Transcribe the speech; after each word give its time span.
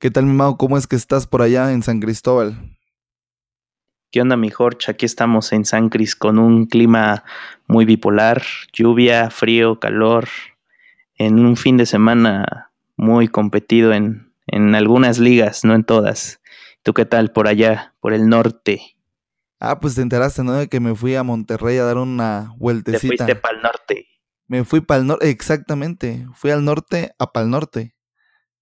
¿Qué 0.00 0.12
tal, 0.12 0.26
mi 0.26 0.32
Mau? 0.32 0.56
¿Cómo 0.56 0.78
es 0.78 0.86
que 0.86 0.94
estás 0.94 1.26
por 1.26 1.42
allá 1.42 1.72
en 1.72 1.82
San 1.82 1.98
Cristóbal? 1.98 2.76
¿Qué 4.12 4.20
onda, 4.20 4.36
mi 4.36 4.48
Jorge? 4.48 4.92
Aquí 4.92 5.04
estamos 5.04 5.52
en 5.52 5.64
San 5.64 5.88
Cris 5.88 6.14
con 6.14 6.38
un 6.38 6.66
clima 6.66 7.24
muy 7.66 7.84
bipolar, 7.84 8.44
lluvia, 8.72 9.28
frío, 9.30 9.80
calor, 9.80 10.28
en 11.16 11.40
un 11.40 11.56
fin 11.56 11.76
de 11.76 11.84
semana 11.84 12.70
muy 12.96 13.26
competido 13.26 13.92
en, 13.92 14.32
en 14.46 14.76
algunas 14.76 15.18
ligas, 15.18 15.64
no 15.64 15.74
en 15.74 15.82
todas. 15.82 16.40
¿Tú 16.84 16.94
qué 16.94 17.04
tal 17.04 17.32
por 17.32 17.48
allá, 17.48 17.96
por 17.98 18.12
el 18.12 18.28
norte? 18.28 18.80
Ah, 19.58 19.80
pues 19.80 19.96
te 19.96 20.02
enteraste, 20.02 20.44
¿no? 20.44 20.52
De 20.52 20.68
que 20.68 20.78
me 20.78 20.94
fui 20.94 21.16
a 21.16 21.24
Monterrey 21.24 21.76
a 21.78 21.84
dar 21.84 21.96
una 21.96 22.54
vueltecita. 22.56 23.00
Te 23.00 23.06
fuiste 23.08 23.34
para 23.34 23.56
el 23.56 23.62
norte. 23.64 24.06
Me 24.46 24.62
fui 24.62 24.80
para 24.80 25.00
el 25.00 25.08
norte, 25.08 25.28
exactamente. 25.28 26.28
Fui 26.34 26.52
al 26.52 26.64
norte 26.64 27.16
a 27.18 27.32
pal 27.32 27.50
norte. 27.50 27.96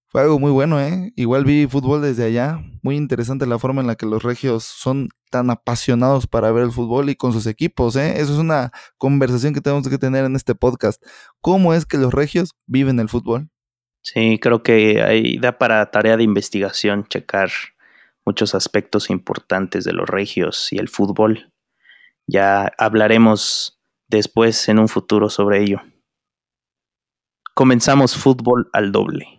Fue 0.09 0.21
algo 0.21 0.39
muy 0.39 0.51
bueno, 0.51 0.79
¿eh? 0.79 1.11
Igual 1.17 1.43
vi 1.43 1.67
fútbol 1.67 2.01
desde 2.01 2.23
allá. 2.23 2.61
Muy 2.81 2.95
interesante 2.95 3.45
la 3.45 3.59
forma 3.59 3.81
en 3.81 3.87
la 3.87 3.95
que 3.95 4.05
los 4.05 4.23
regios 4.23 4.63
son 4.63 5.09
tan 5.29 5.49
apasionados 5.49 6.27
para 6.27 6.51
ver 6.51 6.63
el 6.63 6.71
fútbol 6.71 7.09
y 7.09 7.15
con 7.15 7.33
sus 7.33 7.45
equipos, 7.45 7.97
¿eh? 7.97 8.21
Eso 8.21 8.33
es 8.33 8.39
una 8.39 8.71
conversación 8.97 9.53
que 9.53 9.59
tenemos 9.59 9.87
que 9.89 9.97
tener 9.97 10.23
en 10.23 10.37
este 10.37 10.55
podcast. 10.55 11.03
¿Cómo 11.41 11.73
es 11.73 11.85
que 11.85 11.97
los 11.97 12.13
regios 12.13 12.55
viven 12.65 12.99
el 12.99 13.09
fútbol? 13.09 13.49
Sí, 14.01 14.39
creo 14.41 14.63
que 14.63 15.01
ahí 15.01 15.37
da 15.37 15.57
para 15.57 15.91
tarea 15.91 16.15
de 16.15 16.23
investigación 16.23 17.05
checar 17.09 17.49
muchos 18.25 18.55
aspectos 18.55 19.09
importantes 19.09 19.83
de 19.83 19.91
los 19.91 20.07
regios 20.07 20.71
y 20.71 20.77
el 20.77 20.87
fútbol. 20.87 21.51
Ya 22.27 22.71
hablaremos 22.77 23.81
después 24.07 24.69
en 24.69 24.79
un 24.79 24.87
futuro 24.87 25.29
sobre 25.29 25.61
ello. 25.63 25.81
Comenzamos 27.53 28.15
fútbol 28.15 28.69
al 28.71 28.93
doble. 28.93 29.36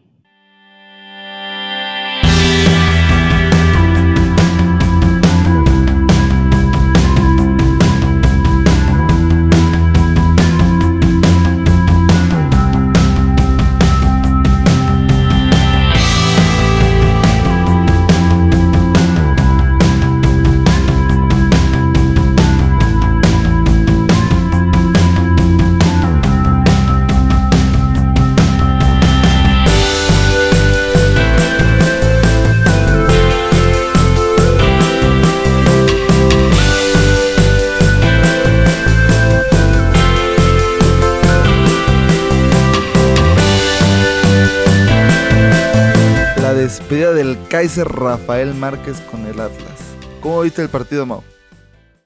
Kaiser 47.49 47.89
Rafael 47.89 48.55
Márquez 48.55 49.01
con 49.11 49.27
el 49.27 49.41
Atlas. 49.41 49.97
¿Cómo 50.21 50.43
viste 50.43 50.63
el 50.63 50.69
partido, 50.69 51.07
Mau? 51.07 51.23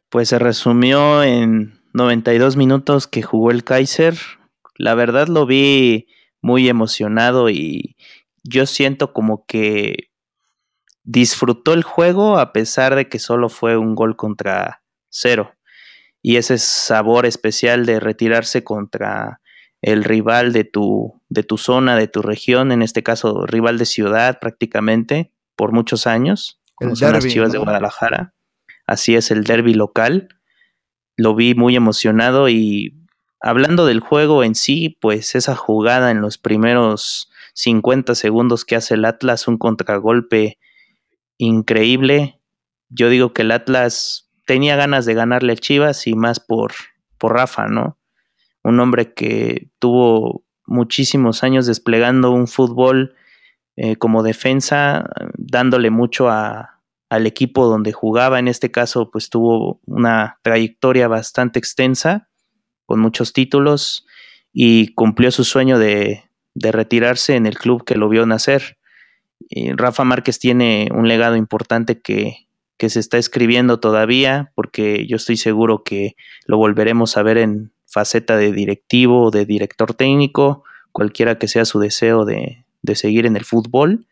Pues 0.09 0.29
se 0.29 0.39
resumió 0.39 1.23
en 1.23 1.81
92 1.93 2.57
minutos 2.57 3.07
que 3.07 3.23
jugó 3.23 3.51
el 3.51 3.65
Kaiser. 3.65 4.15
La 4.77 4.95
verdad 4.95 5.29
lo 5.29 5.47
vi 5.47 6.07
muy 6.41 6.69
emocionado 6.69 7.51
y 7.51 7.97
yo 8.45 8.67
siento 8.67 9.13
como 9.13 9.45
que 9.47 10.11
disfrutó 11.05 11.75
el 11.75 11.83
juego 11.83 12.39
a 12.39 12.53
pesar 12.53 12.95
de 12.95 13.09
que 13.09 13.19
solo 13.19 13.49
fue 13.49 13.77
un 13.77 13.95
gol 13.95 14.17
contra 14.17 14.83
cero. 15.09 15.55
Y 16.23 16.37
ese 16.37 16.59
sabor 16.59 17.27
especial 17.27 17.85
de 17.85 17.99
retirarse 17.99 18.63
contra 18.63 19.42
el 19.83 20.05
rival 20.05 20.53
de 20.53 20.65
tu, 20.65 21.21
de 21.29 21.43
tu 21.43 21.59
zona, 21.59 21.97
de 21.97 22.07
tu 22.07 22.23
región, 22.23 22.71
en 22.73 22.83
este 22.83 23.03
caso 23.03 23.45
rival 23.47 23.79
de 23.79 23.85
ciudad 23.85 24.39
prácticamente, 24.41 25.33
por 25.57 25.73
muchos 25.73 26.07
años, 26.07 26.61
como 26.77 26.97
son 26.97 27.13
las 27.13 27.27
Chivas 27.27 27.53
de 27.53 27.59
Guadalajara. 27.59 28.33
Así 28.87 29.17
es 29.17 29.31
el 29.31 29.45
derby 29.45 29.75
local. 29.75 30.29
Lo 31.17 31.35
vi 31.35 31.55
muy 31.55 31.77
emocionado 31.77 32.49
y 32.49 32.97
hablando 33.41 33.85
del 33.87 34.01
juego 34.01 34.45
en 34.45 34.55
sí, 34.55 34.97
pues 35.01 35.35
esa 35.35 35.57
jugada 35.57 36.11
en 36.11 36.21
los 36.21 36.39
primeros 36.39 37.31
50 37.55 38.15
segundos 38.15 38.65
que 38.65 38.77
hace 38.77 38.95
el 38.95 39.05
Atlas, 39.05 39.49
un 39.49 39.59
contragolpe 39.59 40.59
increíble. 41.39 42.41
Yo 42.89 43.09
digo 43.09 43.33
que 43.33 43.43
el 43.43 43.51
Atlas 43.51 44.31
tenía 44.47 44.77
ganas 44.77 45.07
de 45.07 45.15
ganarle 45.15 45.55
a 45.55 45.57
Chivas 45.57 46.07
y 46.07 46.15
más 46.15 46.41
por, 46.41 46.73
por 47.19 47.35
Rafa, 47.35 47.67
¿no? 47.67 47.99
Un 48.63 48.81
hombre 48.81 49.13
que 49.15 49.71
tuvo 49.79 50.45
muchísimos 50.67 51.43
años 51.43 51.67
desplegando 51.67 52.31
un 52.31 52.47
fútbol 52.47 53.15
eh, 53.77 53.97
como 53.97 54.23
defensa, 54.23 55.09
dándole 55.35 55.91
mucho 55.91 56.29
a, 56.29 56.81
al 57.09 57.27
equipo 57.27 57.67
donde 57.67 57.93
jugaba. 57.93 58.39
En 58.39 58.49
este 58.49 58.71
caso, 58.71 59.11
pues 59.11 59.31
tuvo 59.31 59.81
una 59.87 60.39
trayectoria 60.43 61.09
bastante 61.09 61.59
extensa, 61.59 62.29
con 62.87 63.01
muchos 63.01 63.33
títulos, 63.33 64.07
y 64.53 64.89
cumplió 64.95 65.31
su 65.31 65.45
sueño 65.45 65.79
de, 65.79 66.25
de 66.55 66.73
retirarse 66.73 67.37
en 67.37 67.47
el 67.47 67.59
club 67.59 67.85
que 67.85 67.97
lo 67.97 68.09
vio 68.09 68.27
nacer. 68.27 68.79
Rafa 69.77 70.05
Márquez 70.05 70.39
tiene 70.39 70.89
un 70.95 71.09
legado 71.09 71.37
importante 71.37 72.01
que, 72.01 72.49
que 72.79 72.89
se 72.89 73.01
está 73.01 73.19
escribiendo 73.19 73.81
todavía, 73.81 74.53
porque 74.55 75.07
yo 75.07 75.17
estoy 75.17 75.37
seguro 75.37 75.83
que 75.85 76.17
lo 76.47 76.57
volveremos 76.57 77.17
a 77.17 77.23
ver 77.23 77.39
en, 77.39 77.73
faceta 77.93 78.37
de 78.37 78.53
directivo 78.53 79.25
o 79.25 79.31
de 79.31 79.45
director 79.45 79.93
técnico, 79.95 80.65
cualquiera 80.93 81.39
que 81.39 81.47
sea 81.47 81.65
su 81.65 81.79
deseo 81.79 82.25
de, 82.25 82.65
seguir 82.95 83.27
en 83.27 83.37
el 83.37 83.45
fútbol. 83.45 84.07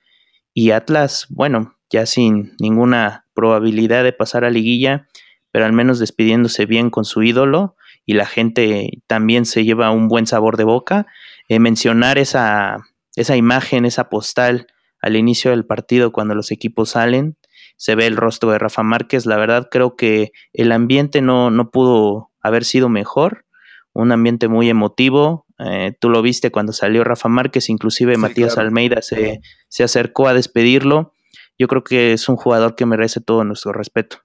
Y 0.52 0.70
Atlas, 0.72 1.26
bueno, 1.30 1.76
ya 1.90 2.06
sin 2.06 2.54
ninguna 2.60 3.26
probabilidad 3.34 4.04
de 4.04 4.12
pasar 4.12 4.44
a 4.44 4.50
liguilla, 4.50 5.08
pero 5.50 5.64
al 5.64 5.72
menos 5.72 5.98
despidiéndose 5.98 6.66
bien 6.66 6.90
con 6.90 7.04
su 7.04 7.22
ídolo 7.22 7.74
y 8.04 8.14
la 8.14 8.26
gente 8.26 9.02
también 9.06 9.46
se 9.46 9.64
lleva 9.64 9.90
un 9.90 10.08
buen 10.08 10.26
sabor 10.26 10.56
de 10.56 10.64
boca. 10.64 11.06
Eh, 11.48 11.58
mencionar 11.58 12.18
esa, 12.18 12.78
esa 13.16 13.36
imagen, 13.36 13.84
esa 13.84 14.08
postal 14.08 14.66
al 15.00 15.16
inicio 15.16 15.50
del 15.52 15.64
partido 15.64 16.12
cuando 16.12 16.34
los 16.34 16.50
equipos 16.50 16.90
salen, 16.90 17.36
se 17.76 17.94
ve 17.94 18.06
el 18.06 18.16
rostro 18.16 18.50
de 18.50 18.58
Rafa 18.58 18.82
Márquez. 18.82 19.24
La 19.24 19.36
verdad 19.36 19.68
creo 19.70 19.96
que 19.96 20.32
el 20.52 20.70
ambiente 20.70 21.22
no, 21.22 21.50
no 21.50 21.70
pudo 21.70 22.30
haber 22.42 22.64
sido 22.64 22.88
mejor 22.88 23.46
un 23.92 24.12
ambiente 24.12 24.48
muy 24.48 24.68
emotivo. 24.68 25.46
Eh, 25.58 25.96
tú 26.00 26.08
lo 26.10 26.22
viste 26.22 26.50
cuando 26.50 26.72
salió 26.72 27.04
Rafa 27.04 27.28
Márquez, 27.28 27.68
inclusive 27.68 28.16
Matías 28.16 28.58
Almeida 28.58 29.02
se, 29.02 29.40
se 29.68 29.84
acercó 29.84 30.28
a 30.28 30.34
despedirlo. 30.34 31.12
Yo 31.58 31.68
creo 31.68 31.84
que 31.84 32.12
es 32.12 32.28
un 32.28 32.36
jugador 32.36 32.74
que 32.74 32.86
merece 32.86 33.20
todo 33.20 33.44
nuestro 33.44 33.72
respeto. 33.72 34.18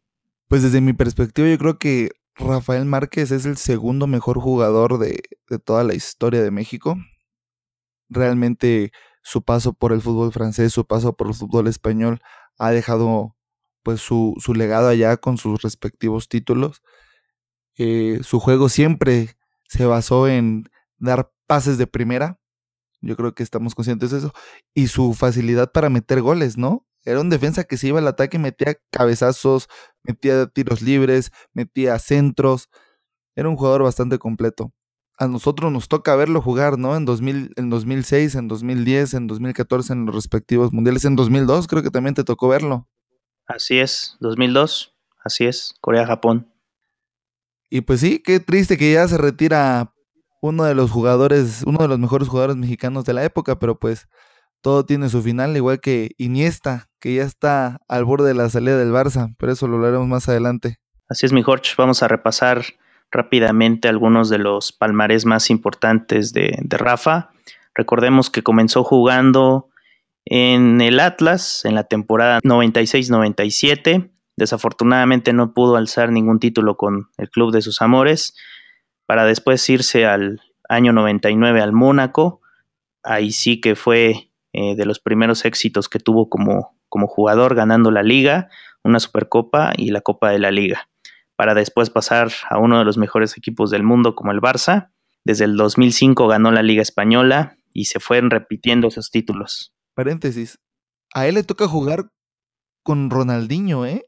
Pues 0.48 0.64
desde 0.64 0.82
mi 0.82 0.94
perspectiva, 0.94 1.50
yo 1.50 1.58
creo 1.58 1.78
que 1.78 2.12
Rafael 2.36 2.86
Márquez 2.86 3.32
es 3.32 3.46
el 3.46 3.58
segundo 3.58 4.08
mejor 4.08 4.40
jugador 4.40 5.00
de, 5.00 5.24
de, 5.50 5.60
toda 5.60 5.84
la 5.84 5.96
historia 5.96 6.42
de 6.42 6.52
México. 6.52 6.96
Realmente 8.10 8.92
su 9.22 9.42
paso 9.44 9.74
por 9.74 9.92
el 9.92 10.02
fútbol 10.02 10.32
francés, 10.32 10.72
su 10.72 10.86
paso 10.86 11.16
por 11.16 11.28
el 11.28 11.34
fútbol 11.34 11.68
español 11.68 12.22
ha 12.58 12.72
dejado 12.72 13.36
pues 13.84 14.02
su, 14.02 14.36
su 14.40 14.54
legado 14.54 14.88
allá 14.88 15.18
con 15.18 15.38
sus 15.38 15.62
respectivos 15.62 16.28
títulos. 16.28 16.82
Eh, 17.78 18.20
su 18.24 18.40
juego 18.40 18.70
siempre 18.70 19.36
se 19.68 19.86
basó 19.86 20.28
en 20.28 20.70
dar 20.98 21.32
pases 21.48 21.78
de 21.78 21.88
primera. 21.88 22.40
Yo 23.02 23.16
creo 23.16 23.36
que 23.36 23.44
estamos 23.44 23.76
conscientes 23.76 24.12
de 24.12 24.20
eso. 24.20 24.34
Y 24.74 24.88
su 24.88 25.14
facilidad 25.14 25.72
para 25.72 25.90
meter 25.90 26.22
goles, 26.22 26.58
¿no? 26.58 26.88
Era 27.04 27.22
un 27.22 27.30
defensa 27.30 27.64
que 27.64 27.78
se 27.78 27.88
iba 27.88 28.00
al 28.00 28.08
ataque, 28.08 28.40
metía 28.40 28.76
cabezazos, 28.92 29.68
metía 30.04 30.48
tiros 30.48 30.82
libres, 30.82 31.32
metía 31.54 32.00
centros. 32.00 32.70
Era 33.36 33.48
un 33.48 33.58
jugador 33.58 33.84
bastante 33.84 34.18
completo. 34.18 34.74
A 35.18 35.28
nosotros 35.28 35.72
nos 35.72 35.88
toca 35.88 36.16
verlo 36.16 36.42
jugar, 36.42 36.78
¿no? 36.80 36.96
En, 36.96 37.06
2000, 37.06 37.54
en 37.56 37.70
2006, 37.70 38.36
en 38.36 38.48
2010, 38.48 39.14
en 39.14 39.28
2014, 39.28 39.94
en 39.94 40.06
los 40.08 40.16
respectivos 40.16 40.74
mundiales. 40.74 41.06
En 41.06 41.16
2002 41.16 41.68
creo 41.68 41.84
que 41.84 41.92
también 41.92 42.16
te 42.16 42.24
tocó 42.24 42.48
verlo. 42.48 42.90
Así 43.46 43.80
es, 43.80 44.18
2002. 44.20 44.96
Así 45.24 45.46
es, 45.46 45.76
Corea-Japón. 45.82 46.52
Y 47.76 47.82
pues 47.82 48.00
sí, 48.00 48.20
qué 48.24 48.40
triste 48.40 48.78
que 48.78 48.94
ya 48.94 49.06
se 49.06 49.18
retira 49.18 49.92
uno 50.42 50.64
de 50.64 50.76
los 50.76 50.92
jugadores, 50.92 51.62
uno 51.68 51.80
de 51.80 51.90
los 51.90 52.00
mejores 52.00 52.30
jugadores 52.30 52.56
mexicanos 52.56 53.04
de 53.04 53.12
la 53.12 53.26
época, 53.26 53.60
pero 53.60 53.78
pues 53.78 54.08
todo 54.62 54.86
tiene 54.86 55.10
su 55.10 55.22
final, 55.22 55.58
igual 55.58 55.82
que 55.82 56.12
Iniesta, 56.18 56.88
que 57.02 57.16
ya 57.16 57.24
está 57.24 57.82
al 57.90 58.06
borde 58.06 58.30
de 58.30 58.34
la 58.34 58.48
salida 58.48 58.78
del 58.78 58.94
Barça, 58.94 59.36
pero 59.38 59.52
eso 59.52 59.68
lo 59.68 59.76
hablaremos 59.76 60.08
más 60.08 60.30
adelante. 60.30 60.78
Así 61.10 61.26
es, 61.26 61.34
mi 61.34 61.44
Jorge, 61.44 61.74
vamos 61.78 62.02
a 62.02 62.08
repasar 62.08 62.64
rápidamente 63.12 63.90
algunos 63.90 64.30
de 64.30 64.38
los 64.38 64.72
palmares 64.72 65.26
más 65.26 65.50
importantes 65.50 66.32
de, 66.32 66.58
de 66.62 66.78
Rafa. 66.78 67.32
Recordemos 67.74 68.30
que 68.30 68.42
comenzó 68.42 68.86
jugando 68.86 69.68
en 70.24 70.80
el 70.80 71.02
Atlas 71.02 71.66
en 71.66 71.76
la 71.76 71.84
temporada 71.84 72.40
96-97. 72.40 74.15
Desafortunadamente 74.38 75.34
no 75.34 75.54
pudo 75.54 75.78
alzar 75.78 76.12
ningún 76.12 76.40
título 76.40 76.78
con 76.78 77.10
el 77.18 77.30
club 77.30 77.52
de 77.52 77.62
sus 77.62 77.82
amores 77.82 78.36
para 79.06 79.26
después 79.26 79.68
irse 79.70 80.06
al 80.06 80.42
año 80.68 80.94
99 80.94 81.62
al 81.62 81.74
Mónaco. 81.74 82.42
Ahí 83.04 83.32
sí 83.32 83.62
que 83.62 83.76
fue 83.76 84.32
eh, 84.54 84.76
de 84.76 84.86
los 84.86 85.00
primeros 85.00 85.46
éxitos 85.46 85.90
que 85.90 86.00
tuvo 86.00 86.30
como, 86.30 86.78
como 86.90 87.08
jugador, 87.08 87.56
ganando 87.56 87.92
la 87.92 88.04
liga, 88.04 88.50
una 88.84 89.00
Supercopa 89.00 89.74
y 89.76 89.92
la 89.92 90.02
Copa 90.02 90.32
de 90.32 90.40
la 90.40 90.52
Liga, 90.52 90.90
para 91.36 91.54
después 91.54 91.90
pasar 91.90 92.32
a 92.50 92.58
uno 92.58 92.80
de 92.80 92.86
los 92.86 92.98
mejores 92.98 93.38
equipos 93.38 93.70
del 93.70 93.84
mundo 93.84 94.16
como 94.16 94.32
el 94.32 94.42
Barça. 94.42 94.92
Desde 95.24 95.46
el 95.46 95.58
2005 95.58 96.28
ganó 96.28 96.52
la 96.52 96.64
Liga 96.64 96.82
Española 96.82 97.58
y 97.74 97.86
se 97.86 98.00
fueron 98.00 98.32
repitiendo 98.32 98.88
esos 98.88 99.12
títulos. 99.12 99.74
Paréntesis, 99.94 100.60
a 101.14 101.28
él 101.28 101.36
le 101.36 101.44
toca 101.44 101.68
jugar 101.68 102.10
con 102.84 103.10
Ronaldinho, 103.10 103.86
¿eh? 103.86 104.06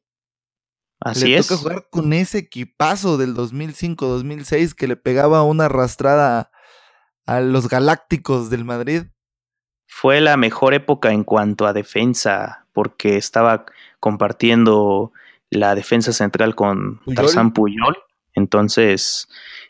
Así 1.00 1.28
le 1.28 1.38
es. 1.38 1.48
toca 1.48 1.62
jugar 1.62 1.88
con 1.90 2.14
ese 2.14 2.40
equipazo 2.40 3.18
del 3.18 3.36
2005-2006 3.36 4.74
que 4.74 4.88
le 4.88 4.96
pegaba 4.96 5.44
una 5.44 5.66
arrastrada 5.66 6.52
a 7.26 7.42
los 7.42 7.68
Galácticos 7.68 8.50
del 8.50 8.66
Madrid. 8.66 9.04
Fue 9.86 10.22
la 10.22 10.38
mejor 10.38 10.74
época 10.74 11.12
en 11.12 11.24
cuanto 11.24 11.66
a 11.66 11.74
defensa, 11.74 12.66
porque 12.74 13.18
estaba 13.18 13.66
compartiendo 14.00 15.12
la 15.50 15.76
defensa 15.76 16.12
central 16.12 16.56
con 16.56 17.00
Puyol. 17.00 17.16
Tarzán 17.16 17.54
Puyol. 17.54 17.98
Entonces, 18.38 19.28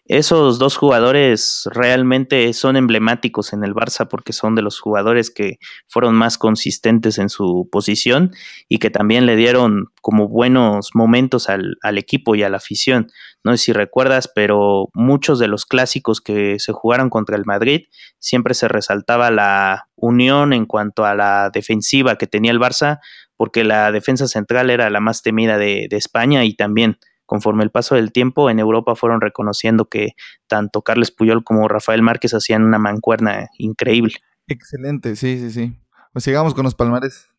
esos 0.07 0.59
dos 0.59 0.75
jugadores 0.75 1.69
realmente 1.71 2.51
son 2.51 2.75
emblemáticos 2.75 3.53
en 3.53 3.63
el 3.63 3.73
Barça 3.73 4.09
porque 4.09 4.33
son 4.33 4.55
de 4.55 4.61
los 4.61 4.81
jugadores 4.81 5.31
que 5.31 5.57
fueron 5.87 6.15
más 6.15 6.37
consistentes 6.37 7.17
en 7.17 7.29
su 7.29 7.69
posición 7.71 8.31
y 8.67 8.79
que 8.79 8.89
también 8.89 9.25
le 9.25 9.37
dieron 9.37 9.85
como 10.01 10.27
buenos 10.27 10.89
momentos 10.93 11.47
al, 11.47 11.77
al 11.81 11.97
equipo 11.97 12.35
y 12.35 12.43
a 12.43 12.49
la 12.49 12.57
afición. 12.57 13.07
No 13.41 13.53
sé 13.53 13.57
si 13.57 13.71
recuerdas, 13.71 14.29
pero 14.35 14.89
muchos 14.93 15.39
de 15.39 15.47
los 15.47 15.65
clásicos 15.65 16.19
que 16.19 16.59
se 16.59 16.73
jugaron 16.73 17.09
contra 17.09 17.37
el 17.37 17.45
Madrid 17.45 17.85
siempre 18.19 18.53
se 18.53 18.67
resaltaba 18.67 19.31
la 19.31 19.87
unión 19.95 20.51
en 20.51 20.65
cuanto 20.65 21.05
a 21.05 21.15
la 21.15 21.51
defensiva 21.53 22.17
que 22.17 22.27
tenía 22.27 22.51
el 22.51 22.59
Barça 22.59 22.99
porque 23.37 23.63
la 23.63 23.93
defensa 23.93 24.27
central 24.27 24.69
era 24.69 24.89
la 24.89 24.99
más 24.99 25.21
temida 25.21 25.57
de, 25.57 25.87
de 25.89 25.95
España 25.95 26.43
y 26.43 26.53
también 26.53 26.97
conforme 27.27 27.63
el 27.63 27.69
paso 27.69 27.94
del 27.94 28.12
tiempo 28.12 28.50
en 28.50 28.57
Europa 28.57 28.95
fueron 28.95 29.21
reconociendo 29.21 29.85
que 29.85 30.13
tanto 30.47 30.81
Carles 30.81 31.12
Puyol 31.12 31.44
como 31.44 31.68
Rafael 31.68 32.01
Márquez 32.01 32.33
hacían 32.33 32.63
una 32.63 32.79
mancuerna 32.79 33.50
increíble. 33.59 34.15
Excelente, 34.47 35.15
sí, 35.15 35.38
sí, 35.39 35.51
sí. 35.51 35.77
Pues 36.13 36.24
sigamos 36.24 36.56
con 36.56 36.63
los 36.63 36.74
palmares. 36.74 37.29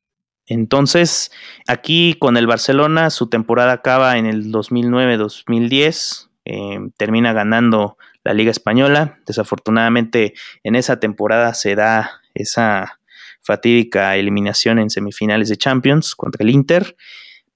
Entonces, 0.47 1.33
aquí 1.67 2.15
con 2.15 2.37
el 2.37 2.47
Barcelona, 2.47 3.11
su 3.11 3.29
temporada 3.29 3.73
acaba 3.73 4.17
en 4.17 4.27
el 4.27 4.53
2009-2010, 4.53 6.29
eh, 6.45 6.79
termina 6.97 7.33
ganando 7.33 7.99
la 8.25 8.35
Liga 8.35 8.51
Española. 8.51 9.19
Desafortunadamente, 9.27 10.35
en 10.63 10.77
esa 10.77 11.01
temporada 11.01 11.55
se 11.55 11.75
da 11.75 12.21
esa 12.35 13.01
fatídica 13.43 14.17
eliminación 14.17 14.79
en 14.79 14.91
semifinales 14.91 15.49
de 15.49 15.57
Champions 15.57 16.15
contra 16.15 16.45
el 16.45 16.51
Inter, 16.51 16.97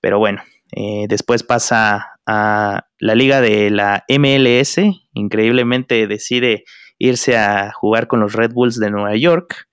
pero 0.01 0.19
bueno, 0.19 0.43
eh, 0.73 1.05
después 1.09 1.43
pasa 1.43 2.12
a 2.27 2.87
la 2.99 3.15
liga 3.15 3.41
de 3.41 3.71
la 3.71 4.05
MLS, 4.09 4.79
increíblemente 5.15 6.07
decide 6.07 6.65
irse 6.99 7.37
a 7.37 7.73
jugar 7.73 8.07
con 8.07 8.21
los 8.21 8.33
Red 8.35 8.53
Bulls 8.53 8.79
de 8.79 8.91
Nueva 8.91 9.17
York, 9.17 9.69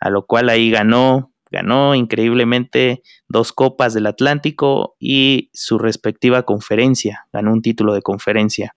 a 0.00 0.10
lo 0.10 0.26
cual 0.26 0.48
ahí 0.48 0.70
ganó, 0.70 1.32
ganó 1.50 1.94
increíblemente 1.94 3.02
dos 3.28 3.52
copas 3.52 3.94
del 3.94 4.06
Atlántico 4.06 4.96
y 4.98 5.50
su 5.52 5.78
respectiva 5.78 6.42
conferencia, 6.42 7.26
ganó 7.32 7.52
un 7.52 7.62
título 7.62 7.94
de 7.94 8.02
conferencia. 8.02 8.74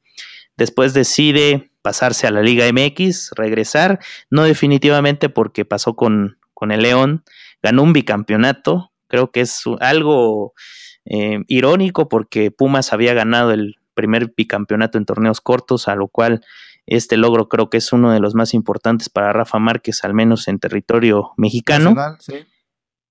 Después 0.56 0.94
decide 0.94 1.72
pasarse 1.82 2.28
a 2.28 2.32
la 2.32 2.42
Liga 2.42 2.66
MX, 2.72 3.32
regresar, 3.36 4.00
no 4.30 4.44
definitivamente 4.44 5.30
porque 5.30 5.66
pasó 5.66 5.96
con, 5.96 6.38
con 6.54 6.72
el 6.72 6.82
León, 6.82 7.24
ganó 7.62 7.84
un 7.84 7.94
bicampeonato, 7.94 8.92
creo 9.08 9.32
que 9.32 9.42
es 9.42 9.64
algo 9.80 10.54
eh, 11.06 11.40
irónico 11.48 12.10
porque 12.10 12.52
Pumas 12.52 12.94
había 12.94 13.14
ganado 13.14 13.52
el 13.52 13.78
primer 13.94 14.34
bicampeonato 14.36 14.98
en 14.98 15.06
torneos 15.06 15.42
cortos, 15.42 15.88
a 15.88 15.96
lo 15.96 16.08
cual 16.08 16.44
este 16.86 17.18
logro 17.18 17.50
creo 17.50 17.70
que 17.70 17.78
es 17.78 17.94
uno 17.94 18.12
de 18.12 18.20
los 18.20 18.36
más 18.36 18.54
importantes 18.54 19.10
para 19.10 19.34
Rafa 19.34 19.60
Márquez, 19.60 20.04
al 20.04 20.14
menos 20.14 20.48
en 20.48 20.60
territorio 20.60 21.32
mexicano. 21.38 21.92
Nacional, 21.92 22.18
sí. 22.20 22.34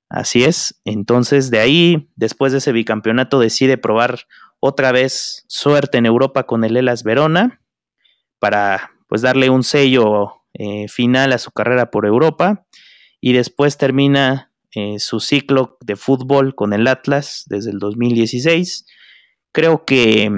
Así 0.09 0.45
es. 0.45 0.81
Entonces, 0.85 1.51
de 1.51 1.59
ahí, 1.59 2.09
después 2.15 2.53
de 2.53 2.59
ese 2.59 2.73
bicampeonato, 2.73 3.41
decide 3.41 3.79
probar 3.79 4.21
otra 4.61 4.93
vez 4.93 5.45
suerte 5.49 5.99
en 5.99 6.07
Europa 6.07 6.45
con 6.45 6.63
el 6.63 6.77
Elas 6.77 7.03
Verona 7.03 7.61
para 8.39 8.93
pues 9.09 9.23
darle 9.23 9.51
un 9.51 9.65
sello 9.65 10.43
eh, 10.53 10.87
final 10.89 11.33
a 11.33 11.39
su 11.39 11.51
carrera 11.51 11.91
por 11.91 12.07
Europa 12.07 12.65
y 13.21 13.33
después 13.33 13.77
termina 13.77 14.53
eh, 14.75 14.99
su 14.99 15.21
ciclo 15.21 15.79
de 15.81 15.97
fútbol 15.97 16.55
con 16.55 16.73
el 16.73 16.87
Atlas 16.87 17.45
desde 17.47 17.71
el 17.71 17.79
2016. 17.79 18.87
Creo 19.53 19.85
que 19.85 20.31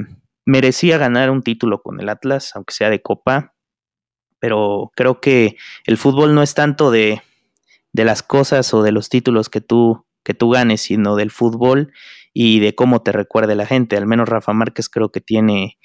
merecía 0.44 0.98
ganar 0.98 1.30
un 1.30 1.42
título 1.42 1.82
con 1.82 2.00
el 2.00 2.08
Atlas, 2.08 2.52
aunque 2.54 2.74
sea 2.74 2.90
de 2.90 3.02
copa, 3.02 3.54
pero 4.38 4.92
creo 4.94 5.20
que 5.20 5.56
el 5.84 5.96
fútbol 5.96 6.34
no 6.34 6.42
es 6.42 6.54
tanto 6.54 6.90
de, 6.90 7.22
de 7.92 8.04
las 8.04 8.22
cosas 8.22 8.72
o 8.74 8.82
de 8.82 8.92
los 8.92 9.08
títulos 9.08 9.48
que 9.48 9.60
tú, 9.60 10.06
que 10.22 10.34
tú 10.34 10.50
ganes, 10.50 10.82
sino 10.82 11.16
del 11.16 11.30
fútbol 11.30 11.92
y 12.32 12.60
de 12.60 12.74
cómo 12.74 13.02
te 13.02 13.12
recuerde 13.12 13.54
la 13.54 13.66
gente. 13.66 13.96
Al 13.96 14.06
menos 14.06 14.28
Rafa 14.28 14.52
Márquez 14.52 14.88
creo 14.88 15.10
que 15.10 15.22
tiene 15.22 15.78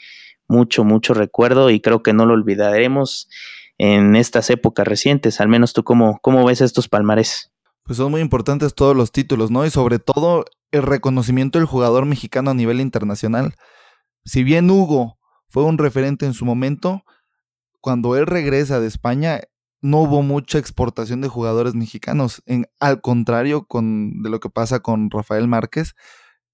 mucho, 0.47 0.83
mucho 0.83 1.13
recuerdo 1.13 1.69
y 1.69 1.79
creo 1.79 2.03
que 2.03 2.11
no 2.11 2.25
lo 2.25 2.33
olvidaremos 2.33 3.29
en 3.77 4.15
estas 4.15 4.49
épocas 4.49 4.85
recientes. 4.85 5.39
Al 5.39 5.47
menos 5.47 5.71
tú, 5.71 5.83
¿cómo, 5.83 6.19
cómo 6.21 6.45
ves 6.45 6.59
estos 6.59 6.89
palmares? 6.89 7.51
Pues 7.83 7.97
son 7.97 8.11
muy 8.11 8.21
importantes 8.21 8.73
todos 8.75 8.95
los 8.95 9.11
títulos, 9.11 9.51
¿no? 9.51 9.65
Y 9.65 9.69
sobre 9.69 9.99
todo 9.99 10.45
el 10.71 10.83
reconocimiento 10.83 11.59
del 11.59 11.67
jugador 11.67 12.05
mexicano 12.05 12.51
a 12.51 12.53
nivel 12.53 12.79
internacional. 12.79 13.55
Si 14.23 14.43
bien 14.43 14.69
Hugo 14.69 15.17
fue 15.49 15.63
un 15.63 15.77
referente 15.77 16.25
en 16.25 16.33
su 16.33 16.45
momento, 16.45 17.03
cuando 17.81 18.15
él 18.15 18.27
regresa 18.27 18.79
de 18.79 18.87
España 18.87 19.41
no 19.81 20.01
hubo 20.01 20.21
mucha 20.21 20.59
exportación 20.59 21.21
de 21.21 21.27
jugadores 21.27 21.73
mexicanos. 21.73 22.41
En, 22.45 22.67
al 22.79 23.01
contrario 23.01 23.65
con, 23.65 24.21
de 24.21 24.29
lo 24.29 24.39
que 24.39 24.49
pasa 24.49 24.79
con 24.79 25.09
Rafael 25.09 25.47
Márquez, 25.47 25.95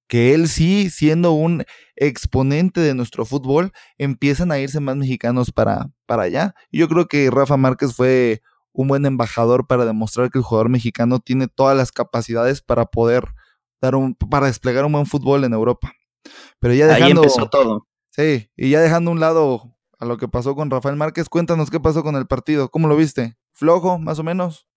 que 0.08 0.34
él 0.34 0.48
sí, 0.48 0.90
siendo 0.90 1.34
un 1.34 1.66
exponente 1.98 2.80
de 2.80 2.94
nuestro 2.96 3.26
fútbol, 3.26 3.74
empiezan 3.98 4.52
a 4.52 4.60
irse 4.60 4.80
más 4.80 4.96
mexicanos 4.96 5.52
para, 5.52 5.90
para 6.06 6.24
allá. 6.24 6.56
Y 6.72 6.80
yo 6.80 6.88
creo 6.88 7.08
que 7.08 7.30
Rafa 7.30 7.58
Márquez 7.58 7.94
fue 7.94 8.42
un 8.78 8.88
buen 8.88 9.08
embajador 9.08 9.66
para 9.66 9.86
demostrar 9.86 10.30
que 10.30 10.38
el 10.38 10.44
jugador 10.44 10.70
mexicano 10.70 11.20
tiene 11.20 11.48
todas 11.48 11.76
las 11.76 11.92
capacidades 11.92 12.62
para 12.62 12.86
poder 12.86 13.26
dar 13.82 13.96
un, 13.96 14.14
para 14.14 14.46
desplegar 14.46 14.86
un 14.86 14.92
buen 14.92 15.08
fútbol 15.08 15.44
en 15.44 15.54
Europa. 15.54 15.94
Pero 16.60 16.76
ya 16.76 16.86
dejando, 16.86 17.06
Ahí 17.06 17.12
empezó 17.12 17.50
todo. 17.50 17.88
Sí, 18.12 18.52
y 18.56 18.70
ya 18.70 18.80
dejando 18.80 19.10
a 19.10 19.14
un 19.16 19.20
lado 19.20 19.76
a 19.98 20.06
lo 20.06 20.18
que 20.18 20.28
pasó 20.28 20.56
con 20.56 20.70
Rafael 20.70 20.96
Márquez, 20.96 21.28
cuéntanos 21.28 21.72
qué 21.72 21.80
pasó 21.80 22.04
con 22.04 22.16
el 22.16 22.28
partido, 22.28 22.70
¿cómo 22.70 22.88
lo 22.88 22.96
viste? 22.96 23.36
¿Flojo, 23.52 23.98
más 23.98 24.20
o 24.20 24.24
menos? 24.24 24.68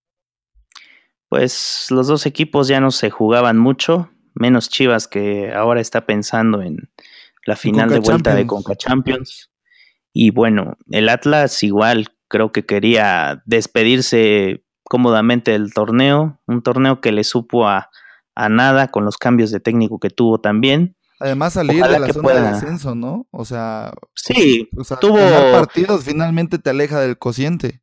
Pues 1.29 1.89
los 1.91 2.07
dos 2.07 2.25
equipos 2.25 2.69
ya 2.69 2.81
no 2.81 2.93
se 2.93 3.11
jugaban 3.11 3.59
mucho, 3.59 4.09
menos 4.33 4.71
Chivas 4.71 5.09
que 5.09 5.53
ahora 5.53 5.83
está 5.83 6.07
pensando 6.07 6.63
en 6.63 6.91
la 7.45 7.55
final 7.55 7.91
de 7.91 7.99
vuelta 7.99 8.31
Champions. 8.31 8.37
de 8.37 8.47
Conca 8.47 8.75
Champions. 8.77 9.51
Y 10.15 10.31
bueno, 10.31 10.79
el 10.91 11.11
Atlas 11.11 11.63
igual 11.63 12.17
creo 12.31 12.53
que 12.53 12.65
quería 12.65 13.43
despedirse 13.45 14.65
cómodamente 14.85 15.51
del 15.51 15.75
torneo, 15.75 16.41
un 16.47 16.63
torneo 16.63 17.01
que 17.01 17.13
le 17.13 17.25
supo 17.25 17.69
a, 17.69 17.91
a 18.35 18.49
nada 18.49 18.89
con 18.89 19.05
los 19.05 19.19
cambios 19.19 19.51
de 19.51 19.61
técnico 19.61 19.99
que 19.99 20.09
tuvo 20.09 20.41
también. 20.41 20.97
Además 21.19 21.53
salir 21.53 21.83
Ojalá 21.83 21.93
de 21.93 22.07
la 22.07 22.13
zona 22.13 22.23
pueda... 22.23 22.43
de 22.43 22.53
descenso, 22.53 22.95
¿no? 22.95 23.27
O 23.31 23.45
sea, 23.45 23.93
sí, 24.15 24.71
o 24.79 24.85
sea, 24.85 24.97
tuvo 24.97 25.19
partidos 25.53 26.05
finalmente 26.05 26.59
te 26.59 26.71
aleja 26.71 27.01
del 27.01 27.19
cociente. 27.19 27.83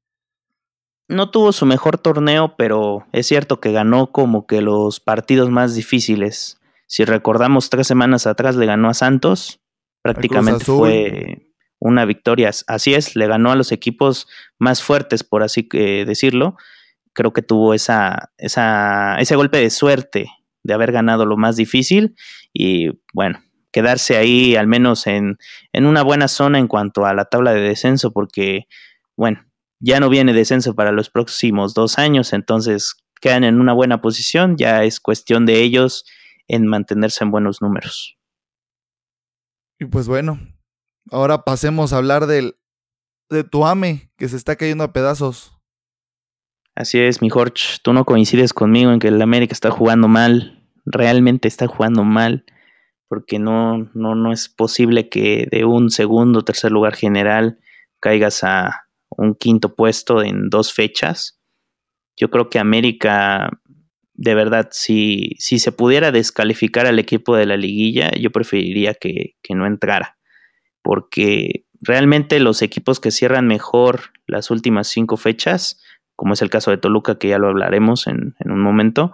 No 1.08 1.30
tuvo 1.30 1.51
su 1.51 1.66
mejor 1.66 1.98
torneo, 1.98 2.56
pero 2.58 3.06
es 3.12 3.27
cierto 3.27 3.60
que 3.60 3.72
ganó 3.72 4.12
como 4.12 4.48
que 4.48 4.62
los 4.62 5.00
partidos 5.00 5.51
más 5.51 5.75
difíciles. 5.75 6.60
Si 6.88 7.06
recordamos 7.06 7.70
tres 7.70 7.86
semanas 7.88 8.25
atrás 8.25 8.56
le 8.56 8.66
ganó 8.66 8.89
a 8.89 8.94
Santos, 8.94 9.62
prácticamente 10.01 10.66
fue 10.66 11.47
una 11.88 12.06
victoria. 12.06 12.51
Así 12.67 12.94
es, 12.94 13.15
le 13.15 13.27
ganó 13.27 13.51
a 13.51 13.56
los 13.56 13.72
equipos 13.72 14.27
más 14.60 14.84
fuertes, 14.84 15.24
por 15.24 15.44
así 15.44 15.67
decirlo. 15.72 16.58
Creo 17.13 17.34
que 17.34 17.41
tuvo 17.41 17.74
esa, 17.74 18.32
esa, 18.38 19.17
ese 19.20 19.36
golpe 19.36 19.58
de 19.58 19.70
suerte 19.70 20.29
de 20.63 20.74
haber 20.74 20.91
ganado 20.91 21.25
lo 21.25 21.38
más 21.38 21.56
difícil 21.56 22.15
y 22.53 22.89
bueno, 23.13 23.41
quedarse 23.72 24.17
ahí 24.17 24.56
al 24.56 24.67
menos 24.67 25.08
en, 25.08 25.38
en 25.72 25.86
una 25.86 26.03
buena 26.03 26.27
zona 26.27 26.60
en 26.60 26.67
cuanto 26.67 27.06
a 27.06 27.13
la 27.13 27.25
tabla 27.25 27.53
de 27.53 27.62
descenso, 27.62 28.12
porque 28.12 28.67
bueno, 29.15 29.46
ya 29.79 30.00
no 30.00 30.10
viene 30.10 30.34
descenso 30.34 30.75
para 30.75 30.91
los 30.91 31.10
próximos 31.10 31.74
dos 31.74 31.98
años, 31.98 32.34
entonces 32.34 32.96
quedan 33.22 33.44
en 33.44 33.60
una 33.60 33.74
buena 33.74 34.01
posición, 34.01 34.58
ya 34.58 34.84
es 34.84 35.00
cuestión 35.00 35.46
de 35.46 35.62
ellos 35.62 36.06
en 36.48 36.67
mantenerse 36.67 37.24
en 37.24 37.32
buenos 37.32 37.62
números. 37.62 38.17
Y 39.79 39.86
pues 39.86 40.08
bueno, 40.08 40.39
ahora 41.12 41.44
pasemos 41.44 41.94
a 41.94 41.98
hablar 41.98 42.28
del, 42.28 42.56
de 43.30 43.44
tu 43.44 43.66
AME, 43.66 44.12
que 44.18 44.28
se 44.28 44.36
está 44.38 44.56
cayendo 44.56 44.84
a 44.84 44.94
pedazos. 44.94 45.54
Así 46.76 47.00
es, 47.00 47.22
mi 47.22 47.30
Jorge, 47.30 47.80
tú 47.82 47.94
no 47.94 48.06
coincides 48.06 48.54
conmigo 48.54 48.92
en 48.92 49.00
que 49.00 49.08
el 49.08 49.22
América 49.22 49.54
está 49.54 49.72
jugando 49.72 50.08
mal, 50.08 50.64
realmente 50.86 51.48
está 51.48 51.68
jugando 51.68 52.04
mal, 52.04 52.46
porque 53.08 53.40
no, 53.40 53.90
no, 53.94 54.16
no 54.16 54.32
es 54.32 54.48
posible 54.50 55.10
que 55.10 55.48
de 55.50 55.66
un 55.66 55.90
segundo 55.90 56.40
o 56.40 56.44
tercer 56.44 56.72
lugar 56.72 56.96
general 56.96 57.60
caigas 58.00 58.44
a 58.44 58.88
un 59.10 59.34
quinto 59.34 59.76
puesto 59.76 60.22
en 60.22 60.50
dos 60.50 60.74
fechas. 60.74 61.42
Yo 62.16 62.30
creo 62.30 62.50
que 62.50 62.60
América, 62.60 63.50
de 64.14 64.36
verdad, 64.36 64.70
si, 64.72 65.36
si 65.40 65.60
se 65.60 65.72
pudiera 65.72 66.12
descalificar 66.12 66.86
al 66.86 67.00
equipo 67.00 67.36
de 67.36 67.46
la 67.46 67.58
liguilla, 67.58 68.12
yo 68.12 68.32
preferiría 68.32 68.94
que, 68.94 69.36
que 69.42 69.56
no 69.56 69.66
entrara, 69.66 70.16
porque 70.88 71.65
realmente 71.82 72.39
los 72.39 72.62
equipos 72.62 73.01
que 73.01 73.12
cierran 73.12 73.46
mejor 73.46 74.13
las 74.25 74.50
últimas 74.51 74.88
cinco 74.88 75.17
fechas, 75.17 75.84
como 76.15 76.34
es 76.34 76.41
el 76.41 76.50
caso 76.50 76.72
de 76.72 76.77
Toluca, 76.77 77.20
que 77.20 77.27
ya 77.27 77.39
lo 77.39 77.50
hablaremos 77.50 78.08
en, 78.08 78.36
un 78.46 78.62
momento, 78.62 79.12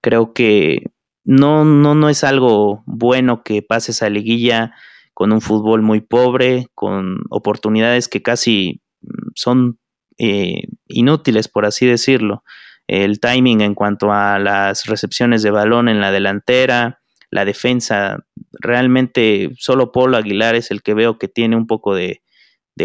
creo 0.00 0.32
que 0.32 0.90
no, 1.22 1.66
no, 1.66 1.94
no 1.94 2.08
es 2.08 2.24
algo 2.24 2.82
bueno 2.86 3.42
que 3.42 3.60
pases 3.60 4.02
a 4.02 4.08
liguilla 4.08 4.72
con 5.12 5.32
un 5.32 5.42
fútbol 5.42 5.82
muy 5.82 6.00
pobre, 6.00 6.68
con 6.74 7.18
oportunidades 7.28 8.08
que 8.08 8.22
casi 8.22 8.80
mm, 9.02 9.32
son 9.34 9.78
eh, 10.16 10.62
inútiles, 10.88 11.48
por 11.48 11.66
así 11.66 11.84
decirlo. 11.84 12.42
El 12.86 13.20
timing 13.20 13.60
en 13.60 13.74
cuanto 13.74 14.12
a 14.12 14.38
las 14.38 14.86
recepciones 14.86 15.42
de 15.42 15.50
balón 15.50 15.90
en 15.90 16.00
la 16.00 16.10
delantera, 16.10 17.01
la 17.32 17.46
defensa, 17.46 18.26
realmente 18.52 19.50
solo 19.58 19.90
Polo 19.90 20.18
Aguilar 20.18 20.54
es 20.54 20.70
el 20.70 20.82
que 20.82 20.92
veo 20.92 21.18
que 21.18 21.28
tiene 21.28 21.56
un 21.56 21.66
poco 21.66 21.94
de, 21.94 22.22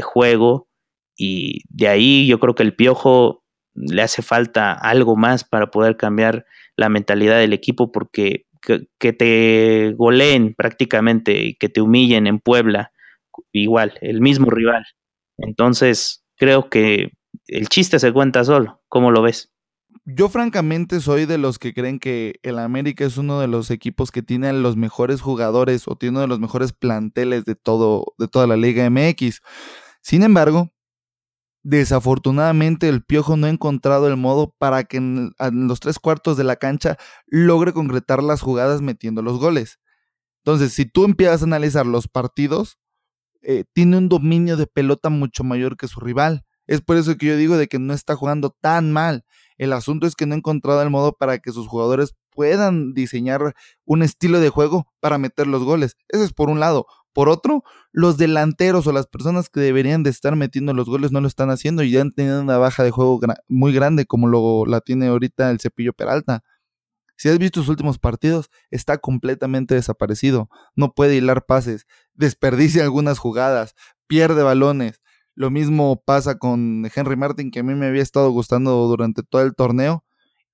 juego 0.02 0.68
y 1.18 1.64
de 1.70 1.88
ahí 1.88 2.28
yo 2.28 2.40
creo 2.40 2.54
que 2.54 2.62
el 2.62 2.76
Piojo 2.76 3.44
le 3.74 4.04
hace 4.04 4.22
falta 4.22 4.74
algo 4.74 5.16
más 5.16 5.44
para 5.44 5.72
poder 5.72 5.98
cambiar 5.98 6.46
la 6.76 6.88
mentalidad 6.88 7.40
del 7.40 7.52
equipo 7.52 7.92
porque 7.92 8.46
que, 8.62 9.14
te 9.14 9.94
goleen 9.98 10.54
prácticamente 10.54 11.34
y 11.44 11.56
que 11.56 11.68
te 11.68 11.82
humillen 11.82 12.28
en 12.28 12.40
Puebla, 12.40 12.92
igual, 13.52 13.98
el 14.02 14.22
mismo 14.22 14.52
rival. 14.52 14.86
Entonces, 15.40 16.24
creo 16.36 16.70
que 16.70 17.12
el 17.48 17.70
chiste 17.70 17.98
se 17.98 18.14
cuenta 18.14 18.44
solo. 18.44 18.82
¿Cómo 18.88 19.10
lo 19.10 19.24
ves? 19.24 19.52
Yo 20.10 20.30
francamente 20.30 21.02
soy 21.02 21.26
de 21.26 21.38
los 21.38 21.60
que 21.60 21.74
creen 21.74 22.00
que 22.00 22.40
el 22.42 22.60
América 22.60 23.04
es 23.04 23.18
uno 23.18 23.42
de 23.42 23.48
los 23.48 23.70
equipos 23.72 24.10
que 24.10 24.22
tiene 24.24 24.54
los 24.54 24.78
mejores 24.78 25.20
jugadores 25.20 25.86
o 25.86 25.98
tiene 25.98 26.12
uno 26.12 26.22
de 26.22 26.28
los 26.28 26.40
mejores 26.40 26.72
planteles 26.72 27.44
de 27.44 27.56
todo 27.56 28.14
de 28.18 28.30
toda 28.30 28.48
la 28.48 28.56
Liga 28.56 28.90
MX. 28.90 29.42
Sin 30.02 30.24
embargo, 30.24 30.72
desafortunadamente 31.64 32.88
el 32.88 33.04
Piojo 33.04 33.36
no 33.36 33.48
ha 33.48 33.50
encontrado 33.50 34.08
el 34.08 34.16
modo 34.16 34.56
para 34.58 34.86
que 34.86 34.96
en, 34.96 35.34
los 35.68 35.82
tres 35.82 36.00
cuartos 36.00 36.38
de 36.38 36.46
la 36.46 36.56
cancha 36.56 36.98
logre 37.26 37.74
concretar 37.74 38.24
las 38.24 38.40
jugadas 38.40 38.82
metiendo 38.82 39.22
los 39.22 39.38
goles. 39.40 39.78
Entonces, 40.46 40.72
si 40.72 40.86
tú 40.86 41.04
empiezas 41.04 41.42
a 41.42 41.46
analizar 41.46 41.86
los 41.86 42.08
partidos, 42.08 42.80
eh, 43.42 43.66
tiene 43.74 43.98
un 43.98 44.08
dominio 44.08 44.56
de 44.56 44.68
pelota 44.68 45.10
mucho 45.10 45.44
mayor 45.44 45.76
que 45.76 45.90
su 45.90 46.00
rival. 46.00 46.46
Es 46.66 46.80
por 46.80 46.96
eso 46.96 47.18
que 47.18 47.26
yo 47.26 47.36
digo 47.36 47.58
de 47.58 47.68
que 47.68 47.78
no 47.78 47.94
está 47.94 48.16
jugando 48.16 48.56
tan 48.62 48.94
mal. 48.94 49.26
El 49.58 49.74
asunto 49.74 50.08
es 50.08 50.16
que 50.16 50.26
no 50.26 50.36
ha 50.36 50.38
encontrado 50.38 50.82
el 50.82 50.90
modo 50.90 51.14
para 51.14 51.40
que 51.40 51.52
sus 51.52 51.68
jugadores 51.68 52.16
puedan 52.32 52.94
diseñar 52.94 53.56
un 53.86 54.04
estilo 54.04 54.40
de 54.40 54.50
juego 54.50 54.88
para 55.00 55.18
meter 55.18 55.48
los 55.48 55.64
goles. 55.64 55.98
Eso 56.10 56.24
es 56.24 56.34
por 56.34 56.50
un 56.50 56.60
lado. 56.60 56.86
Por 57.14 57.30
otro, 57.30 57.64
los 57.92 58.18
delanteros 58.18 58.86
o 58.86 58.92
las 58.92 59.08
personas 59.08 59.50
que 59.50 59.60
deberían 59.60 60.04
de 60.04 60.12
estar 60.12 60.36
metiendo 60.36 60.74
los 60.76 60.86
goles 60.88 61.12
no 61.12 61.20
lo 61.20 61.28
están 61.28 61.50
haciendo 61.50 61.82
y 61.82 61.90
ya 61.90 62.02
han 62.02 62.12
tenido 62.12 62.40
una 62.40 62.60
baja 62.60 62.84
de 62.84 62.92
juego 62.92 63.20
muy 63.48 63.74
grande 63.74 64.06
como 64.06 64.28
lo, 64.28 64.68
la 64.68 64.82
tiene 64.82 65.08
ahorita 65.08 65.50
el 65.50 65.60
Cepillo 65.60 65.94
Peralta. 65.94 66.44
Si 67.18 67.30
has 67.30 67.40
visto 67.40 67.62
sus 67.62 67.70
últimos 67.70 67.98
partidos, 67.98 68.52
está 68.70 69.00
completamente 69.00 69.74
desaparecido. 69.74 70.50
No 70.76 70.94
puede 70.94 71.16
hilar 71.16 71.48
pases, 71.48 71.88
desperdicia 72.14 72.84
algunas 72.84 73.18
jugadas, 73.18 73.74
pierde 74.06 74.44
balones. 74.44 75.02
Lo 75.38 75.52
mismo 75.52 76.02
pasa 76.04 76.40
con 76.40 76.90
Henry 76.96 77.16
Martin, 77.16 77.52
que 77.52 77.60
a 77.60 77.64
mí 77.64 77.76
me 77.76 77.86
había 77.86 78.02
estado 78.02 78.32
gustando 78.32 78.72
durante 78.88 79.22
todo 79.22 79.44
el 79.44 79.54
torneo. 79.54 80.04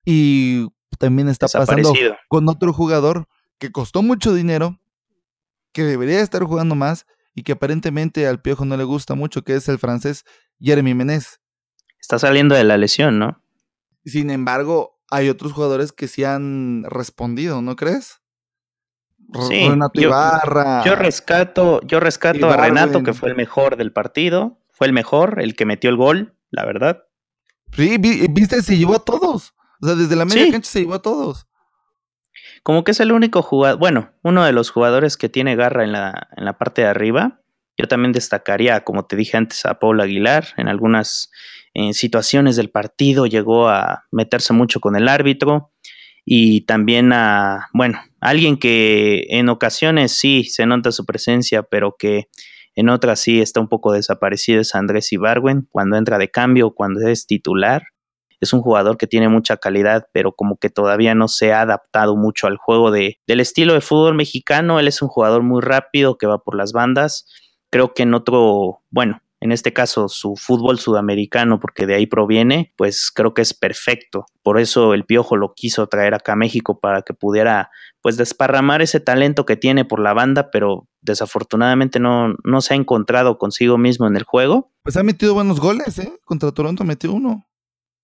Y 0.04 0.68
también 0.98 1.30
está 1.30 1.48
pasando 1.48 1.90
con 2.28 2.50
otro 2.50 2.70
jugador 2.74 3.26
que 3.56 3.72
costó 3.72 4.02
mucho 4.02 4.34
dinero, 4.34 4.78
que 5.72 5.84
debería 5.84 6.20
estar 6.20 6.44
jugando 6.44 6.74
más 6.74 7.06
y 7.34 7.44
que 7.44 7.52
aparentemente 7.52 8.26
al 8.26 8.42
Piojo 8.42 8.66
no 8.66 8.76
le 8.76 8.84
gusta 8.84 9.14
mucho, 9.14 9.40
que 9.40 9.54
es 9.54 9.70
el 9.70 9.78
francés 9.78 10.26
Jeremy 10.60 10.92
Menez. 10.92 11.40
Está 11.98 12.18
saliendo 12.18 12.54
de 12.54 12.64
la 12.64 12.76
lesión, 12.76 13.18
¿no? 13.18 13.42
Sin 14.04 14.28
embargo, 14.28 15.00
hay 15.10 15.30
otros 15.30 15.54
jugadores 15.54 15.92
que 15.92 16.08
sí 16.08 16.24
han 16.24 16.84
respondido, 16.90 17.62
¿no 17.62 17.74
crees? 17.74 18.20
Sí, 19.48 19.66
Renato 19.66 19.98
yo, 19.98 20.08
Ibarra. 20.08 20.84
Yo 20.84 20.94
rescato, 20.94 21.80
yo 21.86 22.00
rescato 22.00 22.50
a 22.50 22.58
Renato, 22.58 23.02
que 23.02 23.14
fue 23.14 23.30
el 23.30 23.34
mejor 23.34 23.78
del 23.78 23.90
partido 23.90 24.60
fue 24.74 24.88
el 24.88 24.92
mejor, 24.92 25.40
el 25.40 25.56
que 25.56 25.64
metió 25.64 25.88
el 25.88 25.96
gol, 25.96 26.36
la 26.50 26.66
verdad. 26.66 27.04
Sí, 27.72 27.96
viste, 27.98 28.60
se 28.62 28.76
llevó 28.76 28.96
a 28.96 29.04
todos. 29.04 29.54
O 29.80 29.86
sea, 29.86 29.94
desde 29.94 30.16
la 30.16 30.24
media 30.24 30.50
cancha 30.50 30.70
se 30.70 30.80
llevó 30.80 30.94
a 30.94 31.02
todos. 31.02 31.46
Como 32.62 32.84
que 32.84 32.90
es 32.90 33.00
el 33.00 33.12
único 33.12 33.42
jugador, 33.42 33.78
bueno, 33.78 34.12
uno 34.22 34.44
de 34.44 34.52
los 34.52 34.70
jugadores 34.70 35.16
que 35.16 35.28
tiene 35.28 35.56
garra 35.56 35.84
en 35.84 35.92
la, 35.92 36.28
en 36.36 36.44
la 36.44 36.58
parte 36.58 36.82
de 36.82 36.88
arriba. 36.88 37.40
Yo 37.76 37.88
también 37.88 38.12
destacaría, 38.12 38.84
como 38.84 39.06
te 39.06 39.16
dije 39.16 39.36
antes, 39.36 39.64
a 39.66 39.78
Paul 39.78 40.00
Aguilar. 40.00 40.46
En 40.56 40.68
algunas 40.68 41.30
situaciones 41.92 42.56
del 42.56 42.70
partido 42.70 43.26
llegó 43.26 43.68
a 43.68 44.04
meterse 44.12 44.52
mucho 44.52 44.80
con 44.80 44.96
el 44.96 45.08
árbitro. 45.08 45.72
Y 46.24 46.62
también 46.62 47.12
a, 47.12 47.68
bueno, 47.74 48.00
alguien 48.20 48.56
que 48.56 49.26
en 49.28 49.48
ocasiones 49.48 50.12
sí 50.12 50.44
se 50.44 50.66
nota 50.66 50.90
su 50.90 51.04
presencia, 51.04 51.62
pero 51.64 51.96
que 51.98 52.28
en 52.76 52.88
otras 52.88 53.20
sí 53.20 53.40
está 53.40 53.60
un 53.60 53.68
poco 53.68 53.92
desaparecido 53.92 54.60
es 54.60 54.74
Andrés 54.74 55.12
Ibarwen 55.12 55.68
cuando 55.70 55.96
entra 55.96 56.18
de 56.18 56.30
cambio, 56.30 56.72
cuando 56.72 57.06
es 57.06 57.26
titular. 57.26 57.84
Es 58.40 58.52
un 58.52 58.60
jugador 58.60 58.98
que 58.98 59.06
tiene 59.06 59.28
mucha 59.28 59.56
calidad, 59.56 60.06
pero 60.12 60.32
como 60.32 60.56
que 60.56 60.68
todavía 60.68 61.14
no 61.14 61.28
se 61.28 61.52
ha 61.52 61.62
adaptado 61.62 62.16
mucho 62.16 62.46
al 62.46 62.56
juego 62.56 62.90
de, 62.90 63.18
del 63.26 63.40
estilo 63.40 63.74
de 63.74 63.80
fútbol 63.80 64.14
mexicano. 64.14 64.80
Él 64.80 64.88
es 64.88 65.00
un 65.02 65.08
jugador 65.08 65.42
muy 65.42 65.62
rápido 65.62 66.18
que 66.18 66.26
va 66.26 66.38
por 66.38 66.56
las 66.56 66.72
bandas. 66.72 67.26
Creo 67.70 67.94
que 67.94 68.02
en 68.02 68.12
otro, 68.12 68.82
bueno, 68.90 69.22
en 69.44 69.52
este 69.52 69.74
caso 69.74 70.08
su 70.08 70.36
fútbol 70.36 70.78
sudamericano, 70.78 71.60
porque 71.60 71.86
de 71.86 71.94
ahí 71.94 72.06
proviene, 72.06 72.72
pues 72.78 73.12
creo 73.14 73.34
que 73.34 73.42
es 73.42 73.52
perfecto. 73.52 74.24
Por 74.42 74.58
eso 74.58 74.94
el 74.94 75.04
Piojo 75.04 75.36
lo 75.36 75.52
quiso 75.52 75.86
traer 75.86 76.14
acá 76.14 76.32
a 76.32 76.36
México 76.36 76.80
para 76.80 77.02
que 77.02 77.12
pudiera 77.12 77.70
pues 78.00 78.16
desparramar 78.16 78.80
ese 78.80 79.00
talento 79.00 79.44
que 79.44 79.56
tiene 79.56 79.84
por 79.84 80.00
la 80.00 80.14
banda, 80.14 80.50
pero 80.50 80.88
desafortunadamente 81.02 82.00
no, 82.00 82.34
no 82.42 82.62
se 82.62 82.72
ha 82.72 82.78
encontrado 82.78 83.36
consigo 83.36 83.76
mismo 83.76 84.06
en 84.06 84.16
el 84.16 84.22
juego. 84.22 84.72
Pues 84.82 84.96
ha 84.96 85.02
metido 85.02 85.34
buenos 85.34 85.60
goles, 85.60 85.98
¿eh? 85.98 86.18
Contra 86.24 86.50
Toronto 86.52 86.82
metió 86.84 87.12
uno. 87.12 87.46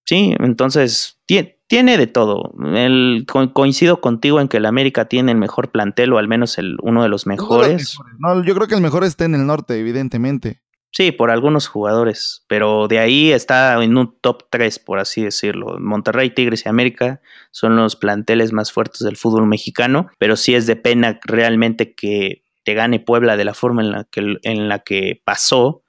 Sí, 0.04 0.34
entonces 0.40 1.22
tiene 1.68 1.96
de 1.96 2.06
todo. 2.06 2.52
El, 2.74 3.24
coincido 3.54 4.02
contigo 4.02 4.42
en 4.42 4.48
que 4.48 4.58
el 4.58 4.66
América 4.66 5.06
tiene 5.06 5.32
el 5.32 5.38
mejor 5.38 5.70
plantel 5.70 6.12
o 6.12 6.18
al 6.18 6.28
menos 6.28 6.58
el, 6.58 6.76
uno 6.82 7.02
de 7.02 7.08
los 7.08 7.26
mejores. 7.26 7.96
No, 8.18 8.44
yo 8.44 8.54
creo 8.54 8.68
que 8.68 8.74
el 8.74 8.82
mejor 8.82 9.04
está 9.04 9.24
en 9.24 9.34
el 9.34 9.46
norte, 9.46 9.80
evidentemente. 9.80 10.60
Sí, 10.92 11.12
por 11.12 11.30
algunos 11.30 11.68
jugadores, 11.68 12.44
pero 12.48 12.88
de 12.88 12.98
ahí 12.98 13.30
está 13.30 13.82
en 13.82 13.96
un 13.96 14.18
top 14.20 14.44
3, 14.50 14.80
por 14.80 14.98
así 14.98 15.22
decirlo. 15.22 15.78
Monterrey, 15.78 16.30
Tigres 16.30 16.66
y 16.66 16.68
América 16.68 17.20
son 17.52 17.76
los 17.76 17.94
planteles 17.94 18.52
más 18.52 18.72
fuertes 18.72 19.00
del 19.00 19.16
fútbol 19.16 19.46
mexicano, 19.46 20.08
pero 20.18 20.34
sí 20.34 20.54
es 20.54 20.66
de 20.66 20.76
pena 20.76 21.20
realmente 21.24 21.94
que 21.94 22.42
te 22.64 22.74
gane 22.74 22.98
Puebla 22.98 23.36
de 23.36 23.44
la 23.44 23.54
forma 23.54 23.82
en 23.82 23.92
la 23.92 24.04
que, 24.04 24.36
en 24.42 24.68
la 24.68 24.80
que 24.80 25.20
pasó. 25.24 25.84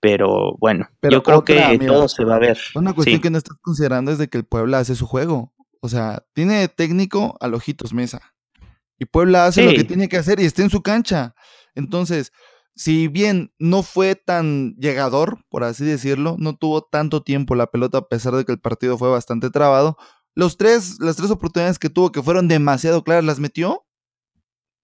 Pero 0.00 0.56
bueno, 0.58 0.88
yo 1.02 1.22
creo 1.22 1.44
que 1.44 1.78
todo 1.86 2.08
se 2.08 2.24
va 2.24 2.36
a 2.36 2.38
ver. 2.38 2.58
Una 2.74 2.92
cuestión 2.92 3.20
que 3.20 3.30
no 3.30 3.38
estás 3.38 3.56
considerando 3.60 4.12
es 4.12 4.18
de 4.18 4.28
que 4.28 4.36
el 4.38 4.44
Puebla 4.44 4.78
hace 4.78 4.94
su 4.94 5.06
juego. 5.06 5.54
O 5.80 5.88
sea, 5.88 6.24
tiene 6.34 6.68
técnico 6.68 7.36
al 7.40 7.54
ojitos 7.54 7.94
mesa. 7.94 8.34
Y 8.98 9.06
Puebla 9.06 9.46
hace 9.46 9.64
lo 9.64 9.72
que 9.72 9.84
tiene 9.84 10.08
que 10.08 10.18
hacer 10.18 10.40
y 10.40 10.44
está 10.44 10.62
en 10.62 10.70
su 10.70 10.82
cancha. 10.82 11.34
Entonces, 11.74 12.32
si 12.76 13.08
bien 13.08 13.52
no 13.58 13.82
fue 13.82 14.16
tan 14.16 14.74
llegador, 14.76 15.44
por 15.48 15.64
así 15.64 15.84
decirlo, 15.84 16.36
no 16.38 16.56
tuvo 16.56 16.82
tanto 16.82 17.22
tiempo 17.22 17.54
la 17.54 17.68
pelota 17.68 17.98
a 17.98 18.08
pesar 18.08 18.34
de 18.34 18.44
que 18.44 18.52
el 18.52 18.60
partido 18.60 18.98
fue 18.98 19.10
bastante 19.10 19.50
trabado, 19.50 19.96
los 20.34 20.56
tres, 20.56 20.98
las 21.00 21.16
tres 21.16 21.30
oportunidades 21.30 21.78
que 21.78 21.90
tuvo 21.90 22.10
que 22.10 22.22
fueron 22.22 22.48
demasiado 22.48 23.04
claras, 23.04 23.24
las 23.24 23.38
metió. 23.38 23.86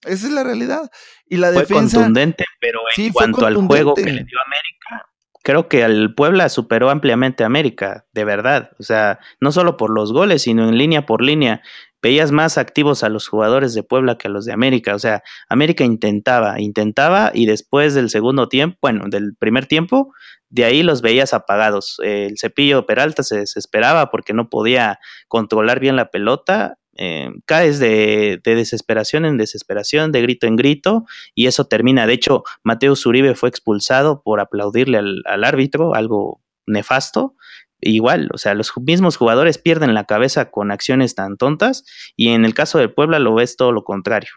Esa 0.03 0.27
es 0.29 0.33
la 0.33 0.45
realidad. 0.45 0.91
Y 1.27 1.37
la 1.37 1.49
fue 1.49 1.63
defensa. 1.63 1.99
contundente, 1.99 2.45
pero 2.61 2.81
en 2.97 3.13
cuanto 3.13 3.45
al 3.45 3.57
juego 3.57 3.95
que 3.95 4.05
le 4.05 4.25
dio 4.25 4.39
América, 4.47 5.11
creo 5.43 5.69
que 5.69 5.83
el 5.83 6.15
Puebla 6.15 6.49
superó 6.49 6.91
ampliamente 6.91 7.43
a 7.43 7.47
América, 7.47 8.07
de 8.13 8.25
verdad. 8.25 8.71
O 8.79 8.83
sea, 8.83 9.19
no 9.41 9.53
solo 9.53 9.77
por 9.77 9.91
los 9.91 10.13
goles, 10.13 10.43
sino 10.43 10.69
en 10.69 10.79
línea 10.79 11.05
por 11.05 11.23
línea. 11.23 11.63
Veías 12.03 12.33
más 12.33 12.59
activos 12.59 13.05
a 13.05 13.09
los 13.09 13.29
jugadores 13.29 13.75
de 13.75 13.83
Puebla 13.83 14.17
que 14.19 14.29
a 14.29 14.31
los 14.31 14.45
de 14.45 14.53
América. 14.53 14.95
O 14.95 14.99
sea, 14.99 15.23
América 15.49 15.85
intentaba, 15.85 16.61
intentaba 16.61 17.31
y 17.35 17.47
después 17.47 17.95
del 17.95 18.11
segundo 18.11 18.49
tiempo, 18.49 18.79
bueno, 18.83 19.05
del 19.09 19.35
primer 19.37 19.67
tiempo, 19.67 20.13
de 20.49 20.65
ahí 20.65 20.83
los 20.83 21.03
veías 21.03 21.35
apagados. 21.35 22.01
El 22.03 22.39
cepillo 22.39 22.87
Peralta 22.87 23.23
se 23.23 23.39
desesperaba 23.39 24.11
porque 24.11 24.33
no 24.33 24.49
podía 24.49 24.99
controlar 25.29 25.81
bien 25.81 25.97
la 25.97 26.11
pelota 26.11 26.79
eh, 27.03 27.31
caes 27.47 27.79
de, 27.79 28.41
desesperación 28.45 29.25
en 29.25 29.39
desesperación, 29.39 30.13
de 30.13 30.21
grito 30.21 30.47
en 30.47 30.57
grito, 30.57 31.07
y 31.35 31.47
eso 31.47 31.65
termina. 31.65 32.07
De 32.07 32.13
hecho, 32.13 32.45
Mateo 32.63 32.95
Zuribe 32.95 33.35
fue 33.35 33.49
expulsado 33.49 34.23
por 34.23 34.39
aplaudirle 34.39 34.99
al, 34.99 35.45
árbitro, 35.45 35.95
algo 35.95 36.43
nefasto. 36.67 37.37
Igual, 37.81 38.29
o 38.33 38.39
sea, 38.39 38.55
los 38.55 38.73
mismos 38.77 39.17
jugadores 39.17 39.59
pierden 39.59 39.95
la 39.95 40.05
cabeza 40.05 40.51
con 40.51 40.71
acciones 40.71 41.15
tan 41.15 41.37
tontas, 41.37 41.85
y 42.17 42.29
en 42.29 42.45
el 42.45 42.55
caso 42.55 42.79
del 42.79 42.93
Puebla 42.93 43.19
lo 43.19 43.35
ves 43.35 43.57
todo 43.57 43.73
lo 43.73 43.85
contrario. 43.85 44.31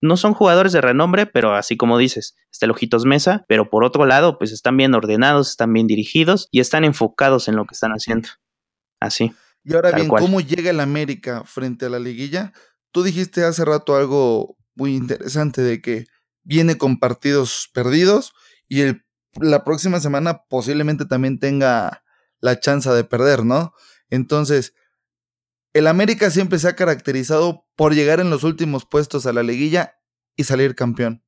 No 0.00 0.16
son 0.16 0.34
jugadores 0.34 0.72
de 0.72 0.80
renombre, 0.80 1.26
pero 1.26 1.54
así 1.54 1.76
como 1.76 1.98
dices, 1.98 2.36
está 2.50 2.66
el 2.66 2.72
Ojitos 2.72 3.04
Mesa, 3.04 3.44
pero 3.48 3.70
por 3.70 3.84
otro 3.84 4.06
lado, 4.06 4.38
pues 4.38 4.52
están 4.52 4.76
bien 4.76 4.94
ordenados, 4.94 5.50
están 5.50 5.72
bien 5.72 5.86
dirigidos 5.86 6.48
y 6.50 6.60
están 6.60 6.84
enfocados 6.84 7.48
en 7.48 7.56
lo 7.56 7.64
que 7.64 7.74
están 7.74 7.92
haciendo. 7.92 8.28
Así. 9.00 9.32
Y 9.64 9.74
ahora 9.74 9.92
bien, 9.92 10.08
¿cómo 10.08 10.40
llega 10.40 10.70
el 10.70 10.80
América 10.80 11.44
frente 11.44 11.86
a 11.86 11.90
la 11.90 11.98
liguilla? 11.98 12.52
Tú 12.90 13.02
dijiste 13.02 13.44
hace 13.44 13.64
rato 13.64 13.96
algo 13.96 14.56
muy 14.74 14.94
interesante 14.94 15.62
de 15.62 15.82
que 15.82 16.06
viene 16.42 16.78
con 16.78 16.98
partidos 16.98 17.68
perdidos 17.72 18.32
y 18.68 18.80
el, 18.80 19.04
la 19.40 19.64
próxima 19.64 20.00
semana 20.00 20.44
posiblemente 20.48 21.04
también 21.04 21.38
tenga 21.38 22.02
la 22.40 22.60
chance 22.60 22.88
de 22.90 23.04
perder, 23.04 23.44
¿no? 23.44 23.72
Entonces, 24.10 24.74
el 25.72 25.86
América 25.86 26.30
siempre 26.30 26.58
se 26.58 26.68
ha 26.68 26.76
caracterizado 26.76 27.66
por 27.76 27.94
llegar 27.94 28.20
en 28.20 28.30
los 28.30 28.44
últimos 28.44 28.86
puestos 28.86 29.26
a 29.26 29.32
la 29.32 29.42
liguilla 29.42 29.98
y 30.36 30.44
salir 30.44 30.74
campeón. 30.74 31.24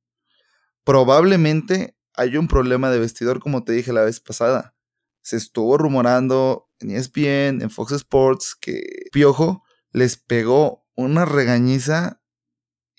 Probablemente 0.83 1.97
hay 2.15 2.37
un 2.37 2.47
problema 2.47 2.89
de 2.89 2.99
vestidor, 2.99 3.39
como 3.39 3.63
te 3.63 3.73
dije 3.73 3.93
la 3.93 4.03
vez 4.03 4.19
pasada. 4.19 4.75
Se 5.21 5.37
estuvo 5.37 5.77
rumorando 5.77 6.69
en 6.79 6.91
ESPN, 6.91 7.61
en 7.61 7.69
Fox 7.69 7.91
Sports, 7.93 8.55
que 8.59 8.81
Piojo 9.11 9.63
les 9.91 10.17
pegó 10.17 10.87
una 10.95 11.25
regañiza 11.25 12.21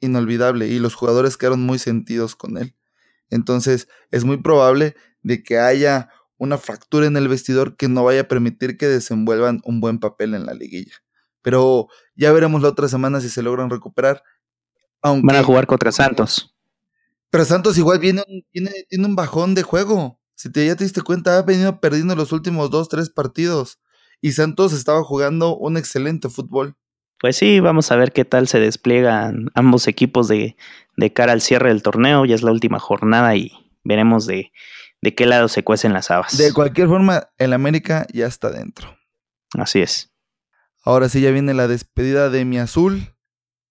inolvidable 0.01 0.69
y 0.69 0.79
los 0.79 0.95
jugadores 0.95 1.37
quedaron 1.37 1.63
muy 1.63 1.79
sentidos 1.79 2.37
con 2.37 2.59
él. 2.59 2.77
Entonces 3.31 3.89
es 4.11 4.25
muy 4.25 4.37
probable 4.39 4.95
de 5.23 5.43
que 5.43 5.59
haya 5.59 6.11
una 6.43 6.59
fractura 6.59 7.07
en 7.07 7.17
el 7.17 7.29
vestidor 7.29 7.77
que 7.77 7.87
no 7.87 8.03
vaya 8.03 8.23
a 8.23 8.29
permitir 8.29 8.77
que 8.77 8.89
desenvuelvan 8.89 9.61
un 9.65 9.81
buen 9.81 10.01
papel 10.01 10.35
en 10.35 10.45
la 10.45 10.55
liguilla. 10.55 10.95
Pero 11.41 11.87
ya 12.17 12.33
veremos 12.33 12.63
la 12.63 12.69
otra 12.69 12.89
semana 12.89 13.21
si 13.21 13.29
se 13.29 13.43
logran 13.43 13.71
recuperar. 13.71 14.25
Van 15.05 15.37
a 15.37 15.45
jugar 15.45 15.69
contra 15.69 15.93
Santos. 15.93 16.53
Pero 17.31 17.45
Santos 17.45 17.79
igual 17.79 18.01
viene, 18.01 18.25
viene, 18.53 18.73
tiene 18.89 19.07
un 19.07 19.15
bajón 19.15 19.55
de 19.55 19.63
juego. 19.63 20.19
Si 20.35 20.51
te, 20.51 20.67
ya 20.67 20.75
te 20.75 20.83
diste 20.83 21.03
cuenta, 21.03 21.39
ha 21.39 21.43
venido 21.43 21.79
perdiendo 21.79 22.17
los 22.17 22.33
últimos 22.33 22.71
dos, 22.71 22.89
tres 22.89 23.09
partidos. 23.09 23.79
Y 24.21 24.33
Santos 24.33 24.73
estaba 24.73 25.05
jugando 25.05 25.57
un 25.57 25.77
excelente 25.77 26.29
fútbol. 26.29 26.75
Pues 27.21 27.37
sí, 27.37 27.61
vamos 27.61 27.93
a 27.93 27.97
ver 27.97 28.11
qué 28.11 28.25
tal 28.25 28.49
se 28.49 28.59
despliegan 28.59 29.47
ambos 29.55 29.87
equipos 29.87 30.27
de, 30.27 30.57
de 30.97 31.13
cara 31.13 31.35
al 31.35 31.41
cierre 31.41 31.69
del 31.69 31.85
torneo. 31.85 32.25
Ya 32.25 32.35
es 32.35 32.43
la 32.43 32.51
última 32.51 32.81
jornada 32.81 33.37
y 33.37 33.53
veremos 33.85 34.27
de, 34.27 34.51
de 35.03 35.15
qué 35.15 35.27
lado 35.27 35.49
se 35.49 35.65
cuecen 35.65 35.93
las 35.93 36.11
habas. 36.11 36.39
De 36.39 36.53
cualquier 36.53 36.89
forma, 36.89 37.29
el 37.37 37.53
América 37.53 38.07
ya 38.13 38.27
está 38.27 38.51
dentro. 38.51 38.97
Así 39.59 39.81
es. 39.81 40.15
Ahora 40.85 41.09
sí 41.09 41.21
ya 41.21 41.31
viene 41.31 41.55
la 41.55 41.69
despedida 41.69 42.31
de 42.31 42.45
mi 42.45 42.59
azul 42.59 43.15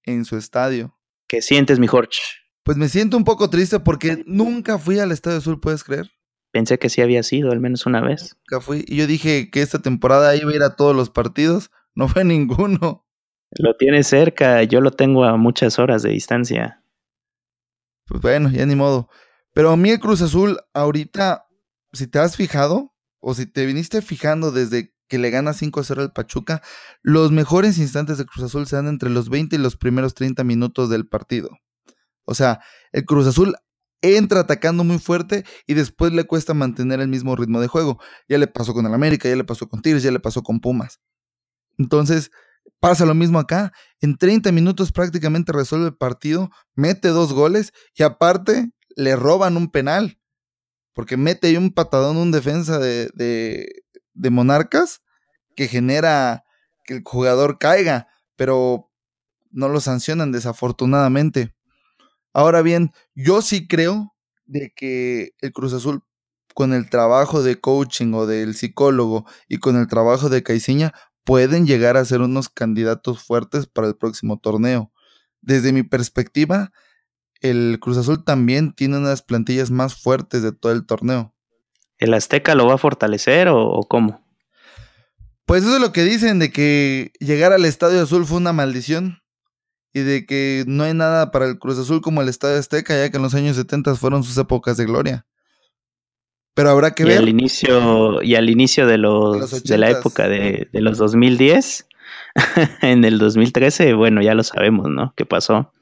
en 0.03 0.25
su 0.25 0.37
estadio. 0.37 0.97
¿Qué 1.27 1.41
sientes, 1.41 1.79
mi 1.79 1.87
Jorge? 1.87 2.19
Pues 2.63 2.77
me 2.77 2.89
siento 2.89 3.17
un 3.17 3.23
poco 3.23 3.49
triste 3.49 3.79
porque 3.79 4.23
nunca 4.27 4.77
fui 4.77 4.99
al 4.99 5.11
Estadio 5.11 5.39
Azul, 5.39 5.59
¿puedes 5.59 5.83
creer? 5.83 6.11
Pensé 6.51 6.77
que 6.77 6.89
sí 6.89 7.01
había 7.01 7.23
sido, 7.23 7.51
al 7.51 7.59
menos 7.59 7.85
una 7.85 8.01
vez. 8.01 8.37
Nunca 8.49 8.63
fui. 8.63 8.83
Y 8.87 8.97
yo 8.97 9.07
dije 9.07 9.49
que 9.49 9.61
esta 9.61 9.79
temporada 9.79 10.35
iba 10.35 10.51
a 10.51 10.55
ir 10.55 10.61
a 10.61 10.75
todos 10.75 10.95
los 10.95 11.09
partidos. 11.09 11.71
No 11.95 12.07
fue 12.07 12.23
ninguno. 12.25 13.07
Lo 13.51 13.75
tiene 13.75 14.03
cerca, 14.03 14.63
yo 14.63 14.79
lo 14.79 14.91
tengo 14.91 15.25
a 15.25 15.37
muchas 15.37 15.79
horas 15.79 16.03
de 16.03 16.11
distancia. 16.11 16.83
Pues 18.05 18.21
bueno, 18.21 18.49
ya 18.49 18.65
ni 18.65 18.75
modo. 18.75 19.09
Pero 19.53 19.71
a 19.71 19.77
mí 19.77 19.89
el 19.89 19.99
Cruz 19.99 20.21
Azul, 20.21 20.59
ahorita, 20.73 21.45
si 21.93 22.07
te 22.07 22.19
has 22.19 22.35
fijado, 22.35 22.93
o 23.19 23.33
si 23.33 23.45
te 23.45 23.65
viniste 23.65 24.01
fijando 24.01 24.51
desde 24.51 24.93
que 25.07 25.17
le 25.17 25.29
gana 25.29 25.51
5-0 25.51 25.99
al 25.99 26.13
Pachuca, 26.13 26.61
los 27.01 27.31
mejores 27.31 27.77
instantes 27.77 28.17
de 28.17 28.25
Cruz 28.25 28.45
Azul 28.45 28.65
se 28.65 28.77
dan 28.77 28.87
entre 28.87 29.09
los 29.09 29.29
20 29.29 29.55
y 29.55 29.59
los 29.59 29.75
primeros 29.75 30.13
30 30.13 30.43
minutos 30.43 30.89
del 30.89 31.07
partido. 31.07 31.49
O 32.23 32.33
sea, 32.33 32.61
el 32.93 33.05
Cruz 33.05 33.27
Azul 33.27 33.55
entra 34.01 34.41
atacando 34.41 34.83
muy 34.83 34.99
fuerte 34.99 35.45
y 35.67 35.73
después 35.73 36.11
le 36.13 36.23
cuesta 36.23 36.53
mantener 36.53 36.99
el 37.01 37.07
mismo 37.07 37.35
ritmo 37.35 37.59
de 37.59 37.67
juego. 37.67 37.99
Ya 38.27 38.37
le 38.37 38.47
pasó 38.47 38.73
con 38.73 38.85
el 38.85 38.93
América, 38.93 39.29
ya 39.29 39.35
le 39.35 39.43
pasó 39.43 39.67
con 39.67 39.81
Tigres, 39.81 40.03
ya 40.03 40.11
le 40.11 40.19
pasó 40.19 40.43
con 40.43 40.59
Pumas. 40.59 40.99
Entonces, 41.77 42.31
pasa 42.79 43.05
lo 43.05 43.13
mismo 43.13 43.37
acá. 43.37 43.73
En 43.99 44.17
30 44.17 44.51
minutos 44.51 44.91
prácticamente 44.91 45.51
resuelve 45.51 45.87
el 45.87 45.95
partido, 45.95 46.49
mete 46.73 47.09
dos 47.09 47.33
goles 47.33 47.73
y 47.95 48.03
aparte 48.03 48.71
le 48.95 49.15
roban 49.15 49.57
un 49.57 49.69
penal. 49.71 50.19
Porque 50.93 51.17
mete 51.17 51.47
ahí 51.47 51.57
un 51.57 51.71
patadón, 51.71 52.17
un 52.17 52.31
defensa 52.31 52.77
de, 52.77 53.09
de, 53.13 53.83
de 54.13 54.29
Monarcas 54.29 55.01
que 55.55 55.67
genera 55.67 56.43
que 56.83 56.95
el 56.95 57.03
jugador 57.03 57.57
caiga, 57.59 58.07
pero 58.35 58.91
no 59.51 59.69
lo 59.69 59.79
sancionan 59.79 60.31
desafortunadamente. 60.31 61.55
Ahora 62.33 62.61
bien, 62.61 62.91
yo 63.13 63.41
sí 63.41 63.67
creo 63.67 64.15
de 64.45 64.73
que 64.75 65.33
el 65.39 65.51
Cruz 65.51 65.73
Azul, 65.73 66.03
con 66.53 66.73
el 66.73 66.89
trabajo 66.89 67.43
de 67.43 67.59
coaching 67.59 68.13
o 68.13 68.25
del 68.25 68.55
psicólogo 68.55 69.25
y 69.47 69.57
con 69.57 69.77
el 69.77 69.87
trabajo 69.87 70.29
de 70.29 70.43
Caiciña, 70.43 70.93
pueden 71.23 71.65
llegar 71.65 71.97
a 71.97 72.05
ser 72.05 72.21
unos 72.21 72.49
candidatos 72.49 73.23
fuertes 73.23 73.67
para 73.67 73.87
el 73.87 73.95
próximo 73.95 74.39
torneo. 74.39 74.91
Desde 75.41 75.71
mi 75.71 75.83
perspectiva, 75.83 76.71
el 77.41 77.79
Cruz 77.81 77.97
Azul 77.97 78.23
también 78.23 78.73
tiene 78.73 78.97
unas 78.97 79.21
plantillas 79.21 79.71
más 79.71 79.95
fuertes 79.95 80.43
de 80.43 80.51
todo 80.51 80.71
el 80.71 80.85
torneo. 80.85 81.33
¿El 81.97 82.13
Azteca 82.13 82.55
lo 82.55 82.67
va 82.67 82.75
a 82.75 82.79
fortalecer 82.79 83.47
o, 83.47 83.67
o, 83.67 83.87
cómo? 83.87 84.25
Pues 85.45 85.63
eso 85.63 85.75
es 85.75 85.81
lo 85.81 85.91
que 85.91 86.03
dicen, 86.03 86.39
de 86.39 86.51
que 86.51 87.11
llegar 87.19 87.51
al 87.51 87.65
Estadio 87.65 88.01
Azul 88.01 88.25
fue 88.25 88.37
una 88.37 88.53
maldición 88.53 89.21
y 89.93 89.99
de 90.01 90.25
que 90.25 90.63
no 90.67 90.83
hay 90.83 90.93
nada 90.93 91.31
para 91.31 91.45
el 91.45 91.59
Cruz 91.59 91.77
Azul 91.77 92.01
como 92.01 92.21
el 92.21 92.29
Estadio 92.29 92.57
Azteca, 92.57 92.95
ya 92.95 93.09
que 93.09 93.17
en 93.17 93.23
los 93.23 93.35
años 93.35 93.57
70 93.57 93.95
fueron 93.95 94.23
sus 94.23 94.37
épocas 94.37 94.77
de 94.77 94.85
gloria. 94.85 95.25
Pero 96.53 96.69
habrá 96.69 96.91
que 96.91 97.03
y 97.03 97.07
ver. 97.07 97.17
Al 97.19 97.29
inicio, 97.29 98.21
y 98.21 98.35
al 98.35 98.49
inicio 98.49 98.85
de, 98.85 98.97
los, 98.97 99.63
de, 99.63 99.77
la 99.77 99.89
época 99.89 100.27
de, 100.27 100.69
de 100.71 100.81
los 100.81 100.97
2010, 100.97 101.87
en 102.81 103.03
el 103.03 103.19
2013, 103.19 103.93
bueno, 103.93 104.21
ya 104.21 104.33
lo 104.33 104.43
sabemos, 104.43 104.89
¿no? 104.89 105.13
¿Qué 105.15 105.25
pasó? 105.25 105.73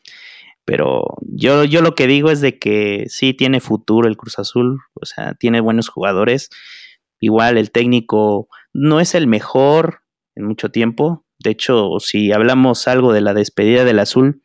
Pero 0.69 1.17
yo, 1.21 1.63
yo 1.63 1.82
lo 1.82 1.95
que 1.95 2.05
digo 2.05 2.29
es 2.29 2.41
de 2.41 2.60
que 2.60 3.05
sí 3.08 3.34
tiene 3.34 3.60
futuro 3.60 4.08
el 4.08 4.17
Cruz 4.17 4.38
Azul, 4.38 4.79
o 4.93 5.05
sea, 5.05 5.34
tiene 5.34 5.62
buenos 5.62 5.89
jugadores. 5.89 6.51
Igual 7.19 7.58
el 7.58 7.71
técnico 7.71 8.47
no 8.71 8.99
es 8.99 9.15
el 9.15 9.25
mejor 9.25 10.03
en 10.36 10.45
mucho 10.45 10.69
tiempo, 10.69 11.25
de 11.39 11.51
hecho, 11.51 11.99
si 11.99 12.34
hablamos 12.34 12.88
algo 12.88 13.13
de 13.13 13.21
la 13.21 13.34
despedida 13.34 13.86
del 13.86 13.99
azul, 13.99 14.43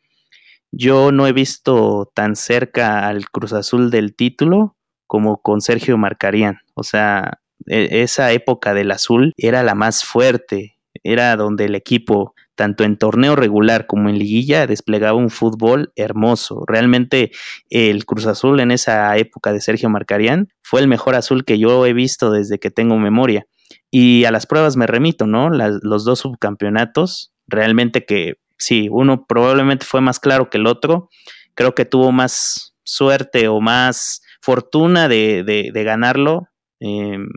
yo 0.71 1.11
no 1.11 1.27
he 1.27 1.33
visto 1.33 2.11
tan 2.15 2.35
cerca 2.35 3.07
al 3.07 3.29
Cruz 3.29 3.53
Azul 3.53 3.91
del 3.91 4.15
título 4.15 4.77
como 5.05 5.41
con 5.41 5.61
Sergio 5.61 5.97
Marcarían. 5.97 6.59
O 6.73 6.83
sea, 6.83 7.41
e, 7.67 8.01
esa 8.01 8.31
época 8.31 8.73
del 8.73 8.91
azul 8.91 9.33
era 9.37 9.61
la 9.63 9.75
más 9.75 10.05
fuerte, 10.05 10.77
era 11.03 11.35
donde 11.35 11.65
el 11.65 11.75
equipo, 11.75 12.33
tanto 12.55 12.83
en 12.83 12.97
torneo 12.97 13.35
regular 13.35 13.85
como 13.85 14.09
en 14.09 14.17
liguilla, 14.17 14.67
desplegaba 14.67 15.17
un 15.17 15.29
fútbol 15.29 15.91
hermoso. 15.95 16.63
Realmente 16.67 17.31
el 17.69 18.05
Cruz 18.05 18.25
Azul 18.25 18.59
en 18.59 18.71
esa 18.71 19.15
época 19.17 19.53
de 19.53 19.61
Sergio 19.61 19.89
Marcarían 19.89 20.49
fue 20.63 20.81
el 20.81 20.87
mejor 20.87 21.15
azul 21.15 21.45
que 21.45 21.59
yo 21.59 21.85
he 21.85 21.93
visto 21.93 22.31
desde 22.31 22.59
que 22.59 22.71
tengo 22.71 22.97
memoria. 22.97 23.45
Y 23.91 24.25
a 24.25 24.31
las 24.31 24.45
pruebas 24.45 24.77
me 24.77 24.87
remito, 24.87 25.27
¿no? 25.27 25.49
los 25.49 26.05
dos 26.05 26.19
subcampeonatos, 26.19 27.33
realmente 27.47 28.05
que 28.05 28.35
sí, 28.57 28.87
uno 28.91 29.25
probablemente 29.25 29.85
fue 29.85 30.01
más 30.01 30.19
claro 30.19 30.49
que 30.49 30.57
el 30.57 30.67
otro, 30.67 31.09
creo 31.53 31.75
que 31.75 31.85
tuvo 31.85 32.11
más 32.11 32.75
suerte 32.83 33.47
o 33.47 33.61
más 33.61 34.21
fortuna 34.41 35.07
de, 35.07 35.43
de, 35.43 35.83
ganarlo. 35.83 36.49
Em, 36.79 37.29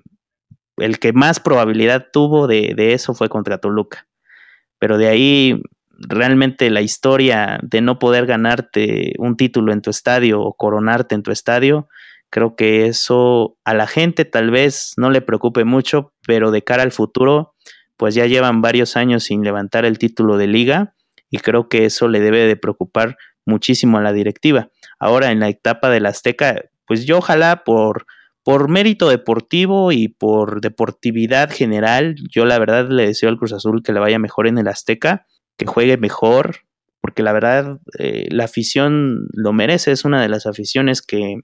el 0.77 0.99
que 0.99 1.13
más 1.13 1.41
probabilidad 1.41 2.09
tuvo 2.13 2.47
de, 2.47 2.75
de 2.77 2.93
eso 2.93 3.15
fue 3.15 3.29
contra 3.29 3.59
Toluca. 3.59 4.08
Pero 4.79 4.99
de 4.99 5.09
ahí 5.09 5.63
realmente 5.91 6.71
la 6.71 6.81
historia 6.81 7.59
de 7.63 7.81
no 7.81 7.99
poder 7.99 8.27
ganarte 8.27 9.15
un 9.19 9.37
título 9.37 9.73
en 9.73 9.83
tu 9.83 9.91
estadio 9.91 10.41
o 10.41 10.55
coronarte 10.55 11.15
en 11.15 11.23
tu 11.23 11.33
estadio, 11.33 11.89
Creo 12.31 12.57
que 12.57 12.87
eso 12.87 13.57
a 13.65 13.75
la 13.75 13.87
gente 13.87 14.25
tal 14.25 14.51
vez 14.51 14.93
no 14.97 15.11
le 15.11 15.23
preocupe 15.23 15.65
mucho, 15.65 16.13
pero 16.27 16.51
de 16.51 16.63
cara 16.63 16.83
al 16.83 16.93
futuro, 16.93 17.55
pues 17.97 18.15
ya 18.15 18.27
llevan 18.27 18.61
varios 18.61 18.97
años 18.97 19.25
sin 19.25 19.43
levantar 19.43 19.85
el 19.85 19.99
título 19.99 20.37
de 20.37 20.47
liga 20.47 20.95
y 21.31 21.39
creo 21.39 21.69
que 21.69 21.87
eso 21.87 22.07
le 22.09 22.21
debe 22.21 22.47
de 22.47 22.57
preocupar 22.57 23.17
muchísimo 23.47 23.97
a 23.99 24.03
la 24.03 24.13
directiva. 24.13 24.69
Ahora 24.99 25.33
en 25.33 25.41
la 25.41 25.49
etapa 25.49 25.89
del 25.89 26.05
Azteca, 26.05 26.65
pues 26.87 27.07
yo 27.07 27.19
ojalá 27.19 27.65
por, 27.65 28.05
por 28.49 28.71
mérito 28.71 29.11
deportivo 29.11 29.93
y 29.93 30.09
por 30.09 30.63
deportividad 30.63 31.51
general, 31.51 32.15
yo 32.31 32.47
la 32.47 32.59
verdad 32.59 32.89
le 32.89 33.07
deseo 33.07 33.29
al 33.29 33.37
Cruz 33.37 33.53
Azul 33.53 33.83
que 33.83 33.93
le 33.93 34.01
vaya 34.01 34.19
mejor 34.19 34.47
en 34.47 34.57
el 34.57 34.69
Azteca, 34.69 35.27
que 35.59 35.67
juegue 35.67 35.99
mejor, 35.99 36.61
porque 37.03 37.23
la 37.23 37.35
verdad 37.35 37.79
eh, 37.99 38.27
la 38.31 38.45
afición 38.45 39.29
lo 39.35 39.53
merece, 39.53 39.93
es 39.93 40.07
una 40.07 40.23
de 40.23 40.31
las 40.31 40.47
aficiones 40.47 41.03
que 41.03 41.41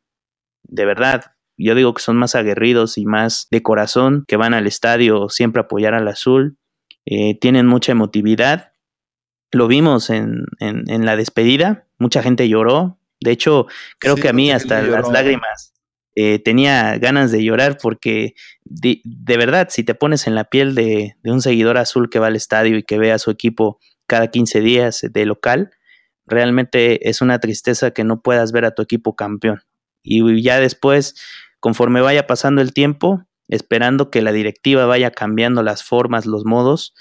de 0.63 0.85
verdad 0.87 1.33
yo 1.59 1.75
digo 1.75 1.93
que 1.93 2.01
son 2.01 2.17
más 2.17 2.35
aguerridos 2.35 2.97
y 2.97 3.05
más 3.05 3.49
de 3.51 3.63
corazón, 3.63 4.25
que 4.27 4.39
van 4.39 4.55
al 4.55 4.67
estadio 4.67 5.29
siempre 5.29 5.61
a 5.61 5.65
apoyar 5.65 5.93
al 5.93 6.09
azul, 6.09 6.57
eh, 7.05 7.39
tienen 7.39 7.67
mucha 7.67 7.93
emotividad. 7.93 8.73
Lo 9.53 9.69
vimos 9.69 10.09
en, 10.09 10.47
en, 10.59 11.05
la 11.05 11.17
despedida, 11.17 11.87
mucha 11.99 12.23
gente 12.23 12.49
lloró. 12.49 12.99
De 13.21 13.31
hecho, 13.31 13.67
creo 13.99 14.17
que 14.17 14.31
a 14.31 14.33
mí 14.33 14.51
hasta 14.51 14.81
las 14.81 15.11
lágrimas 15.11 15.74
eh, 16.17 16.39
tenía 16.39 16.97
ganas 16.99 17.33
de 17.33 17.43
llorar 17.43 17.79
porque 17.81 18.35
de, 18.65 19.03
verdad, 19.37 19.69
si 19.71 19.85
te 19.85 19.95
pones 19.95 20.27
en 20.27 20.35
la 20.35 20.45
piel 20.45 20.75
de, 20.75 21.17
de, 21.23 21.33
un 21.33 21.43
seguidor 21.43 21.77
azul 21.77 22.09
que 22.09 22.19
va 22.19 22.29
al 22.29 22.37
estadio 22.37 22.77
y 22.79 22.83
que 22.83 22.99
ve 22.99 23.13
a 23.13 23.19
su 23.19 23.31
equipo 23.31 23.79
cada 24.07 24.29
15 24.29 24.61
días 24.61 25.07
de 25.11 25.27
local, 25.27 25.71
realmente 26.27 27.09
es 27.09 27.21
una 27.21 27.39
tristeza 27.41 27.91
que 27.91 28.05
no 28.05 28.23
puedas 28.23 28.53
ver 28.53 28.65
a 28.65 28.75
tu 28.75 28.83
equipo 28.83 29.17
campeón. 29.17 29.63
Y 30.03 30.43
ya 30.43 30.61
después, 30.61 31.15
conforme 31.61 32.01
vaya 32.01 32.27
pasando 32.27 32.61
el 32.61 32.73
tiempo, 32.73 33.25
esperando 33.49 34.11
que 34.11 34.23
la 34.23 34.33
directiva 34.33 34.87
vaya 34.87 35.11
cambiando 35.11 35.63
las 35.63 35.83
formas, 35.83 36.27
los 36.27 36.45
modos, 36.45 36.95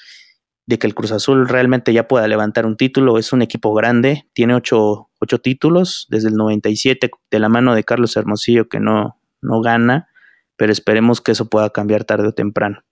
de 0.65 0.79
que 0.79 0.87
el 0.87 0.95
Cruz 0.95 1.11
Azul 1.11 1.47
realmente 1.47 1.93
ya 1.93 2.07
pueda 2.07 2.27
levantar 2.27 2.65
un 2.65 2.77
título. 2.77 3.17
Es 3.17 3.33
un 3.33 3.41
equipo 3.41 3.73
grande, 3.73 4.29
tiene 4.33 4.55
ocho, 4.55 5.09
ocho 5.19 5.39
títulos 5.39 6.07
desde 6.09 6.29
el 6.29 6.35
97 6.35 7.11
de 7.31 7.39
la 7.39 7.49
mano 7.49 7.75
de 7.75 7.83
Carlos 7.83 8.15
Hermosillo 8.15 8.69
que 8.69 8.79
no, 8.79 9.19
no 9.41 9.61
gana, 9.61 10.07
pero 10.55 10.71
esperemos 10.71 11.21
que 11.21 11.33
eso 11.33 11.49
pueda 11.49 11.69
cambiar 11.69 12.05
tarde 12.05 12.27
o 12.27 12.33
temprano. 12.33 12.83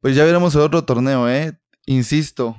Pues 0.00 0.14
ya 0.14 0.24
veremos 0.24 0.54
el 0.54 0.60
otro 0.60 0.84
torneo, 0.84 1.28
¿eh? 1.28 1.58
Insisto, 1.86 2.56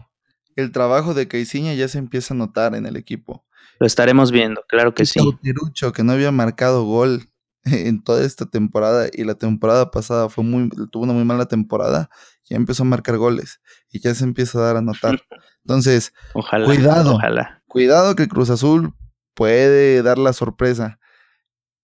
el 0.55 0.71
trabajo 0.71 1.13
de 1.13 1.27
Caiciña 1.27 1.73
ya 1.73 1.87
se 1.87 1.97
empieza 1.97 2.33
a 2.33 2.37
notar 2.37 2.75
en 2.75 2.85
el 2.85 2.97
equipo. 2.97 3.45
Lo 3.79 3.85
estaremos 3.85 4.31
viendo, 4.31 4.63
claro 4.67 4.93
que 4.93 5.05
sí. 5.05 5.19
Tirucho, 5.41 5.93
que 5.93 6.03
no 6.03 6.13
había 6.13 6.31
marcado 6.31 6.83
gol 6.83 7.29
en 7.63 8.03
toda 8.03 8.25
esta 8.25 8.45
temporada 8.45 9.07
y 9.11 9.23
la 9.23 9.35
temporada 9.35 9.91
pasada 9.91 10.29
fue 10.29 10.43
muy, 10.43 10.69
tuvo 10.91 11.03
una 11.03 11.13
muy 11.13 11.25
mala 11.25 11.45
temporada, 11.45 12.09
ya 12.49 12.55
empezó 12.55 12.83
a 12.83 12.87
marcar 12.87 13.17
goles 13.17 13.61
y 13.91 13.99
ya 13.99 14.13
se 14.15 14.23
empieza 14.23 14.59
a 14.59 14.61
dar 14.61 14.77
a 14.77 14.81
notar. 14.81 15.21
Entonces, 15.63 16.13
ojalá, 16.33 16.65
cuidado, 16.65 17.15
ojalá. 17.15 17.63
cuidado 17.67 18.15
que 18.15 18.27
Cruz 18.27 18.49
Azul 18.49 18.93
puede 19.33 20.01
dar 20.01 20.17
la 20.17 20.33
sorpresa. 20.33 20.99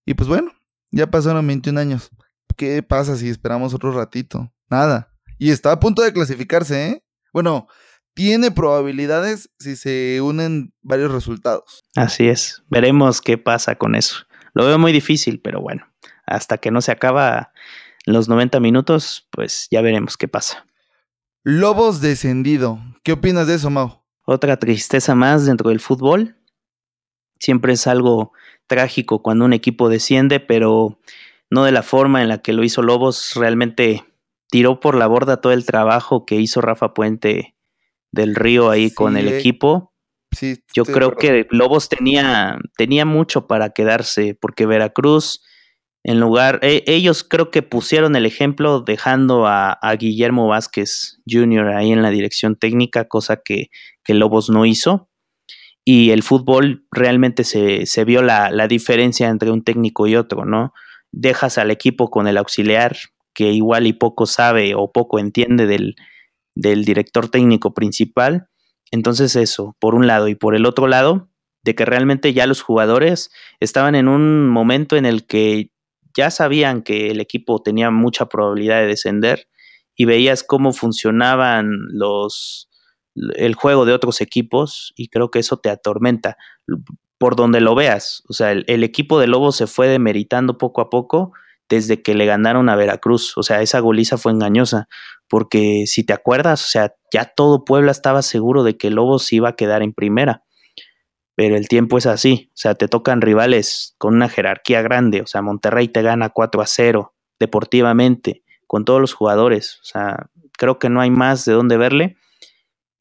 Y 0.06 0.14
pues 0.14 0.28
bueno, 0.28 0.52
ya 0.90 1.10
pasaron 1.10 1.46
21 1.46 1.80
años. 1.80 2.10
¿Qué 2.56 2.82
pasa 2.82 3.16
si 3.16 3.28
esperamos 3.28 3.74
otro 3.74 3.92
ratito? 3.92 4.52
Nada. 4.70 5.12
Y 5.38 5.50
está 5.50 5.72
a 5.72 5.80
punto 5.80 6.02
de 6.02 6.12
clasificarse, 6.12 6.86
¿eh? 6.88 7.04
Bueno, 7.32 7.66
tiene 8.14 8.52
probabilidades 8.52 9.50
si 9.58 9.76
se 9.76 10.20
unen 10.20 10.72
varios 10.82 11.10
resultados. 11.10 11.84
Así 11.96 12.28
es, 12.28 12.62
veremos 12.68 13.20
qué 13.20 13.38
pasa 13.38 13.74
con 13.74 13.96
eso. 13.96 14.26
Lo 14.54 14.64
veo 14.64 14.78
muy 14.78 14.92
difícil, 14.92 15.40
pero 15.40 15.60
bueno, 15.60 15.84
hasta 16.26 16.58
que 16.58 16.70
no 16.70 16.80
se 16.80 16.92
acaba 16.92 17.52
los 18.04 18.28
90 18.28 18.60
minutos, 18.60 19.28
pues 19.30 19.68
ya 19.70 19.80
veremos 19.80 20.16
qué 20.16 20.28
pasa. 20.28 20.66
Lobos 21.42 22.00
descendido. 22.00 22.78
¿Qué 23.02 23.12
opinas 23.12 23.46
de 23.46 23.54
eso, 23.54 23.70
Mau? 23.70 24.02
Otra 24.24 24.58
tristeza 24.58 25.14
más 25.14 25.44
dentro 25.46 25.70
del 25.70 25.80
fútbol. 25.80 26.36
Siempre 27.38 27.74
es 27.74 27.86
algo 27.86 28.32
trágico 28.66 29.22
cuando 29.22 29.44
un 29.44 29.52
equipo 29.52 29.88
desciende, 29.88 30.40
pero 30.40 30.98
no 31.50 31.64
de 31.64 31.72
la 31.72 31.82
forma 31.82 32.22
en 32.22 32.28
la 32.28 32.38
que 32.38 32.54
lo 32.54 32.64
hizo 32.64 32.82
Lobos. 32.82 33.32
Realmente 33.34 34.04
tiró 34.48 34.80
por 34.80 34.96
la 34.96 35.06
borda 35.06 35.40
todo 35.40 35.52
el 35.52 35.66
trabajo 35.66 36.24
que 36.24 36.36
hizo 36.36 36.60
Rafa 36.60 36.94
Puente 36.94 37.54
del 38.12 38.34
Río 38.34 38.70
ahí 38.70 38.90
con 38.90 39.16
el 39.16 39.28
equipo. 39.28 39.92
Sí, 40.32 40.58
Yo 40.74 40.84
creo 40.84 41.16
que 41.16 41.46
Lobos 41.50 41.88
tenía, 41.88 42.58
tenía 42.76 43.04
mucho 43.04 43.46
para 43.46 43.70
quedarse, 43.70 44.36
porque 44.40 44.66
Veracruz, 44.66 45.42
en 46.04 46.20
lugar, 46.20 46.60
e, 46.62 46.84
ellos 46.86 47.24
creo 47.24 47.50
que 47.50 47.62
pusieron 47.62 48.14
el 48.14 48.26
ejemplo 48.26 48.80
dejando 48.80 49.46
a, 49.46 49.78
Guillermo 49.98 50.46
Vázquez 50.46 51.20
Jr. 51.26 51.68
ahí 51.68 51.92
en 51.92 52.02
la 52.02 52.10
dirección 52.10 52.56
técnica, 52.56 53.08
cosa 53.08 53.40
que, 53.42 53.70
que 54.04 54.12
Lobos 54.12 54.50
no 54.50 54.66
hizo. 54.66 55.08
Y 55.82 56.10
el 56.10 56.22
fútbol 56.22 56.86
realmente 56.90 57.44
se, 57.44 57.86
se 57.86 58.04
vio 58.04 58.22
la, 58.22 58.50
la 58.50 58.68
diferencia 58.68 59.28
entre 59.28 59.50
un 59.50 59.64
técnico 59.64 60.06
y 60.06 60.16
otro, 60.16 60.44
¿no? 60.44 60.72
Dejas 61.10 61.56
al 61.58 61.70
equipo 61.70 62.10
con 62.10 62.26
el 62.26 62.36
auxiliar, 62.36 62.96
que 63.34 63.52
igual 63.52 63.86
y 63.86 63.94
poco 63.94 64.26
sabe 64.26 64.74
o 64.74 64.92
poco 64.92 65.18
entiende 65.18 65.66
del, 65.66 65.96
del 66.54 66.84
director 66.84 67.28
técnico 67.28 67.72
principal. 67.72 68.48
Entonces 68.90 69.36
eso, 69.36 69.76
por 69.78 69.94
un 69.94 70.06
lado, 70.06 70.28
y 70.28 70.34
por 70.34 70.54
el 70.54 70.66
otro 70.66 70.86
lado, 70.86 71.30
de 71.62 71.74
que 71.74 71.86
realmente 71.86 72.34
ya 72.34 72.46
los 72.46 72.60
jugadores 72.60 73.30
estaban 73.58 73.94
en 73.94 74.06
un 74.08 74.48
momento 74.48 74.96
en 74.96 75.06
el 75.06 75.26
que 75.26 75.70
ya 76.16 76.30
sabían 76.30 76.82
que 76.82 77.10
el 77.10 77.20
equipo 77.20 77.62
tenía 77.62 77.90
mucha 77.90 78.26
probabilidad 78.26 78.80
de 78.80 78.86
descender 78.86 79.48
y 79.96 80.04
veías 80.04 80.42
cómo 80.42 80.72
funcionaban 80.72 81.70
los 81.90 82.68
el 83.14 83.54
juego 83.54 83.84
de 83.84 83.92
otros 83.92 84.20
equipos 84.20 84.92
y 84.96 85.08
creo 85.08 85.30
que 85.30 85.38
eso 85.38 85.56
te 85.58 85.70
atormenta 85.70 86.36
por 87.18 87.36
donde 87.36 87.60
lo 87.60 87.74
veas. 87.74 88.22
O 88.28 88.32
sea, 88.32 88.52
el, 88.52 88.84
equipo 88.84 89.20
de 89.20 89.26
Lobos 89.26 89.56
se 89.56 89.66
fue 89.66 89.88
demeritando 89.88 90.58
poco 90.58 90.80
a 90.80 90.90
poco 90.90 91.32
desde 91.68 92.02
que 92.02 92.14
le 92.14 92.26
ganaron 92.26 92.68
a 92.68 92.76
Veracruz. 92.76 93.36
O 93.38 93.42
sea, 93.42 93.62
esa 93.62 93.80
goliza 93.80 94.18
fue 94.18 94.32
engañosa, 94.32 94.88
porque 95.28 95.84
si 95.86 96.04
te 96.04 96.12
acuerdas, 96.12 96.64
o 96.64 96.68
sea, 96.68 96.94
ya 97.12 97.24
todo 97.24 97.64
Puebla 97.64 97.92
estaba 97.92 98.22
seguro 98.22 98.64
de 98.64 98.76
que 98.76 98.90
Lobos 98.90 99.32
iba 99.32 99.50
a 99.50 99.56
quedar 99.56 99.82
en 99.82 99.92
primera. 99.92 100.42
Pero 101.36 101.56
el 101.56 101.68
tiempo 101.68 101.98
es 101.98 102.06
así, 102.06 102.50
o 102.50 102.56
sea, 102.56 102.74
te 102.74 102.86
tocan 102.86 103.20
rivales 103.20 103.94
con 103.98 104.14
una 104.14 104.28
jerarquía 104.28 104.82
grande, 104.82 105.20
o 105.20 105.26
sea, 105.26 105.42
Monterrey 105.42 105.88
te 105.88 106.02
gana 106.02 106.28
4 106.30 106.62
a 106.62 106.66
0 106.66 107.14
deportivamente, 107.40 108.44
con 108.66 108.84
todos 108.84 109.00
los 109.00 109.12
jugadores, 109.14 109.80
o 109.82 109.84
sea, 109.84 110.30
creo 110.56 110.78
que 110.78 110.88
no 110.88 111.00
hay 111.00 111.10
más 111.10 111.44
de 111.44 111.52
dónde 111.52 111.76
verle 111.76 112.16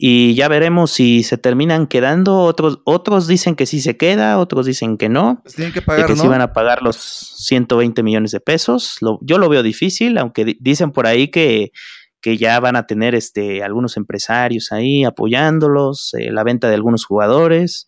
y 0.06 0.34
ya 0.36 0.50
veremos 0.50 0.92
si 0.92 1.24
se 1.24 1.38
terminan 1.38 1.88
quedando. 1.88 2.40
Otros, 2.40 2.80
otros 2.84 3.26
dicen 3.26 3.56
que 3.56 3.66
sí 3.66 3.80
se 3.80 3.96
queda, 3.96 4.38
otros 4.38 4.66
dicen 4.66 4.98
que 4.98 5.08
no. 5.08 5.40
Pues 5.44 5.56
tienen 5.56 5.74
que 5.74 5.82
pagar, 5.82 6.08
que 6.08 6.16
sí 6.18 6.28
van 6.28 6.42
a 6.42 6.52
pagar 6.52 6.82
los 6.82 6.98
120 6.98 8.04
millones 8.04 8.32
de 8.32 8.42
pesos. 8.42 8.98
yo 9.22 9.38
lo 9.38 9.48
veo 9.48 9.64
difícil, 9.64 10.18
aunque 10.18 10.58
dicen 10.60 10.92
por 10.92 11.08
ahí 11.08 11.30
que, 11.30 11.72
que 12.20 12.38
ya 12.38 12.60
van 12.60 12.76
a 12.76 12.86
tener 12.86 13.16
este, 13.16 13.64
algunos 13.64 13.96
empresarios 13.96 14.74
ahí 14.74 15.06
apoyándolos, 15.06 16.14
eh, 16.16 16.32
la 16.32 16.44
venta 16.44 16.68
de 16.68 16.76
algunos 16.76 17.06
jugadores. 17.06 17.88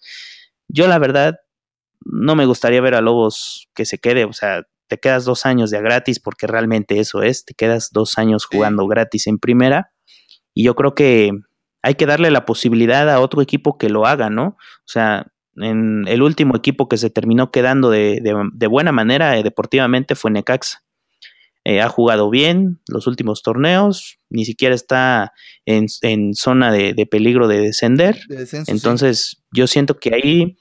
Yo 0.68 0.88
la 0.88 1.00
verdad 1.00 1.36
no 2.06 2.36
me 2.36 2.46
gustaría 2.46 2.82
ver 2.82 2.96
a 2.96 3.02
Lobos 3.02 3.70
que 3.74 3.86
se 3.86 3.98
quede, 3.98 4.26
o 4.26 4.34
sea, 4.34 4.64
te 4.88 5.00
quedas 5.00 5.26
dos 5.26 5.46
años 5.46 5.72
de 5.72 5.82
gratis 5.82 6.20
porque 6.20 6.48
realmente 6.48 7.00
eso 7.00 7.24
es, 7.24 7.46
te 7.46 7.54
quedas 7.54 7.90
dos 7.92 8.18
años 8.18 8.46
jugando 8.46 8.88
gratis 8.88 9.28
en 9.28 9.40
primera. 9.40 9.92
Y 10.54 10.64
yo 10.64 10.76
creo 10.76 10.96
que 10.96 11.32
hay 11.82 11.96
que 11.96 12.06
darle 12.06 12.32
la 12.32 12.46
posibilidad 12.46 13.10
a 13.10 13.20
otro 13.20 13.42
equipo 13.42 13.78
que 13.78 13.90
lo 13.90 14.06
haga, 14.06 14.30
¿no? 14.30 14.58
O 14.58 14.88
sea, 14.88 15.28
en 15.56 16.08
el 16.08 16.22
último 16.22 16.56
equipo 16.56 16.88
que 16.88 16.98
se 16.98 17.10
terminó 17.10 17.52
quedando 17.52 17.90
de, 17.90 18.68
buena 18.70 18.92
manera 18.92 19.38
eh, 19.38 19.44
deportivamente 19.44 20.16
fue 20.16 20.32
Necaxa. 20.32 20.85
Eh, 21.68 21.82
ha 21.82 21.90
jugado 21.90 22.30
bien 22.30 22.80
los 22.88 23.08
últimos 23.08 23.42
torneos, 23.42 24.20
ni 24.30 24.46
siquiera 24.46 24.76
está 24.76 25.34
en, 25.66 25.88
zona 26.36 26.72
de, 26.72 27.08
peligro 27.10 27.48
de 27.48 27.60
descender. 27.60 28.20
Entonces, 28.68 29.44
yo 29.52 29.66
siento 29.66 29.98
que 29.98 30.14
ahí, 30.14 30.58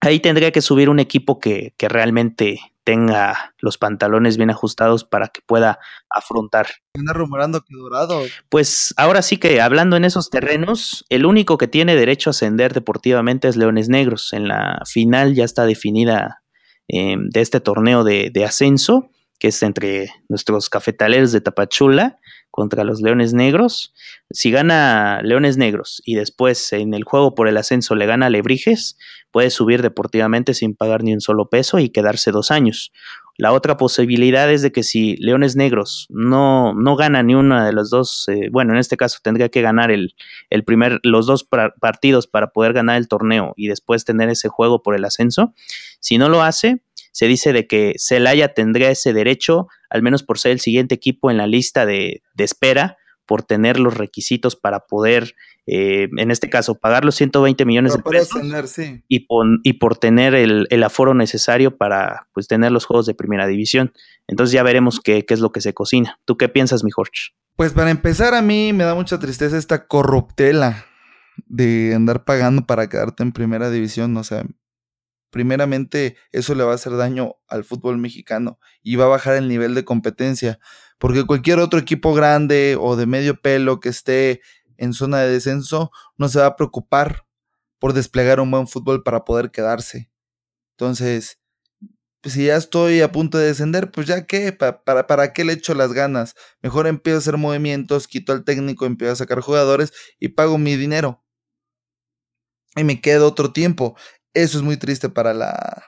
ahí 0.00 0.18
tendría 0.18 0.50
que 0.50 0.62
subir 0.62 0.90
un 0.90 0.98
equipo 0.98 1.38
que, 1.38 1.74
que 1.78 1.88
realmente 1.88 2.58
tenga 2.86 3.54
los 3.58 3.78
pantalones 3.78 4.36
bien 4.36 4.50
ajustados 4.50 5.04
para 5.04 5.28
que 5.28 5.42
pueda 5.46 5.78
afrontar. 6.08 6.68
Anda 6.96 7.12
rumorando 7.12 7.60
que 7.60 7.74
Dorado. 7.76 8.22
Pues 8.48 8.94
ahora 8.96 9.22
sí 9.22 9.38
que 9.38 9.60
hablando 9.60 9.96
en 9.96 10.04
esos 10.04 10.30
terrenos, 10.30 11.04
el 11.08 11.24
único 11.24 11.58
que 11.58 11.68
tiene 11.68 11.94
derecho 11.94 12.30
a 12.30 12.32
ascender 12.32 12.74
deportivamente 12.74 13.46
es 13.46 13.56
Leones 13.56 13.88
Negros. 13.88 14.32
En 14.32 14.48
la 14.48 14.82
final 14.86 15.34
ya 15.34 15.44
está 15.44 15.66
definida 15.66 16.42
em, 16.88 17.28
de 17.28 17.40
este 17.40 17.60
torneo 17.60 18.02
de, 18.04 18.30
de 18.32 18.44
ascenso, 18.44 19.10
que 19.38 19.48
es 19.48 19.62
entre 19.62 20.10
nuestros 20.28 20.68
cafetaleros 20.70 21.32
de 21.32 21.40
Tapachula 21.40 22.18
contra 22.50 22.84
los 22.84 23.02
Leones 23.02 23.34
Negros. 23.34 23.92
Si 24.30 24.50
gana 24.50 25.20
Leones 25.22 25.58
Negros 25.58 26.02
y 26.06 26.14
después 26.14 26.72
en 26.72 26.94
el 26.94 27.04
juego 27.04 27.34
por 27.34 27.48
el 27.48 27.56
ascenso 27.58 27.94
le 27.94 28.06
gana 28.06 28.30
Lebrijes, 28.30 28.96
puede 29.30 29.50
subir 29.50 29.82
deportivamente 29.82 30.54
sin 30.54 30.74
pagar 30.74 31.02
ni 31.02 31.12
un 31.12 31.20
solo 31.20 31.50
peso 31.50 31.78
y 31.78 31.90
quedarse 31.90 32.30
dos 32.30 32.50
años. 32.50 32.92
La 33.38 33.52
otra 33.52 33.76
posibilidad 33.76 34.50
es 34.50 34.62
de 34.62 34.72
que 34.72 34.82
si 34.82 35.16
Leones 35.18 35.56
Negros 35.56 36.06
no, 36.08 36.72
no 36.72 36.96
gana 36.96 37.22
ni 37.22 37.34
una 37.34 37.66
de 37.66 37.74
los 37.74 37.90
dos, 37.90 38.26
eh, 38.28 38.48
bueno, 38.50 38.72
en 38.72 38.78
este 38.78 38.96
caso 38.96 39.18
tendría 39.22 39.50
que 39.50 39.60
ganar 39.60 39.90
el, 39.90 40.14
el 40.48 40.64
primer, 40.64 41.00
los 41.02 41.26
dos 41.26 41.44
partidos 41.44 42.26
para 42.26 42.48
poder 42.48 42.72
ganar 42.72 42.96
el 42.96 43.08
torneo 43.08 43.52
y 43.56 43.68
después 43.68 44.06
tener 44.06 44.30
ese 44.30 44.48
juego 44.48 44.82
por 44.82 44.94
el 44.94 45.04
ascenso. 45.04 45.52
Si 46.00 46.16
no 46.16 46.30
lo 46.30 46.40
hace, 46.40 46.80
se 47.16 47.28
dice 47.28 47.54
de 47.54 47.66
que 47.66 47.94
Celaya 47.96 48.52
tendría 48.52 48.90
ese 48.90 49.14
derecho, 49.14 49.68
al 49.88 50.02
menos 50.02 50.22
por 50.22 50.38
ser 50.38 50.52
el 50.52 50.60
siguiente 50.60 50.94
equipo 50.94 51.30
en 51.30 51.38
la 51.38 51.46
lista 51.46 51.86
de, 51.86 52.20
de 52.34 52.44
espera, 52.44 52.98
por 53.24 53.42
tener 53.42 53.80
los 53.80 53.96
requisitos 53.96 54.54
para 54.54 54.80
poder, 54.80 55.34
eh, 55.66 56.10
en 56.18 56.30
este 56.30 56.50
caso, 56.50 56.74
pagar 56.74 57.06
los 57.06 57.14
120 57.14 57.64
millones 57.64 57.94
de 57.94 58.02
pesos 58.02 58.38
y, 59.08 59.26
y, 59.62 59.72
por 59.72 59.96
tener 59.96 60.34
el, 60.34 60.82
aforo 60.82 61.14
necesario 61.14 61.78
para 61.78 62.28
pues, 62.34 62.48
tener 62.48 62.70
los 62.70 62.84
juegos 62.84 63.06
de 63.06 63.14
primera 63.14 63.46
división. 63.46 63.94
Entonces 64.28 64.52
ya 64.52 64.62
veremos 64.62 65.00
qué, 65.00 65.24
qué 65.24 65.32
es 65.32 65.40
lo 65.40 65.52
que 65.52 65.62
se 65.62 65.72
cocina. 65.72 66.20
¿Tú 66.26 66.36
qué 66.36 66.50
piensas, 66.50 66.84
mi 66.84 66.90
Jorge? 66.90 67.32
Pues 67.56 67.72
para 67.72 67.90
empezar, 67.90 68.34
a 68.34 68.42
mí 68.42 68.74
me 68.74 68.84
da 68.84 68.94
mucha 68.94 69.18
tristeza 69.18 69.56
esta 69.56 69.86
corruptela 69.86 70.84
de 71.46 71.94
andar 71.96 72.26
pagando 72.26 72.66
para 72.66 72.90
quedarte 72.90 73.22
en 73.22 73.32
primera 73.32 73.70
división. 73.70 74.14
O 74.18 74.22
sea, 74.22 74.44
primeramente 75.36 76.16
eso 76.32 76.54
le 76.54 76.64
va 76.64 76.72
a 76.72 76.76
hacer 76.76 76.96
daño 76.96 77.34
al 77.46 77.62
fútbol 77.62 77.98
mexicano 77.98 78.58
y 78.82 78.96
va 78.96 79.04
a 79.04 79.08
bajar 79.08 79.36
el 79.36 79.48
nivel 79.48 79.74
de 79.74 79.84
competencia, 79.84 80.58
porque 80.98 81.26
cualquier 81.26 81.58
otro 81.58 81.78
equipo 81.78 82.14
grande 82.14 82.74
o 82.80 82.96
de 82.96 83.04
medio 83.04 83.38
pelo 83.38 83.78
que 83.78 83.90
esté 83.90 84.40
en 84.78 84.94
zona 84.94 85.18
de 85.18 85.30
descenso 85.30 85.90
no 86.16 86.30
se 86.30 86.38
va 86.38 86.46
a 86.46 86.56
preocupar 86.56 87.26
por 87.78 87.92
desplegar 87.92 88.40
un 88.40 88.50
buen 88.50 88.66
fútbol 88.66 89.02
para 89.02 89.26
poder 89.26 89.50
quedarse. 89.50 90.10
Entonces, 90.70 91.38
pues 92.22 92.32
si 92.32 92.46
ya 92.46 92.56
estoy 92.56 93.02
a 93.02 93.12
punto 93.12 93.36
de 93.36 93.48
descender, 93.48 93.90
pues 93.90 94.06
ya 94.06 94.24
qué, 94.26 94.52
¿Para, 94.52 94.84
para, 94.84 95.06
para 95.06 95.34
qué 95.34 95.44
le 95.44 95.52
echo 95.52 95.74
las 95.74 95.92
ganas? 95.92 96.34
Mejor 96.62 96.86
empiezo 96.86 97.16
a 97.16 97.20
hacer 97.20 97.36
movimientos, 97.36 98.08
quito 98.08 98.32
al 98.32 98.42
técnico, 98.42 98.86
empiezo 98.86 99.12
a 99.12 99.16
sacar 99.16 99.40
jugadores 99.40 99.92
y 100.18 100.28
pago 100.28 100.56
mi 100.56 100.76
dinero. 100.76 101.22
Y 102.74 102.84
me 102.84 103.00
quedo 103.00 103.26
otro 103.26 103.52
tiempo. 103.52 103.96
Eso 104.36 104.58
es 104.58 104.64
muy 104.64 104.76
triste 104.76 105.08
para 105.08 105.32
la. 105.32 105.86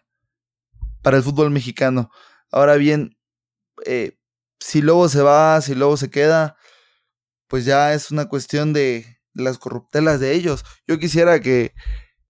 para 1.03 1.19
el 1.19 1.23
fútbol 1.23 1.51
mexicano. 1.51 2.11
Ahora 2.51 2.77
bien, 2.77 3.19
eh, 3.85 4.17
si 4.59 4.81
Lobo 4.81 5.11
se 5.11 5.21
va, 5.21 5.61
si 5.61 5.75
Lobo 5.75 5.99
se 5.99 6.09
queda, 6.09 6.57
pues 7.47 7.67
ya 7.67 7.93
es 7.93 8.11
una 8.11 8.27
cuestión 8.27 8.73
de, 8.73 9.19
las 9.35 9.59
corruptelas 9.59 10.19
de 10.19 10.33
ellos. 10.33 10.65
Yo 10.87 10.99
quisiera 10.99 11.41
que. 11.41 11.75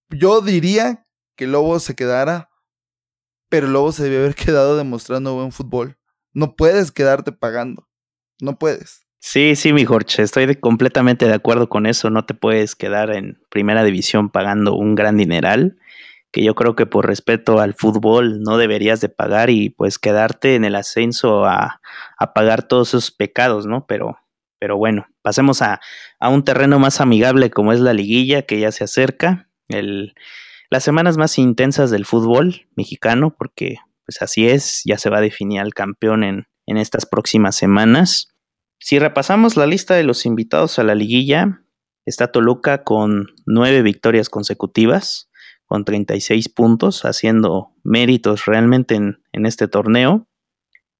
Yo 0.09 0.41
diría 0.41 1.07
que 1.37 1.47
Lobo 1.47 1.79
se 1.79 1.95
quedara, 1.95 2.49
pero 3.47 3.67
Lobo 3.67 3.93
se 3.93 4.03
debe 4.03 4.17
haber 4.17 4.35
quedado 4.45 4.75
demostrando 4.75 5.35
buen 5.35 5.53
fútbol. 5.53 5.97
No 6.33 6.57
puedes 6.57 6.91
quedarte 6.91 7.31
pagando. 7.31 7.87
No 8.41 8.59
puedes. 8.59 9.07
Sí, 9.19 9.55
sí, 9.55 9.71
mi 9.71 9.85
Jorge, 9.85 10.21
estoy 10.21 10.53
completamente 10.57 11.27
de 11.27 11.33
acuerdo 11.33 11.69
con 11.69 11.85
eso. 11.85 12.09
No 12.09 12.25
te 12.25 12.33
puedes 12.33 12.75
quedar 12.75 13.09
en 13.15 13.41
primera 13.49 13.85
división 13.85 14.29
pagando 14.29 14.75
un 14.75 14.95
gran 14.95 15.15
dineral 15.15 15.77
que 16.31 16.43
yo 16.43 16.55
creo 16.55 16.75
que 16.75 16.85
por 16.85 17.07
respeto 17.07 17.59
al 17.59 17.73
fútbol 17.73 18.41
no 18.41 18.57
deberías 18.57 19.01
de 19.01 19.09
pagar 19.09 19.49
y 19.49 19.69
pues 19.69 19.97
quedarte 19.97 20.55
en 20.55 20.63
el 20.63 20.75
ascenso 20.75 21.45
a, 21.45 21.81
pagar 22.35 22.63
todos 22.63 22.89
esos 22.89 23.11
pecados, 23.11 23.65
¿no? 23.65 23.85
Pero, 23.87 24.17
pero 24.59 24.77
bueno, 24.77 25.07
pasemos 25.21 25.61
a, 25.61 25.79
a, 26.19 26.29
un 26.29 26.43
terreno 26.43 26.79
más 26.79 27.01
amigable 27.01 27.49
como 27.49 27.73
es 27.73 27.79
la 27.79 27.93
liguilla 27.93 28.43
que 28.43 28.59
ya 28.59 28.71
se 28.71 28.83
acerca, 28.83 29.49
el, 29.67 30.13
las 30.69 30.83
semanas 30.83 31.17
más 31.17 31.37
intensas 31.37 31.89
del 31.89 32.05
fútbol 32.05 32.67
mexicano, 32.75 33.35
porque 33.35 33.77
pues 34.05 34.21
así 34.21 34.47
es, 34.47 34.81
ya 34.85 34.97
se 34.97 35.09
va 35.09 35.17
a 35.17 35.21
definir 35.21 35.61
al 35.61 35.73
campeón 35.73 36.23
en, 36.23 36.47
en 36.67 36.77
estas 36.77 37.05
próximas 37.05 37.55
semanas. 37.55 38.35
Si 38.79 38.99
repasamos 38.99 39.57
la 39.57 39.65
lista 39.65 39.95
de 39.95 40.03
los 40.03 40.25
invitados 40.25 40.79
a 40.79 40.83
la 40.83 40.95
liguilla, 40.95 41.63
está 42.05 42.31
Toluca 42.31 42.83
con 42.83 43.27
nueve 43.45 43.81
victorias 43.81 44.29
consecutivas, 44.29 45.28
con 45.69 45.85
36 45.85 46.49
puntos, 46.49 47.05
haciendo 47.05 47.71
méritos 47.83 48.45
realmente 48.45 48.95
en, 48.95 49.21
en 49.31 49.45
este 49.45 49.67
torneo. 49.67 50.27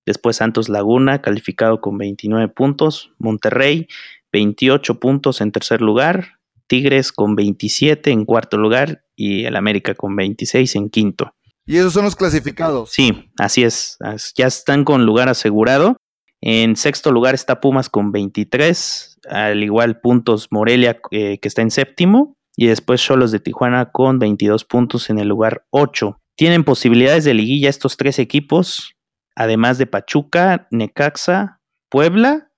Después 0.06 0.38
Santos 0.38 0.70
Laguna, 0.70 1.22
calificado 1.22 1.82
con 1.82 1.98
29 1.98 2.48
puntos. 2.50 3.12
Monterrey, 3.18 3.88
28 4.32 5.00
puntos 5.00 5.42
en 5.42 5.52
tercer 5.52 5.82
lugar. 5.82 6.40
Tigres 6.68 7.12
con 7.12 7.36
27 7.36 8.12
en 8.12 8.26
cuarto 8.26 8.58
lugar. 8.58 9.04
Y 9.16 9.46
el 9.46 9.56
América 9.56 9.96
con 9.96 10.16
26 10.16 10.76
en 10.76 10.90
quinto. 10.92 11.34
¿Y 11.66 11.78
esos 11.78 11.94
son 11.94 12.06
los 12.06 12.16
clasificados? 12.16 12.92
Sí, 12.92 13.32
así 13.40 13.64
es. 13.64 13.98
Ya 14.36 14.46
están 14.46 14.86
con 14.86 15.06
lugar 15.06 15.30
asegurado. 15.30 15.98
En 16.42 16.76
sexto 16.76 17.12
lugar 17.12 17.34
está 17.34 17.60
Pumas 17.60 17.90
con 17.90 18.12
23. 18.12 19.20
Al 19.30 19.64
igual 19.64 20.00
puntos 20.00 20.48
Morelia, 20.52 21.00
eh, 21.10 21.40
que 21.40 21.48
está 21.48 21.64
en 21.64 21.72
séptimo 21.72 22.36
y 22.62 22.68
después 22.68 23.02
Cholos 23.02 23.32
de 23.32 23.40
Tijuana 23.40 23.90
con 23.90 24.20
22 24.20 24.66
puntos 24.66 25.10
en 25.10 25.18
el 25.18 25.30
lugar 25.30 25.66
8. 25.70 26.20
Tienen 26.36 26.66
posibilidades 26.66 27.24
de 27.24 27.34
liguilla 27.34 27.70
estos 27.70 27.96
tres 27.96 28.20
equipos, 28.20 28.98
además 29.34 29.78
de 29.78 29.86
Pachuca, 29.86 30.68
Necaxa, 30.70 31.62
Puebla, 31.88 32.52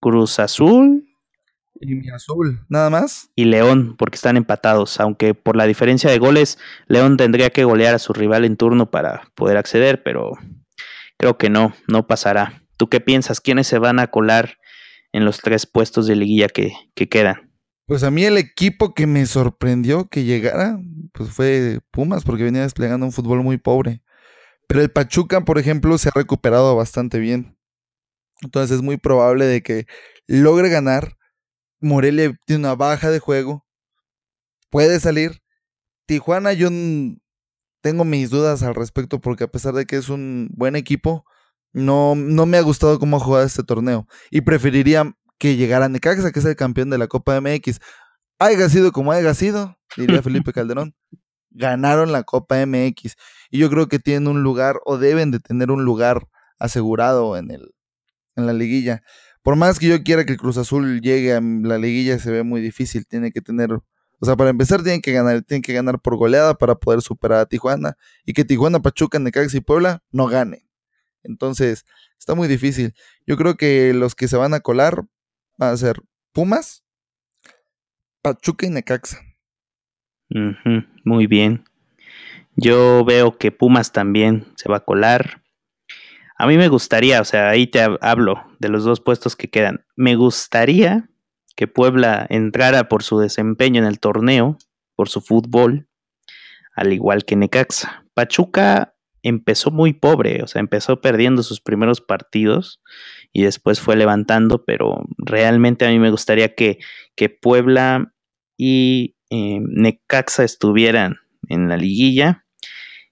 Cruz 0.00 0.40
Azul. 0.40 1.06
Y 1.80 2.10
Azul, 2.10 2.66
nada 2.68 2.90
más. 2.90 3.30
Y 3.36 3.44
León, 3.44 3.94
porque 3.96 4.16
están 4.16 4.36
empatados, 4.36 4.98
aunque 4.98 5.34
por 5.34 5.54
la 5.54 5.68
diferencia 5.68 6.10
de 6.10 6.18
goles, 6.18 6.58
León 6.88 7.16
tendría 7.16 7.50
que 7.50 7.62
golear 7.62 7.94
a 7.94 8.00
su 8.00 8.12
rival 8.12 8.44
en 8.44 8.56
turno 8.56 8.90
para 8.90 9.30
poder 9.36 9.56
acceder, 9.56 10.02
pero 10.02 10.32
creo 11.16 11.38
que 11.38 11.48
no, 11.48 11.74
no 11.86 12.08
pasará. 12.08 12.64
¿Tú 12.76 12.88
qué 12.88 13.00
piensas? 13.00 13.40
¿Quiénes 13.40 13.68
se 13.68 13.78
van 13.78 14.00
a 14.00 14.08
colar 14.08 14.58
en 15.12 15.24
los 15.24 15.38
tres 15.38 15.64
puestos 15.64 16.08
de 16.08 16.16
liguilla 16.16 16.48
que, 16.48 16.72
que 16.96 17.08
quedan? 17.08 17.45
Pues 17.86 18.02
a 18.02 18.10
mí 18.10 18.24
el 18.24 18.36
equipo 18.36 18.94
que 18.94 19.06
me 19.06 19.24
sorprendió 19.26 20.08
que 20.08 20.24
llegara, 20.24 20.80
pues 21.12 21.30
fue 21.30 21.80
Pumas, 21.92 22.24
porque 22.24 22.42
venía 22.42 22.62
desplegando 22.62 23.06
un 23.06 23.12
fútbol 23.12 23.44
muy 23.44 23.58
pobre. 23.58 24.02
Pero 24.68 24.82
el 24.82 24.90
Pachuca, 24.90 25.42
por 25.42 25.58
ejemplo, 25.58 25.96
se 25.98 26.08
ha 26.08 26.12
recuperado 26.14 26.74
bastante 26.74 27.20
bien. 27.20 27.56
Entonces 28.42 28.76
es 28.78 28.82
muy 28.82 28.96
probable 28.96 29.46
de 29.46 29.62
que 29.62 29.86
logre 30.26 30.68
ganar. 30.68 31.16
Morelia 31.80 32.36
tiene 32.46 32.60
una 32.60 32.74
baja 32.74 33.10
de 33.10 33.20
juego. 33.20 33.64
Puede 34.70 34.98
salir. 35.00 35.42
Tijuana 36.06 36.52
yo 36.54 36.70
tengo 37.82 38.04
mis 38.04 38.30
dudas 38.30 38.62
al 38.64 38.74
respecto 38.74 39.20
porque 39.20 39.44
a 39.44 39.48
pesar 39.48 39.74
de 39.74 39.86
que 39.86 39.96
es 39.96 40.08
un 40.08 40.48
buen 40.52 40.74
equipo, 40.76 41.24
no, 41.72 42.16
no 42.16 42.46
me 42.46 42.58
ha 42.58 42.62
gustado 42.62 42.98
cómo 42.98 43.18
ha 43.18 43.20
jugado 43.20 43.46
este 43.46 43.62
torneo. 43.62 44.08
Y 44.30 44.40
preferiría 44.40 45.14
que 45.38 45.56
llegara 45.56 45.88
Necaxa, 45.88 46.32
que 46.32 46.38
es 46.38 46.44
el 46.44 46.56
campeón 46.56 46.90
de 46.90 46.98
la 46.98 47.08
Copa 47.08 47.40
MX. 47.40 47.80
Haya 48.38 48.68
sido 48.68 48.92
como 48.92 49.12
haya 49.12 49.34
sido, 49.34 49.78
diría 49.96 50.22
Felipe 50.22 50.52
Calderón. 50.54 50.94
Ganaron 51.50 52.12
la 52.12 52.22
Copa 52.22 52.64
MX. 52.64 53.16
Y 53.50 53.58
yo 53.58 53.70
creo 53.70 53.88
que 53.88 53.98
tienen 53.98 54.28
un 54.28 54.42
lugar, 54.42 54.80
o 54.84 54.98
deben 54.98 55.30
de 55.30 55.40
tener 55.40 55.70
un 55.70 55.84
lugar 55.84 56.28
asegurado 56.58 57.36
en, 57.36 57.50
el, 57.50 57.74
en 58.36 58.46
la 58.46 58.52
liguilla. 58.52 59.02
Por 59.42 59.56
más 59.56 59.78
que 59.78 59.86
yo 59.86 60.02
quiera 60.02 60.24
que 60.24 60.32
el 60.32 60.38
Cruz 60.38 60.58
Azul 60.58 61.00
llegue 61.00 61.32
a 61.32 61.40
la 61.40 61.78
liguilla, 61.78 62.18
se 62.18 62.30
ve 62.30 62.42
muy 62.42 62.60
difícil. 62.60 63.06
Tiene 63.06 63.32
que 63.32 63.40
tener. 63.40 63.72
O 63.72 64.24
sea, 64.24 64.36
para 64.36 64.50
empezar, 64.50 64.82
tienen 64.82 65.02
que 65.02 65.12
ganar, 65.12 65.42
tienen 65.42 65.62
que 65.62 65.72
ganar 65.72 66.00
por 66.00 66.16
goleada 66.16 66.54
para 66.54 66.74
poder 66.74 67.00
superar 67.00 67.40
a 67.40 67.46
Tijuana. 67.46 67.96
Y 68.24 68.32
que 68.32 68.44
Tijuana, 68.44 68.80
Pachuca, 68.80 69.18
Necaxa 69.18 69.56
y 69.56 69.60
Puebla 69.60 70.02
no 70.10 70.26
ganen. 70.26 70.68
Entonces, 71.22 71.84
está 72.18 72.34
muy 72.34 72.48
difícil. 72.48 72.94
Yo 73.26 73.36
creo 73.36 73.56
que 73.56 73.92
los 73.94 74.14
que 74.14 74.28
se 74.28 74.36
van 74.36 74.54
a 74.54 74.60
colar 74.60 75.06
va 75.60 75.70
a 75.70 75.76
ser 75.76 76.02
Pumas, 76.32 76.84
Pachuca 78.22 78.66
y 78.66 78.70
Necaxa. 78.70 79.18
muy 81.04 81.26
bien. 81.26 81.64
Yo 82.56 83.04
veo 83.04 83.38
que 83.38 83.52
Pumas 83.52 83.92
también 83.92 84.46
se 84.56 84.68
va 84.68 84.78
a 84.78 84.84
colar. 84.84 85.42
A 86.38 86.46
mí 86.46 86.56
me 86.56 86.68
gustaría, 86.68 87.20
o 87.20 87.24
sea, 87.24 87.48
ahí 87.48 87.66
te 87.66 87.80
hablo 88.00 88.44
de 88.58 88.68
los 88.68 88.84
dos 88.84 89.00
puestos 89.00 89.36
que 89.36 89.48
quedan. 89.48 89.84
Me 89.94 90.16
gustaría 90.16 91.08
que 91.54 91.66
Puebla 91.68 92.26
entrara 92.28 92.88
por 92.88 93.02
su 93.02 93.18
desempeño 93.18 93.80
en 93.80 93.86
el 93.86 94.00
torneo, 94.00 94.58
por 94.94 95.08
su 95.08 95.20
fútbol, 95.20 95.88
al 96.74 96.92
igual 96.92 97.24
que 97.24 97.36
Necaxa. 97.36 98.04
Pachuca 98.12 98.95
empezó 99.28 99.72
muy 99.72 99.92
pobre, 99.92 100.42
o 100.42 100.46
sea, 100.46 100.60
empezó 100.60 101.00
perdiendo 101.00 101.42
sus 101.42 101.60
primeros 101.60 102.00
partidos 102.00 102.80
y 103.32 103.42
después 103.42 103.80
fue 103.80 103.96
levantando, 103.96 104.64
pero 104.64 105.04
realmente 105.18 105.84
a 105.84 105.90
mí 105.90 105.98
me 105.98 106.10
gustaría 106.10 106.54
que, 106.54 106.78
que 107.16 107.28
Puebla 107.28 108.14
y 108.56 109.16
eh, 109.30 109.58
Necaxa 109.60 110.44
estuvieran 110.44 111.16
en 111.48 111.68
la 111.68 111.76
liguilla. 111.76 112.44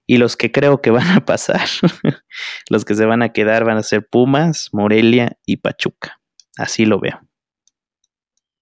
Y 0.07 0.17
los 0.17 0.37
que 0.37 0.51
creo 0.51 0.81
que 0.81 0.91
van 0.91 1.17
a 1.17 1.25
pasar, 1.25 1.67
los 2.69 2.85
que 2.85 2.95
se 2.95 3.05
van 3.05 3.21
a 3.21 3.33
quedar 3.33 3.65
van 3.65 3.77
a 3.77 3.83
ser 3.83 4.07
Pumas, 4.07 4.69
Morelia 4.71 5.37
y 5.45 5.57
Pachuca. 5.57 6.21
Así 6.57 6.85
lo 6.85 6.99
veo. 6.99 7.19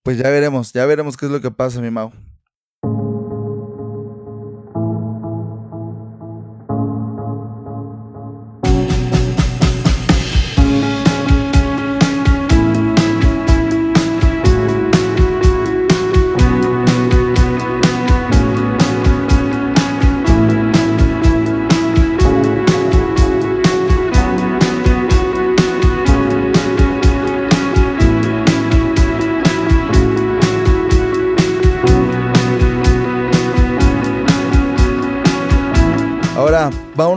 Pues 0.03 0.17
ya 0.17 0.29
veremos, 0.29 0.73
ya 0.73 0.85
veremos 0.85 1.17
qué 1.17 1.27
es 1.27 1.31
lo 1.31 1.41
que 1.41 1.51
pasa, 1.51 1.81
mi 1.81 1.91
Mau. 1.91 2.11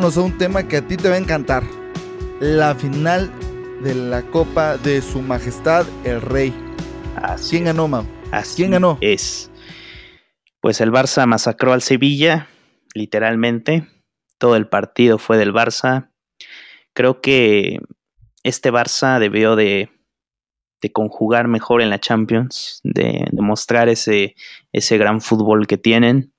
Vámonos 0.07 0.19
a 0.19 0.23
un 0.23 0.39
tema 0.39 0.69
que 0.69 0.77
a 0.77 0.87
ti 0.87 0.97
te 0.97 1.09
va 1.09 1.17
a 1.17 1.19
encantar. 1.19 1.65
La 2.39 2.77
final 2.77 3.29
de 3.83 3.93
la 3.93 4.23
Copa 4.23 4.77
de 4.77 5.03
Su 5.03 5.21
Majestad 5.21 5.85
el 6.05 6.21
Rey. 6.21 6.55
¿Quién 7.51 7.65
ganó, 7.65 7.89
Mau? 7.89 8.07
¿Quién 8.55 8.71
ganó? 8.71 8.99
Es. 9.01 9.51
Pues 10.61 10.81
el 10.81 10.93
Barça 10.93 11.27
masacró 11.27 11.73
al 11.73 11.83
Sevilla, 11.83 12.47
literalmente. 12.95 13.89
Todo 14.39 14.55
el 14.55 14.69
partido 14.69 15.19
fue 15.19 15.39
del 15.39 15.53
Barça. 15.53 16.11
Creo 16.93 17.21
que 17.21 17.81
este 18.45 18.73
Barça 18.73 19.19
debió 19.19 19.57
de, 19.57 19.91
conjugar 20.93 21.49
mejor 21.49 21.83
en 21.83 21.91
la 21.91 21.99
Champions, 21.99 22.81
de, 22.85 23.27
demostrar 23.33 23.89
ese, 23.89 24.37
ese 24.71 24.99
gran 24.99 25.21
fútbol 25.21 25.67
que 25.67 25.79
tienen. 25.79 26.33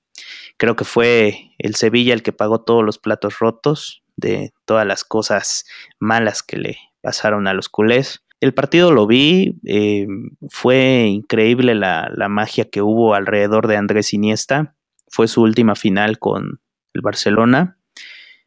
Creo 0.58 0.76
que 0.76 0.84
fue 0.84 1.52
el 1.58 1.76
Sevilla 1.76 2.12
el 2.12 2.22
que 2.22 2.32
pagó 2.32 2.60
todos 2.60 2.84
los 2.84 2.98
platos 2.98 3.38
rotos 3.38 4.02
de 4.16 4.52
todas 4.64 4.86
las 4.86 5.04
cosas 5.04 5.64
malas 6.00 6.42
que 6.42 6.56
le 6.56 6.78
pasaron 7.00 7.46
a 7.46 7.54
los 7.54 7.68
culés. 7.68 8.24
El 8.40 8.54
partido 8.54 8.92
lo 8.92 9.06
vi, 9.06 9.58
eh, 9.64 10.06
fue 10.50 11.06
increíble 11.06 11.74
la, 11.74 12.10
la, 12.14 12.28
magia 12.28 12.68
que 12.68 12.82
hubo 12.82 13.14
alrededor 13.14 13.66
de 13.68 13.76
Andrés 13.76 14.12
Iniesta. 14.12 14.76
Fue 15.08 15.28
su 15.28 15.42
última 15.42 15.74
final 15.74 16.18
con 16.18 16.60
el 16.92 17.00
Barcelona. 17.00 17.78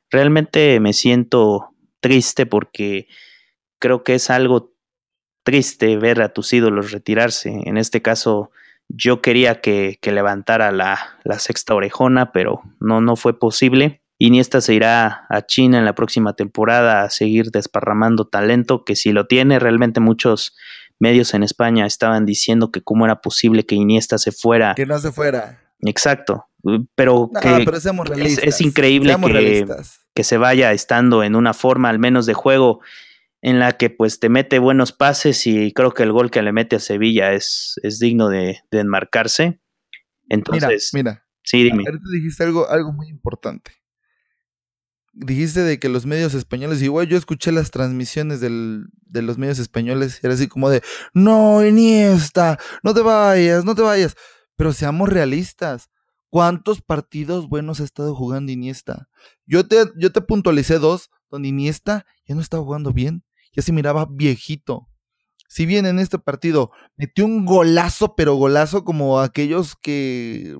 Realmente 0.09 0.79
me 0.79 0.93
siento 0.93 1.69
triste 2.01 2.45
porque 2.45 3.07
creo 3.79 4.03
que 4.03 4.15
es 4.15 4.29
algo 4.29 4.73
triste 5.43 5.97
ver 5.97 6.21
a 6.21 6.33
tus 6.33 6.51
ídolos 6.53 6.91
retirarse. 6.91 7.61
En 7.65 7.77
este 7.77 8.01
caso, 8.01 8.51
yo 8.95 9.21
quería 9.21 9.61
que, 9.61 9.97
que 10.01 10.11
levantara 10.11 10.71
la, 10.71 10.99
la, 11.23 11.39
sexta 11.39 11.73
orejona, 11.73 12.31
pero 12.31 12.61
no, 12.79 13.01
no 13.01 13.15
fue 13.15 13.37
posible. 13.37 14.01
Iniesta 14.17 14.61
se 14.61 14.73
irá 14.73 15.25
a 15.29 15.45
China 15.45 15.79
en 15.79 15.85
la 15.85 15.95
próxima 15.95 16.33
temporada 16.33 17.03
a 17.03 17.09
seguir 17.09 17.51
desparramando 17.51 18.27
talento, 18.27 18.83
que 18.85 18.95
si 18.95 19.11
lo 19.11 19.27
tiene, 19.27 19.59
realmente 19.59 19.99
muchos 19.99 20.55
medios 20.99 21.33
en 21.33 21.43
España 21.43 21.85
estaban 21.85 22.25
diciendo 22.25 22.71
que 22.71 22.81
cómo 22.81 23.05
era 23.05 23.21
posible 23.21 23.65
que 23.65 23.75
Iniesta 23.75 24.17
se 24.17 24.31
fuera. 24.31 24.75
Que 24.75 24.85
no 24.85 24.99
se 24.99 25.11
fuera. 25.11 25.59
Exacto, 25.81 26.45
pero, 26.95 27.31
que 27.41 27.65
es, 28.43 28.61
increíble 28.61 29.15
que, 29.19 29.65
que, 30.13 30.23
se 30.23 30.37
vaya 30.37 30.71
estando 30.73 31.23
en 31.23 31.35
una 31.35 31.55
forma 31.55 31.89
al 31.89 31.97
menos 31.97 32.27
de 32.27 32.35
juego 32.35 32.81
en 33.41 33.59
la 33.59 33.73
que 33.73 33.89
pues 33.89 34.19
te 34.19 34.29
mete 34.29 34.59
buenos 34.59 34.91
pases 34.91 35.45
y 35.47 35.71
creo 35.73 35.91
que 35.91 36.03
el 36.03 36.11
gol 36.11 36.31
que 36.31 36.41
le 36.41 36.51
mete 36.51 36.75
a 36.75 36.79
Sevilla 36.79 37.33
es, 37.33 37.79
es 37.83 37.99
digno 37.99 38.29
de, 38.29 38.59
enmarcarse. 38.71 39.59
Entonces, 40.29 40.91
mira, 40.93 41.11
mira. 41.11 41.27
Sí, 41.43 41.63
dime. 41.63 41.83
dijiste 42.11 42.43
algo, 42.43 42.69
algo 42.69 42.93
muy 42.93 43.09
importante 43.09 43.81
dijiste 45.13 45.61
de 45.61 45.79
que 45.79 45.89
los 45.89 46.05
medios 46.05 46.33
españoles, 46.33 46.81
igual 46.81 47.07
yo 47.07 47.17
escuché 47.17 47.51
las 47.51 47.71
transmisiones 47.71 48.39
del, 48.39 48.85
de 49.01 49.21
los 49.21 49.37
medios 49.37 49.59
españoles 49.59 50.19
y 50.21 50.25
era 50.25 50.35
así 50.35 50.47
como 50.47 50.69
de, 50.69 50.81
no, 51.13 51.65
Iniesta, 51.65 52.59
no 52.83 52.93
te 52.93 53.01
vayas, 53.01 53.65
no 53.65 53.75
te 53.75 53.81
vayas. 53.81 54.15
Pero 54.55 54.73
seamos 54.73 55.09
realistas. 55.09 55.89
¿Cuántos 56.29 56.81
partidos 56.81 57.49
buenos 57.49 57.81
ha 57.81 57.83
estado 57.83 58.15
jugando 58.15 58.53
Iniesta? 58.53 59.09
Yo 59.45 59.67
te, 59.67 59.75
yo 59.97 60.13
te 60.13 60.21
puntualicé 60.21 60.79
dos 60.79 61.09
donde 61.29 61.49
Iniesta 61.49 62.05
ya 62.25 62.35
no 62.35 62.41
estaba 62.41 62.63
jugando 62.63 62.93
bien, 62.93 63.23
ya 63.53 63.61
se 63.61 63.73
miraba 63.73 64.07
viejito. 64.09 64.87
Si 65.47 65.65
bien 65.65 65.85
en 65.85 65.99
este 65.99 66.17
partido 66.17 66.71
metió 66.95 67.25
un 67.25 67.45
golazo, 67.45 68.15
pero 68.15 68.35
golazo 68.35 68.85
como 68.85 69.19
aquellos 69.19 69.75
que 69.75 70.57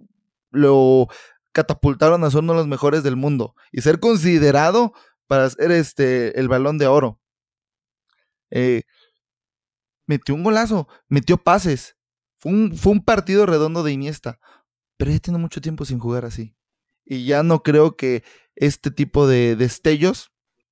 lo 0.51 1.07
catapultaron 1.53 2.23
a 2.23 2.31
ser 2.31 2.41
uno 2.41 2.53
de 2.53 2.59
los 2.59 2.67
mejores 2.67 3.03
del 3.03 3.15
mundo 3.15 3.55
y 3.71 3.81
ser 3.81 3.99
considerado 3.99 4.93
para 5.27 5.49
ser 5.49 5.71
este, 5.71 6.37
el 6.39 6.49
balón 6.49 6.77
de 6.77 6.87
oro. 6.87 7.21
Eh, 8.49 8.83
metió 10.07 10.35
un 10.35 10.43
golazo, 10.43 10.87
metió 11.07 11.37
pases. 11.37 11.95
Fue 12.39 12.51
un, 12.51 12.75
fue 12.75 12.91
un 12.91 13.03
partido 13.03 13.45
redondo 13.45 13.83
de 13.83 13.93
Iniesta, 13.93 14.39
pero 14.97 15.11
ya 15.11 15.19
tiene 15.19 15.39
mucho 15.39 15.61
tiempo 15.61 15.85
sin 15.85 15.99
jugar 15.99 16.25
así. 16.25 16.55
Y 17.05 17.25
ya 17.25 17.43
no 17.43 17.63
creo 17.63 17.95
que 17.95 18.23
este 18.55 18.91
tipo 18.91 19.27
de 19.27 19.55
destellos 19.55 20.30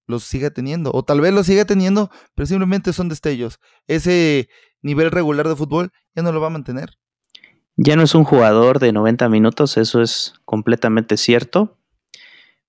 los 0.09 0.23
siga 0.23 0.49
teniendo. 0.49 0.91
O 0.93 1.03
tal 1.03 1.21
vez 1.21 1.33
los 1.33 1.45
siga 1.45 1.65
teniendo, 1.65 2.09
pero 2.35 2.45
simplemente 2.45 2.91
son 2.91 3.09
destellos. 3.09 3.59
Ese 3.87 4.49
nivel 4.81 5.11
regular 5.11 5.47
de 5.47 5.55
fútbol 5.55 5.91
ya 6.15 6.23
no 6.23 6.31
lo 6.31 6.41
va 6.41 6.47
a 6.47 6.51
mantener. 6.51 6.97
Ya 7.77 7.95
no 7.95 8.03
es 8.03 8.13
un 8.15 8.25
jugador 8.25 8.79
de 8.79 8.91
90 8.91 9.29
minutos, 9.29 9.77
eso 9.77 10.01
es 10.01 10.33
completamente 10.43 11.15
cierto. 11.15 11.77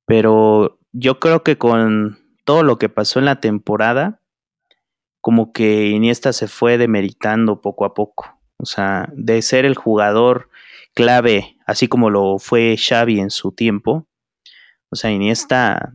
Pero 0.06 0.78
yo 0.92 1.18
creo 1.18 1.42
que 1.42 1.58
con 1.58 2.18
todo 2.44 2.62
lo 2.62 2.78
que 2.78 2.88
pasó 2.88 3.18
en 3.18 3.24
la 3.24 3.40
temporada, 3.40 4.20
como 5.20 5.52
que 5.52 5.88
Iniesta 5.88 6.32
se 6.32 6.48
fue 6.48 6.78
demeritando 6.78 7.60
poco 7.60 7.84
a 7.84 7.94
poco. 7.94 8.38
O 8.56 8.66
sea, 8.66 9.08
de 9.14 9.42
ser 9.42 9.64
el 9.64 9.74
jugador 9.74 10.50
clave, 10.94 11.56
así 11.66 11.88
como 11.88 12.10
lo 12.10 12.38
fue 12.38 12.76
Xavi 12.76 13.20
en 13.20 13.30
su 13.30 13.52
tiempo. 13.52 14.06
O 14.90 14.96
sea, 14.96 15.10
Iniesta, 15.10 15.92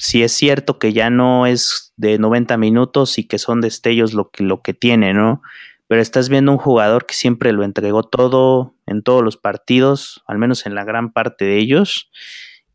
sí 0.00 0.24
es 0.24 0.32
cierto 0.32 0.80
que 0.80 0.92
ya 0.92 1.10
no 1.10 1.46
es 1.46 1.92
de 1.96 2.18
90 2.18 2.56
minutos 2.56 3.18
y 3.18 3.28
que 3.28 3.38
son 3.38 3.60
destellos 3.60 4.14
lo 4.14 4.30
que, 4.30 4.42
lo 4.42 4.62
que 4.62 4.74
tiene, 4.74 5.14
¿no? 5.14 5.42
pero 5.90 6.02
estás 6.02 6.28
viendo 6.28 6.52
un 6.52 6.58
jugador 6.58 7.04
que 7.04 7.14
siempre 7.14 7.52
lo 7.52 7.64
entregó 7.64 8.04
todo 8.04 8.76
en 8.86 9.02
todos 9.02 9.24
los 9.24 9.36
partidos, 9.36 10.22
al 10.28 10.38
menos 10.38 10.64
en 10.64 10.76
la 10.76 10.84
gran 10.84 11.12
parte 11.12 11.44
de 11.44 11.58
ellos. 11.58 12.12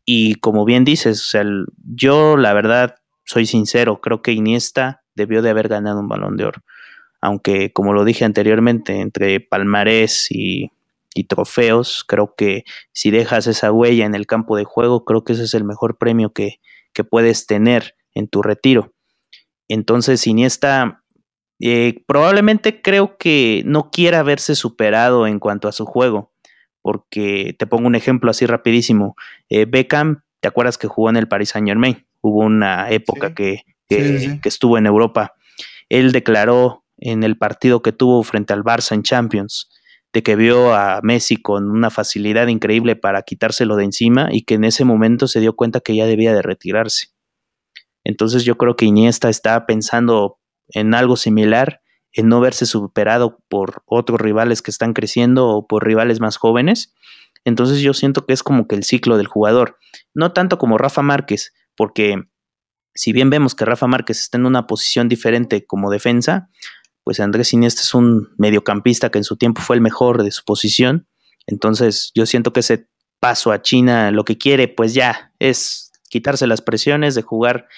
Y 0.04 0.34
como 0.34 0.66
bien 0.66 0.84
dices, 0.84 1.22
o 1.22 1.24
sea, 1.24 1.42
yo 1.82 2.36
la 2.36 2.52
verdad 2.52 2.96
soy 3.24 3.46
sincero, 3.46 4.02
creo 4.02 4.20
que 4.20 4.32
Iniesta 4.32 5.02
debió 5.14 5.40
de 5.40 5.48
haber 5.48 5.68
ganado 5.68 6.00
un 6.00 6.08
balón 6.08 6.36
de 6.36 6.44
oro. 6.44 6.62
Aunque, 7.22 7.72
como 7.72 7.94
lo 7.94 8.04
dije 8.04 8.26
anteriormente, 8.26 9.00
entre 9.00 9.40
palmarés 9.40 10.28
y 10.30 10.70
trofeos, 11.26 12.04
creo 12.06 12.34
que 12.36 12.64
si 12.92 13.10
dejas 13.10 13.46
esa 13.46 13.72
huella 13.72 14.04
en 14.04 14.14
el 14.14 14.26
campo 14.26 14.58
de 14.58 14.64
juego, 14.64 15.06
creo 15.06 15.24
que 15.24 15.32
ese 15.32 15.44
es 15.44 15.54
el 15.54 15.64
mejor 15.64 15.96
premio 15.96 16.34
que, 16.34 16.60
que 16.96 17.04
puedes 17.04 17.46
tener 17.46 17.94
en 18.14 18.26
tu 18.26 18.42
retiro. 18.42 18.94
Entonces, 19.68 20.26
Iniesta 20.26 21.04
eh, 21.60 22.02
probablemente 22.06 22.80
creo 22.80 23.18
que 23.18 23.62
no 23.66 23.90
quiera 23.90 24.22
verse 24.22 24.54
superado 24.54 25.26
en 25.26 25.38
cuanto 25.38 25.68
a 25.68 25.72
su 25.72 25.84
juego, 25.84 26.32
porque 26.80 27.54
te 27.58 27.66
pongo 27.66 27.86
un 27.86 27.96
ejemplo 27.96 28.30
así 28.30 28.46
rapidísimo. 28.46 29.14
Eh, 29.50 29.66
Beckham, 29.66 30.22
¿te 30.40 30.48
acuerdas 30.48 30.78
que 30.78 30.86
jugó 30.88 31.10
en 31.10 31.16
el 31.16 31.28
Paris 31.28 31.50
Saint 31.50 31.68
Germain? 31.68 32.06
Hubo 32.22 32.40
una 32.40 32.88
época 32.90 33.34
que, 33.34 33.64
que, 33.90 34.40
estuvo 34.44 34.78
en 34.78 34.86
Europa. 34.86 35.34
Él 35.90 36.12
declaró 36.12 36.82
en 36.96 37.24
el 37.24 37.36
partido 37.36 37.82
que 37.82 37.92
tuvo 37.92 38.22
frente 38.22 38.54
al 38.54 38.64
Barça 38.64 38.94
en 38.94 39.02
Champions, 39.02 39.68
de 40.16 40.22
que 40.22 40.34
vio 40.34 40.72
a 40.72 41.00
Messi 41.02 41.36
con 41.36 41.70
una 41.70 41.90
facilidad 41.90 42.46
increíble 42.46 42.96
para 42.96 43.20
quitárselo 43.20 43.76
de 43.76 43.84
encima 43.84 44.28
y 44.32 44.44
que 44.44 44.54
en 44.54 44.64
ese 44.64 44.82
momento 44.82 45.28
se 45.28 45.40
dio 45.40 45.54
cuenta 45.54 45.80
que 45.80 45.94
ya 45.94 46.06
debía 46.06 46.32
de 46.32 46.40
retirarse. 46.40 47.08
Entonces 48.02 48.44
yo 48.44 48.56
creo 48.56 48.76
que 48.76 48.86
Iniesta 48.86 49.28
está 49.28 49.66
pensando 49.66 50.38
en 50.68 50.94
algo 50.94 51.16
similar, 51.16 51.82
en 52.14 52.30
no 52.30 52.40
verse 52.40 52.64
superado 52.64 53.42
por 53.50 53.82
otros 53.84 54.18
rivales 54.18 54.62
que 54.62 54.70
están 54.70 54.94
creciendo 54.94 55.48
o 55.48 55.66
por 55.66 55.84
rivales 55.84 56.18
más 56.18 56.38
jóvenes. 56.38 56.94
Entonces 57.44 57.80
yo 57.80 57.92
siento 57.92 58.24
que 58.24 58.32
es 58.32 58.42
como 58.42 58.66
que 58.66 58.74
el 58.74 58.84
ciclo 58.84 59.18
del 59.18 59.26
jugador, 59.26 59.76
no 60.14 60.32
tanto 60.32 60.56
como 60.56 60.78
Rafa 60.78 61.02
Márquez, 61.02 61.52
porque 61.76 62.22
si 62.94 63.12
bien 63.12 63.28
vemos 63.28 63.54
que 63.54 63.66
Rafa 63.66 63.86
Márquez 63.86 64.18
está 64.20 64.38
en 64.38 64.46
una 64.46 64.66
posición 64.66 65.10
diferente 65.10 65.66
como 65.66 65.90
defensa, 65.90 66.48
pues 67.06 67.20
Andrés 67.20 67.52
Iniesta 67.52 67.82
es 67.82 67.94
un 67.94 68.34
mediocampista 68.36 69.10
que 69.10 69.18
en 69.18 69.22
su 69.22 69.36
tiempo 69.36 69.62
fue 69.62 69.76
el 69.76 69.80
mejor 69.80 70.24
de 70.24 70.32
su 70.32 70.42
posición. 70.42 71.06
Entonces 71.46 72.10
yo 72.16 72.26
siento 72.26 72.52
que 72.52 72.58
ese 72.58 72.88
paso 73.20 73.52
a 73.52 73.62
China 73.62 74.10
lo 74.10 74.24
que 74.24 74.38
quiere 74.38 74.66
pues 74.66 74.92
ya 74.92 75.32
es 75.38 75.92
quitarse 76.10 76.48
las 76.48 76.62
presiones 76.62 77.14
de 77.14 77.22
jugar 77.22 77.68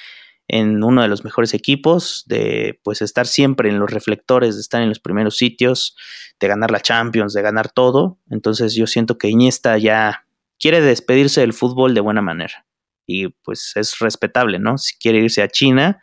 en 0.49 0.83
uno 0.83 1.03
de 1.03 1.09
los 1.09 1.25
mejores 1.25 1.53
equipos, 1.53 2.25
de 2.27 2.81
pues 2.83 3.03
estar 3.03 3.27
siempre 3.27 3.69
en 3.69 3.79
los 3.79 3.91
reflectores, 3.91 4.55
de 4.55 4.63
estar 4.63 4.81
en 4.81 4.89
los 4.89 4.99
primeros 4.99 5.37
sitios, 5.37 5.95
de 6.41 6.49
ganar 6.49 6.71
la 6.71 6.81
Champions, 6.81 7.35
de 7.35 7.43
ganar 7.43 7.71
todo. 7.71 8.19
Entonces 8.31 8.75
yo 8.75 8.87
siento 8.87 9.19
que 9.19 9.29
Iniesta 9.29 9.77
ya 9.77 10.25
quiere 10.59 10.81
despedirse 10.81 11.43
del 11.43 11.53
fútbol 11.53 11.93
de 11.93 12.01
buena 12.01 12.23
manera. 12.23 12.65
Y 13.07 13.29
pues 13.29 13.73
es 13.75 13.99
respetable, 13.99 14.59
¿no? 14.59 14.79
Si 14.79 14.97
quiere 14.97 15.19
irse 15.19 15.43
a 15.43 15.49
China, 15.49 16.01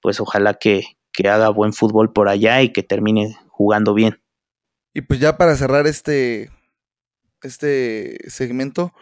pues 0.00 0.20
ojalá 0.20 0.54
que, 0.54 0.84
que 1.20 1.28
haga 1.28 1.50
buen 1.50 1.72
fútbol 1.72 2.12
por 2.12 2.28
allá 2.28 2.62
y 2.62 2.72
que 2.72 2.82
termine 2.82 3.36
jugando 3.48 3.92
bien. 3.94 4.22
Y 4.94 5.02
pues 5.02 5.20
ya 5.20 5.36
para 5.36 5.54
cerrar 5.54 5.86
este, 5.86 6.50
este 7.42 8.18
segmento, 8.28 8.92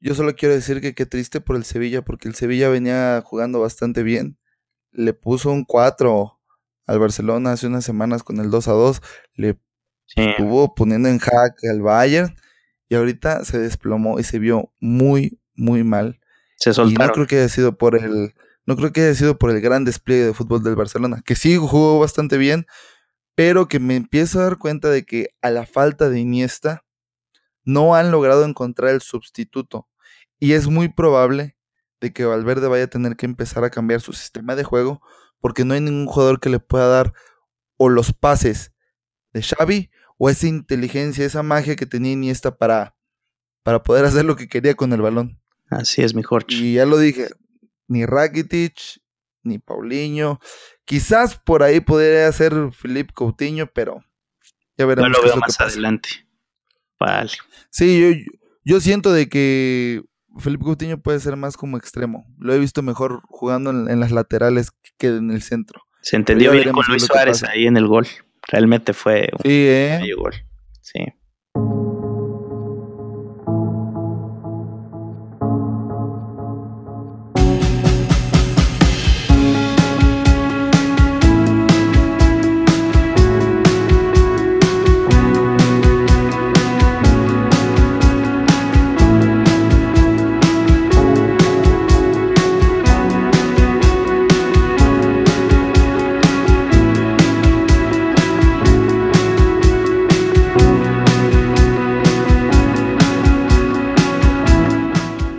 yo 0.00 0.14
solo 0.14 0.34
quiero 0.34 0.54
decir 0.54 0.80
que 0.80 0.94
qué 0.94 1.06
triste 1.06 1.40
por 1.40 1.56
el 1.56 1.64
Sevilla, 1.64 2.02
porque 2.02 2.28
el 2.28 2.34
Sevilla 2.34 2.68
venía 2.68 3.22
jugando 3.24 3.60
bastante 3.60 4.02
bien. 4.02 4.38
Le 4.92 5.12
puso 5.12 5.50
un 5.50 5.64
4 5.64 6.38
al 6.86 6.98
Barcelona 6.98 7.52
hace 7.52 7.66
unas 7.66 7.84
semanas 7.84 8.22
con 8.22 8.40
el 8.40 8.50
2 8.50 8.68
a 8.68 8.72
2. 8.72 9.02
Le 9.34 9.58
estuvo 10.16 10.74
poniendo 10.74 11.08
en 11.08 11.18
jaque 11.18 11.68
al 11.70 11.82
Bayern 11.82 12.34
y 12.88 12.94
ahorita 12.94 13.44
se 13.44 13.58
desplomó 13.58 14.18
y 14.18 14.24
se 14.24 14.38
vio 14.38 14.72
muy, 14.80 15.38
muy 15.54 15.84
mal. 15.84 16.18
Se 16.56 16.70
Y 16.70 16.72
soltaron. 16.72 17.08
no 17.08 17.12
creo 17.12 17.26
que 17.26 17.36
haya 17.36 17.48
sido 17.48 17.76
por 17.76 17.96
el. 17.96 18.34
No 18.68 18.76
creo 18.76 18.92
que 18.92 19.00
haya 19.00 19.14
sido 19.14 19.38
por 19.38 19.50
el 19.50 19.62
gran 19.62 19.86
despliegue 19.86 20.26
de 20.26 20.34
fútbol 20.34 20.62
del 20.62 20.76
Barcelona, 20.76 21.22
que 21.24 21.34
sí 21.34 21.56
jugó 21.56 21.98
bastante 22.00 22.36
bien, 22.36 22.66
pero 23.34 23.66
que 23.66 23.80
me 23.80 23.96
empiezo 23.96 24.40
a 24.40 24.42
dar 24.42 24.58
cuenta 24.58 24.90
de 24.90 25.06
que 25.06 25.30
a 25.40 25.48
la 25.48 25.64
falta 25.64 26.10
de 26.10 26.20
Iniesta 26.20 26.84
no 27.64 27.94
han 27.94 28.10
logrado 28.10 28.44
encontrar 28.44 28.90
el 28.90 29.00
sustituto. 29.00 29.88
Y 30.38 30.52
es 30.52 30.66
muy 30.66 30.88
probable 30.88 31.56
de 32.02 32.12
que 32.12 32.26
Valverde 32.26 32.68
vaya 32.68 32.84
a 32.84 32.88
tener 32.88 33.16
que 33.16 33.24
empezar 33.24 33.64
a 33.64 33.70
cambiar 33.70 34.02
su 34.02 34.12
sistema 34.12 34.54
de 34.54 34.64
juego, 34.64 35.00
porque 35.40 35.64
no 35.64 35.72
hay 35.72 35.80
ningún 35.80 36.04
jugador 36.04 36.38
que 36.38 36.50
le 36.50 36.60
pueda 36.60 36.88
dar 36.88 37.14
o 37.78 37.88
los 37.88 38.12
pases 38.12 38.74
de 39.32 39.40
Xavi 39.40 39.90
o 40.18 40.28
esa 40.28 40.46
inteligencia, 40.46 41.24
esa 41.24 41.42
magia 41.42 41.74
que 41.74 41.86
tenía 41.86 42.12
Iniesta 42.12 42.58
para, 42.58 42.94
para 43.62 43.82
poder 43.82 44.04
hacer 44.04 44.26
lo 44.26 44.36
que 44.36 44.46
quería 44.46 44.74
con 44.74 44.92
el 44.92 45.00
balón. 45.00 45.40
Así 45.70 46.02
es, 46.02 46.14
mi 46.14 46.22
Jorge. 46.22 46.54
Y 46.54 46.74
ya 46.74 46.84
lo 46.84 46.98
dije, 46.98 47.28
ni 47.88 48.06
Rakitic, 48.06 49.00
ni 49.42 49.58
Paulinho. 49.58 50.38
Quizás 50.84 51.36
por 51.38 51.62
ahí 51.62 51.80
podría 51.80 52.30
ser 52.32 52.52
Felipe 52.72 53.12
Coutinho, 53.14 53.66
pero 53.66 54.04
ya 54.76 54.86
veremos. 54.86 55.10
lo 55.10 55.18
veo 55.22 55.28
lo 55.28 55.34
que 55.34 55.40
más 55.40 55.60
adelante. 55.60 56.08
Vale. 57.00 57.30
Sí, 57.70 58.00
yo, 58.00 58.32
yo 58.64 58.80
siento 58.80 59.12
de 59.12 59.28
que 59.28 60.02
Felipe 60.38 60.64
Coutinho 60.64 60.98
puede 61.00 61.20
ser 61.20 61.36
más 61.36 61.56
como 61.56 61.76
extremo. 61.76 62.26
Lo 62.38 62.52
he 62.54 62.58
visto 62.58 62.82
mejor 62.82 63.22
jugando 63.28 63.70
en, 63.70 63.88
en 63.90 64.00
las 64.00 64.12
laterales 64.12 64.70
que 64.98 65.08
en 65.08 65.30
el 65.30 65.42
centro. 65.42 65.82
Se 66.02 66.16
entendió 66.16 66.52
bien 66.52 66.70
con 66.72 66.84
Luis 66.88 67.04
Suárez 67.04 67.42
ahí 67.42 67.66
en 67.66 67.76
el 67.76 67.86
gol. 67.86 68.06
Realmente 68.46 68.92
fue 68.94 69.28
un 69.32 69.38
Sí, 69.42 69.66
¿eh? 69.68 70.00
gol. 70.16 70.32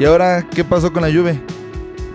Ahora 0.09 0.47
qué 0.55 0.63
pasó 0.63 0.91
con 0.91 1.03
la 1.03 1.09
Juve? 1.11 1.39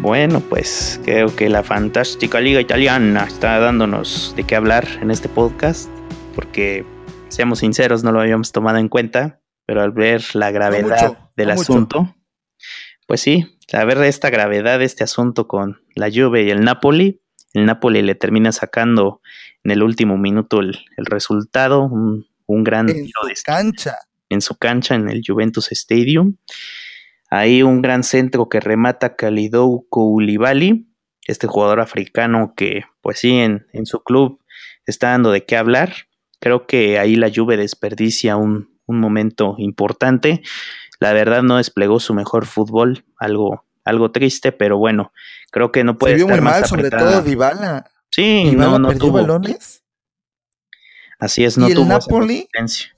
Bueno, 0.01 0.41
pues 0.41 1.01
creo 1.05 1.35
que 1.35 1.49
la 1.49 1.63
fantástica 1.63 2.41
liga 2.41 2.61
italiana 2.61 3.25
está 3.25 3.61
dándonos 3.61 4.35
de 4.37 4.43
qué 4.43 4.57
hablar 4.57 4.87
en 5.01 5.13
este 5.13 5.29
podcast, 5.29 5.89
porque 6.35 6.85
seamos 7.29 7.61
sinceros, 7.61 8.03
no 8.03 8.11
lo 8.11 8.21
habíamos 8.21 8.51
tomado 8.51 8.79
en 8.79 8.89
cuenta, 8.89 9.41
pero 9.65 9.81
al 9.81 9.93
ver 9.93 10.25
la 10.35 10.51
gravedad 10.51 11.07
mucho, 11.09 11.31
del 11.37 11.49
no 11.49 11.55
mucho. 11.55 11.73
asunto, 11.73 12.17
pues 13.07 13.21
sí, 13.21 13.59
al 13.73 13.87
ver 13.87 13.99
esta 14.03 14.29
gravedad 14.29 14.81
de 14.81 14.87
este 14.87 15.05
asunto 15.05 15.47
con 15.47 15.81
la 15.95 16.11
Juve 16.13 16.43
y 16.43 16.51
el 16.51 16.65
Napoli, 16.65 17.23
el 17.53 17.65
Napoli 17.65 18.03
le 18.03 18.17
termina 18.17 18.51
sacando 18.51 19.21
en 19.63 19.71
el 19.71 19.85
último 19.85 20.19
minuto 20.19 20.59
el, 20.59 20.81
el 20.97 21.07
resultado, 21.07 21.85
un, 21.85 22.27
un 22.47 22.65
gran 22.65 22.89
En 22.89 23.05
tiro 23.05 23.21
su 23.23 23.29
de 23.29 23.35
cancha. 23.45 23.99
en 24.31 24.41
su 24.41 24.57
cancha 24.57 24.97
en 24.97 25.09
el 25.09 25.23
Juventus 25.25 25.71
Stadium. 25.71 26.35
Ahí 27.35 27.65
un 27.65 27.83
gran 27.83 28.05
centro 28.05 28.49
que 28.49 28.61
remata 28.61 29.17
Kalidou 29.17 29.89
Koulibaly, 29.89 30.89
este 31.27 31.49
jugador 31.49 31.81
africano 31.81 32.55
que, 32.57 32.85
pues 33.01 33.19
sí, 33.19 33.33
en, 33.39 33.67
en 33.73 33.87
su 33.87 34.05
club 34.05 34.39
está 34.87 35.11
dando 35.11 35.33
de 35.33 35.45
qué 35.45 35.57
hablar. 35.57 35.93
Creo 36.39 36.67
que 36.69 36.99
ahí 37.01 37.17
la 37.17 37.33
Juve 37.35 37.57
desperdicia 37.57 38.37
un, 38.37 38.79
un 38.87 39.01
momento 39.01 39.57
importante. 39.59 40.43
La 41.01 41.13
verdad 41.13 41.43
no 41.43 41.57
desplegó 41.57 41.99
su 41.99 42.15
mejor 42.15 42.47
fútbol, 42.47 43.05
algo, 43.19 43.65
algo 43.85 44.13
triste, 44.13 44.53
pero 44.53 44.79
bueno, 44.79 45.13
creo 45.51 45.73
que 45.73 45.83
no 45.83 45.99
puede 45.99 46.13
Se 46.13 46.17
vio 46.19 46.27
estar 46.27 46.41
muy 46.41 46.45
más 46.45 46.61
mal, 46.61 46.69
sobre 46.69 46.91
todo 46.91 47.21
Dybala. 47.23 47.91
Sí, 48.11 48.51
Dybala 48.51 48.71
no, 48.71 48.79
no 48.79 48.89
perdió 48.91 49.07
tuvo. 49.09 49.15
balones. 49.15 49.83
Así 51.19 51.43
es, 51.45 51.59
no 51.59 51.67
y 51.69 51.73
el 51.73 51.77
tuvo 51.79 51.87
esa 51.87 51.99
Napoli, 51.99 52.49
consistencia. 52.55 52.95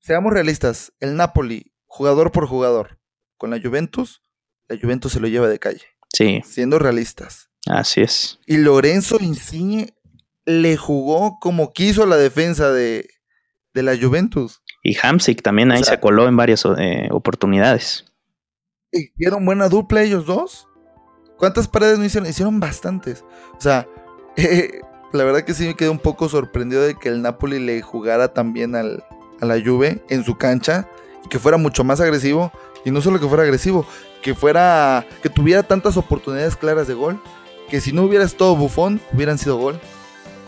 seamos 0.00 0.32
realistas, 0.32 0.92
el 1.00 1.16
Napoli, 1.16 1.72
jugador 1.86 2.32
por 2.32 2.46
jugador, 2.46 2.97
con 3.38 3.50
la 3.50 3.60
Juventus, 3.62 4.20
la 4.68 4.76
Juventus 4.78 5.12
se 5.12 5.20
lo 5.20 5.28
lleva 5.28 5.48
de 5.48 5.58
calle, 5.58 5.82
Sí, 6.12 6.42
siendo 6.44 6.78
realistas. 6.78 7.48
así 7.66 8.02
es. 8.02 8.38
Y 8.46 8.58
Lorenzo 8.58 9.16
Insigne 9.20 9.94
le 10.44 10.76
jugó 10.76 11.38
como 11.40 11.72
quiso 11.72 12.04
la 12.06 12.16
defensa 12.16 12.70
de, 12.72 13.08
de 13.74 13.82
la 13.82 13.96
Juventus. 13.96 14.62
Y 14.82 14.96
Hamsik 15.02 15.42
también 15.42 15.70
O 15.70 15.74
ahí 15.74 15.82
sea- 15.84 15.94
se 15.94 16.00
coló 16.00 16.26
en 16.28 16.36
varias 16.36 16.64
eh, 16.78 17.08
oportunidades. 17.10 18.04
Hicieron 18.92 19.44
buena 19.44 19.68
dupla 19.68 20.02
ellos 20.02 20.24
dos. 20.26 20.66
¿Cuántas 21.36 21.68
paredes 21.68 21.98
no 21.98 22.04
hicieron? 22.04 22.28
Hicieron 22.28 22.58
bastantes. 22.60 23.22
O 23.56 23.60
sea, 23.60 23.86
eh, 24.36 24.80
la 25.12 25.24
verdad 25.24 25.44
que 25.44 25.54
sí 25.54 25.66
me 25.66 25.76
quedé 25.76 25.88
un 25.90 25.98
poco 25.98 26.28
sorprendido 26.28 26.82
de 26.82 26.94
que 26.94 27.08
el 27.08 27.20
Napoli 27.22 27.58
le 27.58 27.82
jugara 27.82 28.32
también 28.32 28.74
al, 28.74 29.04
a 29.40 29.46
la 29.46 29.60
Juve 29.62 30.02
en 30.08 30.24
su 30.24 30.36
cancha 30.38 30.88
que 31.28 31.38
fuera 31.38 31.56
mucho 31.58 31.84
más 31.84 32.00
agresivo. 32.00 32.52
Y 32.84 32.90
no 32.90 33.00
solo 33.00 33.18
que 33.20 33.26
fuera 33.28 33.42
agresivo, 33.42 33.86
que 34.22 34.34
fuera. 34.34 35.04
que 35.22 35.28
tuviera 35.28 35.62
tantas 35.62 35.96
oportunidades 35.96 36.56
claras 36.56 36.86
de 36.88 36.94
gol. 36.94 37.20
Que 37.68 37.80
si 37.80 37.92
no 37.92 38.02
hubiera 38.02 38.24
estado 38.24 38.56
bufón, 38.56 39.00
hubieran 39.12 39.36
sido 39.38 39.56
gol. 39.56 39.78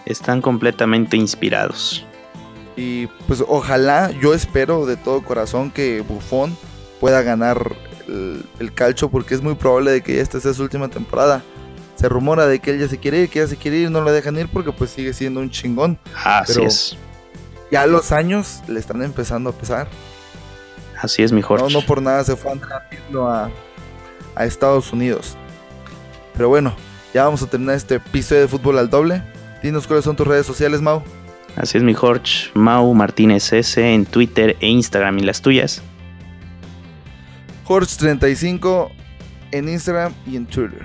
Están 0.06 0.40
completamente 0.40 1.16
inspirados. 1.16 2.04
Y 2.76 3.08
pues 3.26 3.44
ojalá, 3.46 4.10
yo 4.22 4.32
espero 4.32 4.86
de 4.86 4.96
todo 4.96 5.22
corazón 5.22 5.70
que 5.70 6.00
Buffon 6.00 6.56
pueda 6.98 7.20
ganar 7.20 7.76
el, 8.08 8.44
el 8.58 8.72
calcho 8.72 9.10
porque 9.10 9.34
es 9.34 9.42
muy 9.42 9.54
probable 9.54 9.90
de 9.90 10.02
que 10.02 10.16
ya 10.16 10.22
esta 10.22 10.40
sea 10.40 10.54
su 10.54 10.62
última 10.62 10.88
temporada. 10.88 11.42
Se 11.96 12.08
rumora 12.08 12.46
de 12.46 12.60
que 12.60 12.70
él 12.70 12.80
ya 12.80 12.88
se 12.88 12.96
quiere 12.96 13.20
ir, 13.22 13.28
que 13.28 13.40
ya 13.40 13.46
se 13.46 13.56
quiere 13.56 13.76
ir, 13.78 13.90
no 13.90 14.00
lo 14.00 14.10
dejan 14.10 14.36
ir 14.38 14.48
porque 14.48 14.72
pues 14.72 14.90
sigue 14.90 15.12
siendo 15.12 15.40
un 15.40 15.50
chingón. 15.50 15.98
Así 16.24 16.54
Pero- 16.54 16.66
es. 16.68 16.96
Ya 17.70 17.86
los 17.86 18.10
años 18.12 18.62
le 18.66 18.80
están 18.80 19.02
empezando 19.02 19.50
a 19.50 19.52
pesar. 19.52 19.86
Así 21.00 21.22
es, 21.22 21.32
mi 21.32 21.40
No, 21.40 21.46
Jorge. 21.46 21.72
no 21.72 21.80
por 21.82 22.02
nada 22.02 22.22
se 22.24 22.36
fue 22.36 22.52
a, 22.52 23.48
a 24.34 24.44
Estados 24.44 24.92
Unidos. 24.92 25.36
Pero 26.34 26.48
bueno, 26.48 26.74
ya 27.14 27.24
vamos 27.24 27.42
a 27.42 27.46
terminar 27.46 27.74
este 27.76 27.96
episodio 27.96 28.42
de 28.42 28.48
fútbol 28.48 28.78
al 28.78 28.90
doble. 28.90 29.22
Dinos 29.62 29.86
cuáles 29.86 30.04
son 30.04 30.16
tus 30.16 30.26
redes 30.26 30.46
sociales, 30.46 30.80
Mau. 30.80 31.02
Así 31.56 31.76
es, 31.78 31.84
mi 31.84 31.94
Jorge. 31.94 32.50
Mau 32.54 32.92
Martínez 32.94 33.52
S 33.52 33.94
en 33.94 34.06
Twitter 34.06 34.56
e 34.60 34.68
Instagram 34.68 35.18
y 35.18 35.22
las 35.22 35.42
tuyas. 35.42 35.82
Jorge35 37.66 38.90
en 39.52 39.68
Instagram 39.68 40.12
y 40.26 40.36
en 40.36 40.46
Twitter. 40.46 40.84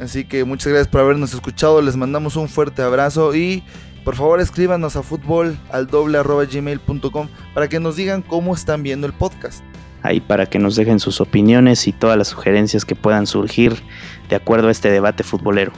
Así 0.00 0.24
que 0.24 0.44
muchas 0.44 0.68
gracias 0.72 0.88
por 0.88 1.00
habernos 1.00 1.32
escuchado. 1.34 1.80
Les 1.80 1.96
mandamos 1.96 2.36
un 2.36 2.48
fuerte 2.48 2.82
abrazo 2.82 3.34
y 3.34 3.62
por 4.04 4.16
favor 4.16 4.40
escríbanos 4.40 4.96
a 4.96 5.02
fútbol 5.02 5.58
al 5.70 5.86
doble 5.86 6.18
arroba 6.18 6.44
gmail.com 6.44 7.28
para 7.54 7.68
que 7.68 7.80
nos 7.80 7.96
digan 7.96 8.22
cómo 8.22 8.54
están 8.54 8.82
viendo 8.82 9.06
el 9.06 9.12
podcast. 9.12 9.64
Ahí 10.02 10.20
para 10.20 10.46
que 10.46 10.58
nos 10.58 10.76
dejen 10.76 11.00
sus 11.00 11.22
opiniones 11.22 11.88
y 11.88 11.92
todas 11.92 12.18
las 12.18 12.28
sugerencias 12.28 12.84
que 12.84 12.94
puedan 12.94 13.26
surgir 13.26 13.82
de 14.28 14.36
acuerdo 14.36 14.68
a 14.68 14.70
este 14.70 14.90
debate 14.90 15.24
futbolero. 15.24 15.72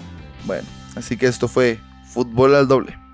Bueno, 0.45 0.67
así 0.97 1.17
que 1.17 1.27
esto 1.27 1.47
fue 1.47 1.79
fútbol 2.05 2.57
al 2.57 2.67
doble. 2.67 3.06